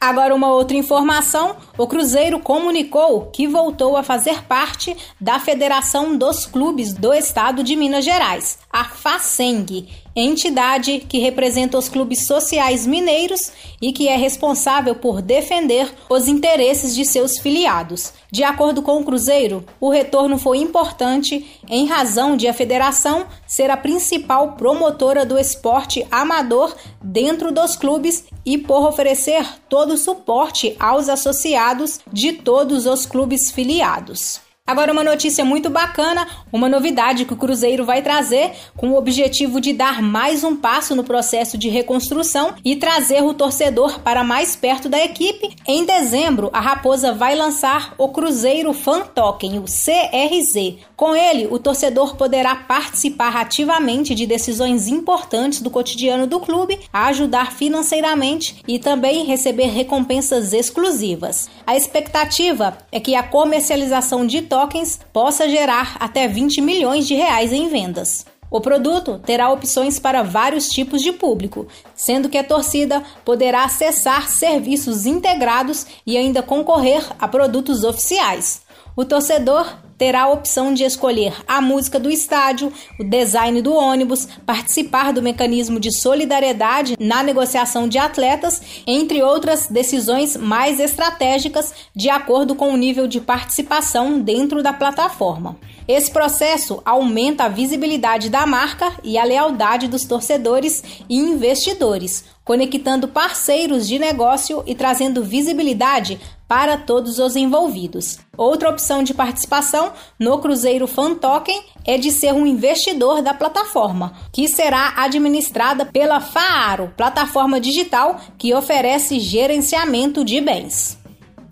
Agora, 0.00 0.34
uma 0.34 0.52
outra 0.52 0.76
informação: 0.76 1.56
o 1.78 1.86
Cruzeiro 1.86 2.38
comunicou 2.38 3.30
que 3.30 3.48
voltou 3.48 3.96
a 3.96 4.02
fazer 4.02 4.44
parte 4.44 4.94
da 5.18 5.38
Federação 5.38 6.16
dos 6.16 6.44
Clubes 6.44 6.92
do 6.92 7.12
Estado 7.14 7.64
de 7.64 7.74
Minas 7.74 8.04
Gerais, 8.04 8.58
a 8.70 8.84
FACENG, 8.84 9.88
entidade 10.14 11.04
que 11.08 11.18
representa 11.18 11.76
os 11.76 11.88
clubes 11.88 12.26
sociais 12.26 12.86
mineiros 12.86 13.50
e 13.80 13.92
que 13.92 14.08
é 14.08 14.16
responsável 14.16 14.94
por 14.94 15.20
defender 15.20 15.92
os 16.08 16.28
interesses 16.28 16.94
de 16.94 17.04
seus 17.04 17.38
filiados. 17.38 18.12
De 18.30 18.42
acordo 18.44 18.82
com 18.82 19.00
o 19.00 19.04
Cruzeiro, 19.04 19.64
o 19.80 19.90
retorno 19.90 20.38
foi 20.38 20.58
importante 20.58 21.60
em 21.68 21.86
razão 21.86 22.36
de 22.36 22.46
a 22.46 22.54
federação 22.54 23.26
ser 23.46 23.70
a 23.70 23.76
principal 23.76 24.52
promotora 24.52 25.24
do 25.24 25.38
esporte 25.38 26.06
amador 26.10 26.74
dentro 27.02 27.52
dos 27.52 27.76
clubes 27.76 28.24
e 28.44 28.58
por 28.58 28.86
oferecer 28.86 29.46
todo 29.68 29.94
o 29.94 29.98
suporte 29.98 30.76
aos 30.78 31.08
associados 31.08 32.00
de 32.12 32.32
todos 32.32 32.86
os 32.86 33.06
clubes 33.06 33.50
filiados. 33.50 34.43
Agora, 34.66 34.94
uma 34.94 35.04
notícia 35.04 35.44
muito 35.44 35.68
bacana, 35.68 36.26
uma 36.50 36.70
novidade 36.70 37.26
que 37.26 37.34
o 37.34 37.36
Cruzeiro 37.36 37.84
vai 37.84 38.00
trazer 38.00 38.50
com 38.74 38.88
o 38.88 38.96
objetivo 38.96 39.60
de 39.60 39.74
dar 39.74 40.00
mais 40.00 40.42
um 40.42 40.56
passo 40.56 40.96
no 40.96 41.04
processo 41.04 41.58
de 41.58 41.68
reconstrução 41.68 42.54
e 42.64 42.74
trazer 42.74 43.22
o 43.22 43.34
torcedor 43.34 44.00
para 44.00 44.24
mais 44.24 44.56
perto 44.56 44.88
da 44.88 45.04
equipe. 45.04 45.54
Em 45.66 45.84
dezembro, 45.84 46.48
a 46.50 46.60
Raposa 46.60 47.12
vai 47.12 47.34
lançar 47.34 47.92
o 47.98 48.08
Cruzeiro 48.08 48.72
Fan 48.72 49.02
Token, 49.02 49.58
o 49.58 49.64
CRZ. 49.64 50.78
Com 50.96 51.16
ele, 51.16 51.48
o 51.50 51.58
torcedor 51.58 52.14
poderá 52.14 52.54
participar 52.54 53.36
ativamente 53.36 54.14
de 54.14 54.26
decisões 54.26 54.86
importantes 54.86 55.60
do 55.60 55.70
cotidiano 55.70 56.26
do 56.26 56.38
clube, 56.38 56.78
ajudar 56.92 57.52
financeiramente 57.52 58.62
e 58.66 58.78
também 58.78 59.24
receber 59.24 59.66
recompensas 59.66 60.52
exclusivas. 60.52 61.48
A 61.66 61.76
expectativa 61.76 62.78
é 62.92 63.00
que 63.00 63.16
a 63.16 63.24
comercialização 63.24 64.24
de 64.24 64.42
tokens 64.42 65.00
possa 65.12 65.48
gerar 65.48 65.96
até 65.98 66.28
20 66.28 66.60
milhões 66.60 67.08
de 67.08 67.14
reais 67.14 67.52
em 67.52 67.68
vendas. 67.68 68.24
O 68.48 68.60
produto 68.60 69.20
terá 69.26 69.50
opções 69.50 69.98
para 69.98 70.22
vários 70.22 70.68
tipos 70.68 71.02
de 71.02 71.10
público, 71.10 71.66
sendo 71.92 72.28
que 72.28 72.38
a 72.38 72.44
torcida 72.44 73.02
poderá 73.24 73.64
acessar 73.64 74.28
serviços 74.28 75.06
integrados 75.06 75.86
e 76.06 76.16
ainda 76.16 76.40
concorrer 76.40 77.04
a 77.18 77.26
produtos 77.26 77.82
oficiais. 77.82 78.62
O 78.94 79.04
torcedor 79.04 79.66
terá 79.96 80.22
a 80.22 80.32
opção 80.32 80.72
de 80.72 80.84
escolher 80.84 81.34
a 81.46 81.60
música 81.60 81.98
do 81.98 82.10
estádio, 82.10 82.72
o 82.98 83.04
design 83.04 83.60
do 83.62 83.74
ônibus, 83.74 84.26
participar 84.44 85.12
do 85.12 85.22
mecanismo 85.22 85.78
de 85.78 85.92
solidariedade 85.92 86.96
na 86.98 87.22
negociação 87.22 87.88
de 87.88 87.98
atletas, 87.98 88.62
entre 88.86 89.22
outras 89.22 89.66
decisões 89.68 90.36
mais 90.36 90.80
estratégicas 90.80 91.72
de 91.94 92.08
acordo 92.08 92.54
com 92.54 92.72
o 92.72 92.76
nível 92.76 93.06
de 93.06 93.20
participação 93.20 94.20
dentro 94.20 94.62
da 94.62 94.72
plataforma. 94.72 95.56
Esse 95.86 96.10
processo 96.10 96.80
aumenta 96.82 97.44
a 97.44 97.48
visibilidade 97.48 98.30
da 98.30 98.46
marca 98.46 98.90
e 99.02 99.18
a 99.18 99.24
lealdade 99.24 99.86
dos 99.86 100.04
torcedores 100.04 100.82
e 101.08 101.16
investidores, 101.18 102.24
conectando 102.42 103.06
parceiros 103.06 103.86
de 103.86 103.98
negócio 103.98 104.62
e 104.66 104.74
trazendo 104.74 105.22
visibilidade 105.22 106.18
para 106.48 106.78
todos 106.78 107.18
os 107.18 107.36
envolvidos. 107.36 108.18
Outra 108.36 108.70
opção 108.70 109.02
de 109.02 109.12
participação 109.12 109.92
no 110.18 110.38
Cruzeiro 110.38 110.86
Fan 110.86 111.16
Token 111.16 111.62
é 111.84 111.98
de 111.98 112.10
ser 112.10 112.32
um 112.32 112.46
investidor 112.46 113.20
da 113.20 113.34
plataforma, 113.34 114.14
que 114.32 114.48
será 114.48 114.94
administrada 114.96 115.84
pela 115.84 116.20
Faaro, 116.20 116.94
plataforma 116.96 117.60
digital 117.60 118.18
que 118.38 118.54
oferece 118.54 119.20
gerenciamento 119.20 120.24
de 120.24 120.40
bens. 120.40 120.98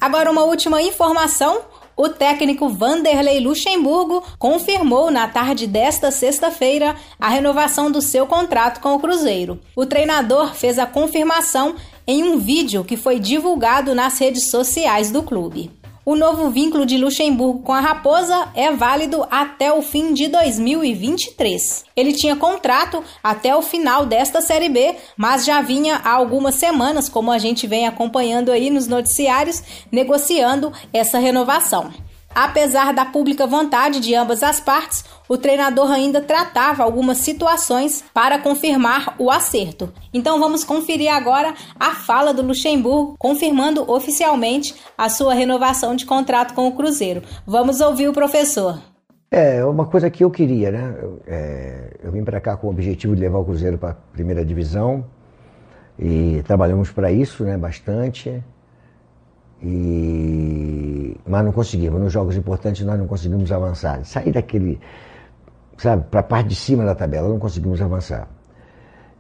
Agora, 0.01 0.31
uma 0.31 0.43
última 0.43 0.83
informação 0.83 1.61
o 1.97 2.09
técnico 2.09 2.69
Vanderlei 2.69 3.41
Luxemburgo 3.41 4.23
confirmou 4.39 5.11
na 5.11 5.29
tarde 5.29 5.67
desta 5.67 6.11
sexta-feira 6.11 6.97
a 7.19 7.29
renovação 7.29 7.91
do 7.91 8.01
seu 8.01 8.27
contrato 8.27 8.81
com 8.81 8.95
o 8.95 9.01
Cruzeiro. 9.01 9.61
O 9.77 9.87
treinador 9.87 10.55
fez 10.55 10.79
a 10.79 10.87
confirmação 10.87 11.75
em 12.07 12.23
um 12.23 12.39
vídeo 12.39 12.85
que 12.85 12.97
foi 12.97 13.19
divulgado 13.19 13.95
nas 13.95 14.19
redes 14.19 14.51
sociais 14.51 15.11
do 15.11 15.23
clube. 15.23 15.71
O 16.05 16.17
novo 16.17 16.51
vínculo 16.51 16.85
de 16.85 16.99
Luxemburgo 16.99 17.63
com 17.63 17.73
a 17.73 17.79
Raposa 17.79 18.49
é 18.57 18.73
válido 18.73 19.25
até 19.31 19.73
o 19.73 19.81
fim 19.83 20.13
de 20.13 20.27
2023. 20.27 21.85
Ele 21.95 22.13
tinha 22.13 22.35
contrato 22.35 23.05
até 23.23 23.55
o 23.55 23.63
final 23.63 24.05
desta 24.05 24.41
Série 24.41 24.69
B, 24.69 24.97
mas 25.17 25.45
já 25.45 25.61
vinha 25.61 26.01
há 26.03 26.11
algumas 26.11 26.57
semanas, 26.57 27.09
como 27.09 27.31
a 27.31 27.39
gente 27.39 27.69
vem 27.69 27.87
acompanhando 27.87 28.51
aí 28.51 28.69
nos 28.69 28.89
noticiários, 28.89 29.63
negociando 29.93 30.73
essa 30.93 31.21
renovação. 31.21 31.93
Apesar 32.35 32.95
da 32.95 33.05
pública 33.05 33.47
vontade 33.47 34.01
de 34.01 34.15
ambas 34.15 34.43
as 34.43 34.59
partes, 34.59 35.05
o 35.29 35.37
treinador 35.37 35.91
ainda 35.91 36.21
tratava 36.21 36.83
algumas 36.83 37.19
situações 37.19 38.03
para 38.15 38.39
confirmar 38.39 39.15
o 39.19 39.31
acerto. 39.31 39.93
Então 40.15 40.39
vamos 40.41 40.65
conferir 40.65 41.13
agora 41.13 41.55
a 41.79 41.91
fala 41.91 42.33
do 42.33 42.43
Luxemburgo, 42.43 43.17
confirmando 43.19 43.91
oficialmente 43.91 44.75
a 44.97 45.09
sua 45.09 45.35
renovação 45.35 45.95
de 45.95 46.07
contrato 46.07 46.55
com 46.55 46.67
o 46.67 46.73
Cruzeiro. 46.73 47.23
Vamos 47.47 47.81
ouvir 47.81 48.09
o 48.09 48.13
professor. 48.13 48.81
É, 49.31 49.65
uma 49.65 49.87
coisa 49.87 50.11
que 50.11 50.23
eu 50.23 50.31
queria, 50.31 50.71
né? 50.71 50.95
Eu, 51.01 51.23
é, 51.27 51.97
eu 52.03 52.13
vim 52.13 52.23
para 52.23 52.41
cá 52.41 52.57
com 52.57 52.67
o 52.67 52.71
objetivo 52.71 53.15
de 53.15 53.23
levar 53.23 53.39
o 53.39 53.45
Cruzeiro 53.45 53.79
para 53.79 53.91
a 53.91 53.95
primeira 53.95 54.45
divisão 54.45 55.07
e 55.99 56.43
trabalhamos 56.45 56.91
para 56.91 57.11
isso, 57.11 57.45
né? 57.45 57.57
Bastante. 57.57 58.43
E... 59.63 61.17
Mas 61.27 61.45
não 61.45 61.53
conseguimos. 61.53 62.01
Nos 62.01 62.13
jogos 62.13 62.37
importantes 62.37 62.85
nós 62.85 62.99
não 62.99 63.07
conseguimos 63.07 63.51
avançar. 63.53 64.05
Sair 64.05 64.33
daquele, 64.33 64.81
sabe, 65.79 66.05
para 66.11 66.21
a 66.21 66.25
parte 66.25 66.49
de 66.49 66.57
cima 66.57 66.85
da 66.85 66.95
tabela, 66.95 67.29
não 67.29 67.39
conseguimos 67.39 67.81
avançar. 67.81 68.29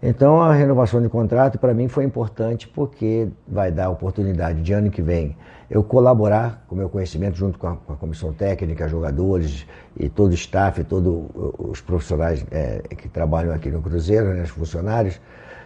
Então 0.03 0.43
a 0.43 0.53
renovação 0.53 1.01
de 1.01 1.09
contrato 1.09 1.61
para 1.61 1.72
mim 1.72 1.86
foi 1.86 2.05
importante 2.05 2.66
porque 2.66 3.28
vai 3.47 3.70
dar 3.70 3.86
a 3.86 3.90
oportunidade 3.90 4.61
de 4.61 4.72
ano 4.72 4.90
que 4.90 5.01
vem 5.01 5.36
eu 5.70 5.82
colaborar 5.84 6.64
com 6.66 6.74
o 6.74 6.78
meu 6.78 6.88
conhecimento 6.88 7.36
junto 7.36 7.57
com 7.57 7.68
a, 7.68 7.76
com 7.76 7.93
a 7.93 7.97
comissão 7.97 8.32
técnica, 8.32 8.88
jogadores 8.88 9.64
e 9.97 10.09
todo 10.09 10.32
o 10.32 10.34
staff, 10.34 10.82
todos 10.84 11.24
os 11.57 11.80
profissionais 11.80 12.45
é, 12.51 12.82
que 12.95 13.09
trabalham 13.09 13.55
aqui 13.55 13.70
no 13.70 13.80
Cruzeiro, 13.80 14.34
né, 14.34 14.43
os 14.43 14.51
funcionários, 14.51 15.20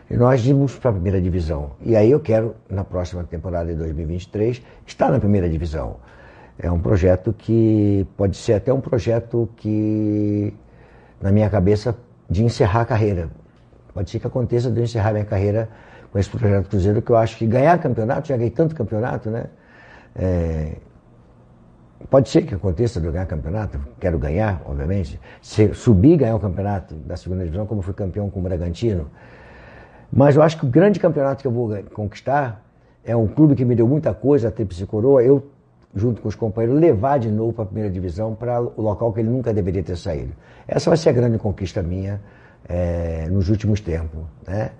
e 0.09 0.17
nós 0.17 0.47
irmos 0.47 0.79
para 0.79 0.91
a 0.91 0.93
primeira 0.93 1.21
divisão. 1.21 1.73
E 1.81 1.97
aí 1.97 2.11
eu 2.11 2.21
quero, 2.21 2.55
na 2.71 2.85
próxima 2.85 3.25
temporada 3.25 3.73
de 3.73 3.79
2023, 3.79 4.63
estar 4.87 5.11
na 5.11 5.19
primeira 5.19 5.49
divisão. 5.49 5.97
É 6.59 6.71
um 6.71 6.79
projeto 6.79 7.33
que 7.33 8.07
pode 8.17 8.37
ser 8.37 8.55
até 8.55 8.73
um 8.73 8.81
projeto 8.81 9.49
que, 9.57 10.55
na 11.21 11.31
minha 11.31 11.51
cabeça, 11.51 11.97
de 12.31 12.45
encerrar 12.45 12.83
a 12.83 12.85
carreira. 12.85 13.29
Pode 13.93 14.11
ser 14.11 14.19
que 14.19 14.27
aconteça 14.27 14.71
de 14.71 14.79
eu 14.79 14.85
encerrar 14.85 15.13
minha 15.13 15.25
carreira 15.25 15.69
com 16.13 16.19
esse 16.19 16.31
projeto 16.31 16.69
Cruzeiro, 16.69 17.03
que 17.03 17.11
eu 17.11 17.17
acho 17.17 17.37
que 17.37 17.47
ganhar 17.47 17.79
campeonato, 17.79 18.29
já 18.29 18.37
ganhei 18.37 18.51
tanto 18.51 18.75
campeonato, 18.75 19.29
né? 19.29 19.47
É, 20.15 20.77
pode 22.09 22.29
ser 22.29 22.43
que 22.43 22.55
aconteça 22.55 23.01
de 23.01 23.07
eu 23.07 23.13
ganhar 23.13 23.27
campeonato, 23.27 23.79
quero 24.01 24.19
ganhar, 24.19 24.63
obviamente. 24.65 25.21
Se, 25.43 25.75
subir 25.75 26.13
e 26.13 26.17
ganhar 26.17 26.37
o 26.37 26.41
campeonato 26.41 26.95
da 26.95 27.17
segunda 27.17 27.45
divisão, 27.45 27.67
como 27.67 27.83
fui 27.83 27.93
campeão 27.93 28.31
com 28.31 28.41
o 28.41 28.43
Bragantino, 28.43 29.11
mas 30.17 30.35
eu 30.35 30.43
acho 30.43 30.59
que 30.59 30.65
o 30.65 30.69
grande 30.69 30.99
campeonato 30.99 31.43
que 31.43 31.47
eu 31.47 31.53
vou 31.53 31.77
conquistar 31.93 32.65
é 33.05 33.15
um 33.15 33.27
clube 33.27 33.55
que 33.55 33.67
me 33.67 33.75
deu 33.77 33.87
muita 33.87 34.15
coisa, 34.15 34.49
a 34.49 34.51
Tríplice 34.51 34.87
Coroa, 34.87 35.23
eu, 35.23 35.47
junto 35.95 36.23
com 36.23 36.29
os 36.29 36.35
companheiros, 36.35 36.81
levar 36.81 37.19
de 37.19 37.31
novo 37.31 37.53
para 37.53 37.65
a 37.65 37.67
primeira 37.67 37.91
divisão, 37.91 38.35
para 38.35 38.61
o 38.61 38.81
local 38.81 39.13
que 39.13 39.21
ele 39.21 39.29
nunca 39.29 39.53
deveria 39.53 39.83
ter 39.83 39.97
saído. 39.97 40.33
Essa 40.67 40.89
vai 40.89 40.97
ser 40.97 41.11
a 41.11 41.13
grande 41.13 41.37
conquista 41.37 41.83
minha 41.83 42.19
é, 42.67 43.29
nos 43.31 43.51
últimos 43.51 43.81
tempos. 43.81 44.21
Né? 44.47 44.71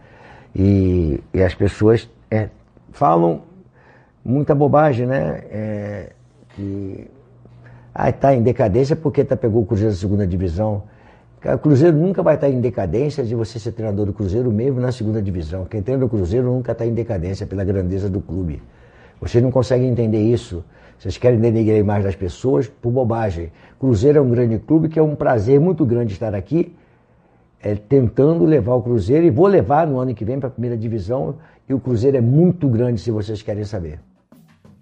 E, 0.55 1.23
e 1.35 1.43
as 1.43 1.55
pessoas 1.55 2.09
é, 2.31 2.49
falam 2.91 3.43
muita 4.25 4.55
bobagem, 4.55 5.07
né? 5.07 5.43
É, 5.51 6.13
que 6.55 7.11
ah, 7.95 8.09
está 8.09 8.35
em 8.35 8.43
decadência 8.43 8.97
porque 8.97 9.23
tá, 9.23 9.37
pegou 9.37 9.63
o 9.63 9.67
Cruzeiro 9.67 9.93
da 9.93 9.99
segunda 9.99 10.27
divisão. 10.27 10.83
O 11.55 11.59
Cruzeiro 11.59 11.97
nunca 11.97 12.25
vai 12.25 12.35
estar 12.35 12.49
em 12.49 12.61
decadência 12.61 13.23
de 13.23 13.33
você 13.33 13.61
ser 13.61 13.71
treinador 13.71 14.07
do 14.07 14.13
Cruzeiro 14.13 14.51
mesmo 14.51 14.81
na 14.81 14.91
segunda 14.91 15.23
divisão. 15.23 15.65
Quem 15.65 15.81
treina 15.81 16.05
o 16.05 16.09
Cruzeiro 16.09 16.47
nunca 16.47 16.73
está 16.73 16.85
em 16.85 16.93
decadência 16.93 17.47
pela 17.47 17.63
grandeza 17.63 18.11
do 18.11 18.21
clube. 18.21 18.61
Vocês 19.21 19.43
não 19.45 19.53
conseguem 19.53 19.89
entender 19.89 20.21
isso. 20.21 20.65
Vocês 20.99 21.17
querem 21.17 21.39
denegrir 21.39 21.77
a 21.77 21.79
imagem 21.79 22.03
das 22.03 22.17
pessoas 22.17 22.67
por 22.67 22.91
bobagem. 22.91 23.53
Cruzeiro 23.79 24.19
é 24.19 24.21
um 24.21 24.29
grande 24.29 24.59
clube 24.59 24.89
que 24.89 24.99
é 24.99 25.03
um 25.03 25.15
prazer 25.15 25.61
muito 25.61 25.85
grande 25.85 26.15
estar 26.15 26.35
aqui, 26.35 26.75
é, 27.63 27.77
tentando 27.77 28.45
levar 28.45 28.75
o 28.75 28.83
Cruzeiro 28.83 29.25
e 29.25 29.31
vou 29.31 29.47
levar 29.47 29.87
no 29.87 30.01
ano 30.01 30.13
que 30.17 30.25
vem 30.25 30.41
para 30.41 30.49
a 30.49 30.51
primeira 30.51 30.77
divisão. 30.77 31.37
E 31.69 31.73
o 31.73 31.79
Cruzeiro 31.79 32.17
é 32.17 32.21
muito 32.21 32.69
grande, 32.69 33.01
se 33.01 33.13
vocês 33.13 33.41
querem 33.41 33.63
saber. 33.63 34.01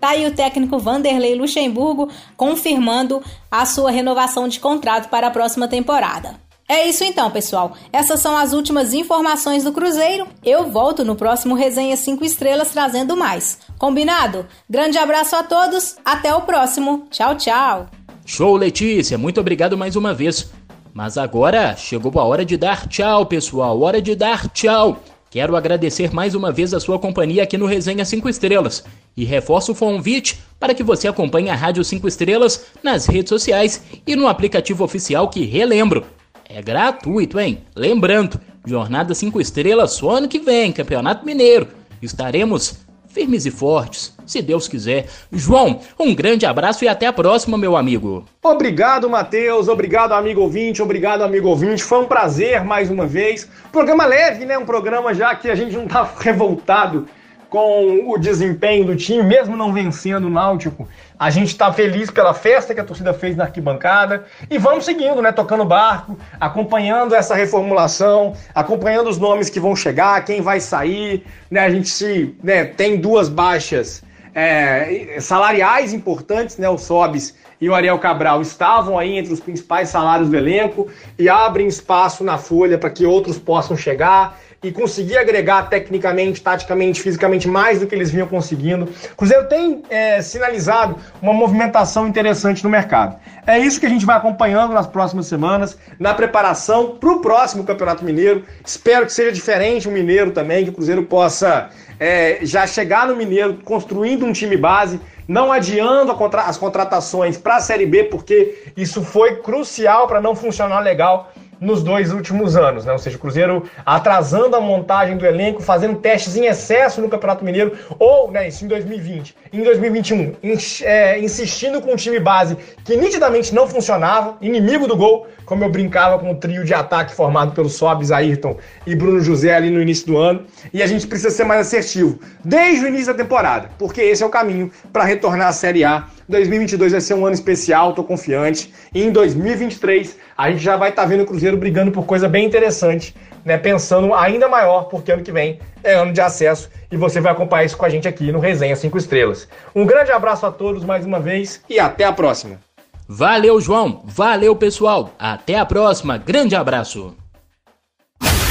Tá 0.01 0.11
aí 0.11 0.27
o 0.27 0.35
técnico 0.35 0.79
Vanderlei 0.79 1.35
Luxemburgo 1.35 2.09
confirmando 2.39 3.23
a 3.51 3.67
sua 3.67 3.91
renovação 3.91 4.49
de 4.49 4.61
contrato 4.61 5.11
para 5.11 5.27
a 5.27 5.31
próxima 5.31 5.69
temporada. 5.69 6.44
É 6.67 6.89
isso 6.89 7.05
então, 7.05 7.31
pessoal. 7.31 7.77
Essas 7.93 8.21
são 8.21 8.37
as 8.37 8.55
últimas 8.55 8.95
informações 8.95 9.65
do 9.65 9.73
Cruzeiro. 9.73 10.27
Eu 10.43 10.71
volto 10.71 11.05
no 11.05 11.15
próximo 11.15 11.55
Resenha 11.55 11.97
5 11.97 12.25
Estrelas 12.25 12.71
trazendo 12.71 13.17
mais. 13.17 13.59
Combinado? 13.79 14.47
Grande 14.69 14.97
abraço 14.97 15.37
a 15.37 15.43
todos, 15.43 15.97
até 16.05 16.35
o 16.35 16.41
próximo. 16.41 17.07
Tchau, 17.11 17.37
tchau. 17.37 17.87
Show, 18.25 18.57
Letícia. 18.57 19.19
Muito 19.19 19.41
obrigado 19.41 19.77
mais 19.77 19.95
uma 19.95 20.15
vez. 20.15 20.51
Mas 20.95 21.19
agora 21.19 21.77
chegou 21.77 22.13
a 22.19 22.25
hora 22.25 22.45
de 22.45 22.57
dar 22.57 22.89
tchau, 22.89 23.27
pessoal. 23.27 23.79
Hora 23.83 24.01
de 24.01 24.15
dar 24.15 24.49
tchau. 24.49 25.03
Quero 25.29 25.57
agradecer 25.57 26.15
mais 26.15 26.35
uma 26.35 26.53
vez 26.53 26.73
a 26.73 26.79
sua 26.79 26.99
companhia 26.99 27.43
aqui 27.43 27.59
no 27.59 27.67
Resenha 27.67 28.05
5 28.05 28.29
Estrelas 28.29 28.85
e 29.17 29.25
reforço 29.25 29.73
o 29.73 29.75
convite 29.75 30.41
para 30.61 30.73
que 30.73 30.85
você 30.85 31.09
acompanhe 31.09 31.51
a 31.51 31.57
Rádio 31.57 31.85
5 31.85 32.07
Estrelas 32.07 32.67
nas 32.85 33.07
redes 33.07 33.31
sociais 33.31 33.83
e 34.07 34.15
no 34.15 34.29
aplicativo 34.29 34.85
oficial 34.85 35.29
que, 35.29 35.45
relembro, 35.45 36.05
é 36.49 36.63
gratuito, 36.63 37.39
hein? 37.39 37.65
Lembrando, 37.75 38.41
Jornada 38.65 39.15
5 39.15 39.41
Estrelas 39.41 39.93
só 39.93 40.11
ano 40.11 40.29
que 40.29 40.39
vem, 40.39 40.73
Campeonato 40.73 41.25
Mineiro. 41.25 41.69
Estaremos 42.01 42.85
firmes 43.09 43.47
e 43.47 43.51
fortes, 43.51 44.13
se 44.27 44.43
Deus 44.43 44.67
quiser. 44.67 45.07
João, 45.31 45.81
um 45.99 46.15
grande 46.15 46.45
abraço 46.45 46.85
e 46.85 46.89
até 46.89 47.07
a 47.07 47.13
próxima, 47.13 47.57
meu 47.57 47.77
amigo. 47.77 48.25
Obrigado, 48.43 49.09
Matheus. 49.09 49.69
Obrigado, 49.69 50.13
amigo 50.13 50.41
ouvinte. 50.41 50.83
Obrigado, 50.83 51.23
amigo 51.23 51.49
ouvinte. 51.49 51.85
Foi 51.85 52.01
um 52.01 52.07
prazer 52.07 52.65
mais 52.65 52.91
uma 52.91 53.07
vez. 53.07 53.49
Programa 53.71 54.05
leve, 54.05 54.45
né? 54.45 54.59
Um 54.59 54.67
programa 54.67 55.15
já 55.15 55.35
que 55.35 55.49
a 55.49 55.55
gente 55.55 55.77
não 55.77 55.87
tá 55.87 56.03
revoltado 56.19 57.07
com 57.55 58.11
o 58.11 58.19
desempenho 58.19 58.85
do 58.85 58.97
time, 58.97 59.23
mesmo 59.23 59.57
não 59.57 59.73
vencendo 59.73 60.25
o 60.25 60.29
Náutico. 60.29 60.89
A 61.17 61.31
gente 61.31 61.51
está 61.51 61.73
feliz 61.73 62.11
pela 62.11 62.35
festa 62.35 62.75
que 62.75 62.81
a 62.81 62.85
torcida 62.85 63.15
fez 63.15 63.37
na 63.37 63.45
arquibancada 63.45 64.25
e 64.51 64.59
vamos 64.59 64.85
seguindo, 64.85 65.23
né? 65.23 65.31
Tocando 65.31 65.65
barco, 65.65 66.19
acompanhando 66.41 67.15
essa 67.15 67.33
reformulação, 67.33 68.35
acompanhando 68.53 69.09
os 69.09 69.19
nomes 69.19 69.49
que 69.49 69.61
vão 69.61 69.77
chegar, 69.77 70.25
quem 70.25 70.41
vai 70.41 70.59
sair, 70.59 71.25
né? 71.49 71.61
A 71.61 71.71
gente 71.71 71.89
se, 71.91 72.35
né, 72.43 72.65
tem 72.65 72.97
duas 72.97 73.29
baixas 73.29 74.03
é, 74.35 75.19
salariais 75.21 75.93
importantes, 75.93 76.59
né? 76.59 76.69
O 76.69 76.77
Sobis 76.77 77.37
e 77.61 77.69
o 77.69 77.75
Ariel 77.75 78.01
Cabral 78.01 78.43
estavam 78.43 78.99
aí 78.99 79.17
entre 79.17 79.33
os 79.33 79.39
principais 79.39 79.91
salários 79.91 80.29
do 80.29 80.37
elenco 80.37 80.89
e 81.17 81.29
abrem 81.29 81.69
espaço 81.69 82.25
na 82.25 82.37
folha 82.37 82.79
para 82.79 82.91
que 82.91 83.07
outros 83.07 83.39
possam 83.39 83.77
chegar 83.77 84.41
e 84.65 84.73
conseguir 84.73 85.19
agregar 85.19 85.69
tecnicamente, 85.69 86.41
taticamente, 86.41 87.03
fisicamente 87.03 87.47
mais 87.47 87.79
do 87.81 87.87
que 87.87 87.95
eles 87.95 88.11
vinham 88.11 88.27
conseguindo. 88.27 88.89
O 89.13 89.17
Cruzeiro 89.17 89.47
tem 89.47 89.83
é, 89.91 90.23
sinalizado 90.23 90.97
uma 91.21 91.35
movimentação 91.35 92.09
interessante 92.09 92.65
no 92.65 92.71
mercado. 92.71 93.17
É 93.47 93.59
isso 93.59 93.79
que 93.79 93.85
a 93.85 93.91
gente 93.91 94.07
vai 94.07 94.17
acompanhando 94.17 94.73
nas 94.73 94.87
próximas 94.87 95.27
semanas, 95.27 95.77
na 95.99 96.15
preparação 96.15 96.97
para 96.97 97.13
o 97.13 97.21
próximo 97.21 97.63
Campeonato 97.63 98.03
Mineiro. 98.03 98.43
Espero 98.65 99.05
que 99.05 99.13
seja 99.13 99.31
diferente 99.31 99.87
o 99.87 99.93
Mineiro 99.93 100.31
também, 100.31 100.65
que 100.65 100.71
o 100.71 100.73
Cruzeiro 100.73 101.03
possa 101.05 101.69
é, 102.01 102.39
já 102.41 102.67
chegar 102.67 103.07
no 103.07 103.15
Mineiro 103.15 103.59
construindo 103.65 104.25
um 104.25 104.33
time 104.33 104.57
base, 104.57 104.99
não 105.29 105.53
adiando 105.53 106.15
contra 106.15 106.43
as 106.43 106.57
contratações 106.57 107.37
para 107.37 107.57
a 107.57 107.61
Série 107.61 107.85
B, 107.85 108.05
porque 108.05 108.65
isso 108.75 109.03
foi 109.03 109.37
crucial 109.37 110.07
para 110.07 110.23
não 110.23 110.35
funcionar 110.35 110.81
legal 110.81 111.31
nos 111.61 111.83
dois 111.83 112.13
últimos 112.13 112.57
anos, 112.57 112.85
né? 112.85 112.93
Ou 112.93 112.99
seja, 112.99 113.17
o 113.17 113.21
Cruzeiro 113.21 113.65
atrasando 113.85 114.57
a 114.57 114.61
montagem 114.61 115.17
do 115.17 115.27
elenco, 115.27 115.63
fazendo 115.63 115.97
testes 115.97 116.37
em 116.37 116.47
excesso 116.47 117.01
no 117.01 117.09
Campeonato 117.09 117.45
Mineiro, 117.45 117.73
ou, 117.99 118.31
né, 118.31 118.49
isso 118.49 118.65
em 118.65 118.69
2020. 118.69 119.37
Em 119.53 119.63
2021, 119.63 120.35
é, 120.83 121.19
insistindo 121.21 121.81
com 121.81 121.93
um 121.93 121.97
time 121.97 122.19
base 122.19 122.57
que 122.85 122.97
nitidamente 122.97 123.55
não 123.55 123.67
funcionava, 123.67 124.37
inimigo 124.41 124.87
do 124.87 124.97
gol, 124.97 125.27
como 125.45 125.65
eu 125.65 125.71
brincava 125.71 126.19
com 126.19 126.33
o 126.33 126.35
trio 126.35 126.65
de 126.65 126.75
ataque 126.75 127.15
formado 127.15 127.53
pelo 127.53 127.69
Sobis, 127.69 128.11
Ayrton 128.11 128.57
e 128.87 128.95
Bruno 128.95 129.21
José 129.21 129.55
ali 129.55 129.71
no 129.71 129.81
início 129.81 130.07
do 130.07 130.17
ano. 130.17 130.45
E 130.73 130.83
a 130.83 130.87
gente 130.87 131.07
precisa 131.07 131.31
ser 131.31 131.45
mais 131.45 131.61
assertivo 131.61 132.19
desde 132.45 132.85
o 132.85 132.89
início 132.89 133.13
da 133.13 133.15
temporada, 133.15 133.71
porque 133.79 134.01
esse 134.01 134.23
é 134.23 134.27
o 134.27 134.31
caminho 134.31 134.71
para 134.93 135.05
retornar 135.05 135.49
à 135.49 135.53
Série 135.53 135.85
A 135.85 136.07
2022 136.29 136.93
vai 136.93 137.01
ser 137.01 137.15
um 137.15 137.27
ano 137.27 137.35
especial, 137.35 137.93
tô 137.93 138.03
confiante. 138.03 138.73
E 138.95 139.03
em 139.03 139.11
2023 139.11 140.17
a 140.37 140.51
gente 140.51 140.63
já 140.63 140.77
vai 140.77 140.91
estar 140.91 141.03
tá 141.03 141.09
vendo 141.09 141.23
o 141.23 141.27
Cruzeiro 141.27 141.57
brigando 141.57 141.91
por 141.91 142.05
coisa 142.05 142.29
bem 142.29 142.47
interessante, 142.47 143.15
né? 143.45 143.59
Pensando 143.59 144.15
ainda 144.15 144.49
maior, 144.49 144.85
porque 144.85 145.13
ano 145.13 145.23
que 145.23 145.33
vem 145.33 145.59
é 145.83 145.95
ano 145.95 146.13
de 146.13 146.21
acesso 146.21 146.71
e 146.91 146.97
você 146.97 147.21
vai 147.21 147.33
acompanhar 147.33 147.65
isso 147.65 147.77
com 147.77 147.85
a 147.85 147.89
gente 147.89 148.09
aqui 148.09 148.33
no 148.33 148.39
Resenha 148.39 148.77
5 148.77 148.97
Estrelas. 148.97 149.49
Um 149.75 149.85
grande 149.85 150.13
abraço 150.13 150.47
a 150.47 150.51
todos 150.51 150.85
mais 150.85 151.05
uma 151.05 151.21
vez 151.21 151.63
e 151.69 151.79
até 151.79 152.05
a 152.05 152.13
próxima. 152.13 152.59
Valeu, 153.07 153.61
João. 153.61 154.03
Valeu, 154.05 154.57
pessoal. 154.57 155.11
Até 155.19 155.59
a 155.59 155.67
próxima. 155.67 156.17
Grande 156.17 156.57
abraço. 156.57 157.15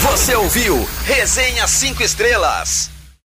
Você 0.02 0.36
ouviu 0.36 0.86
Resenha 1.06 1.66
5 1.66 2.04
Estrelas. 2.04 2.93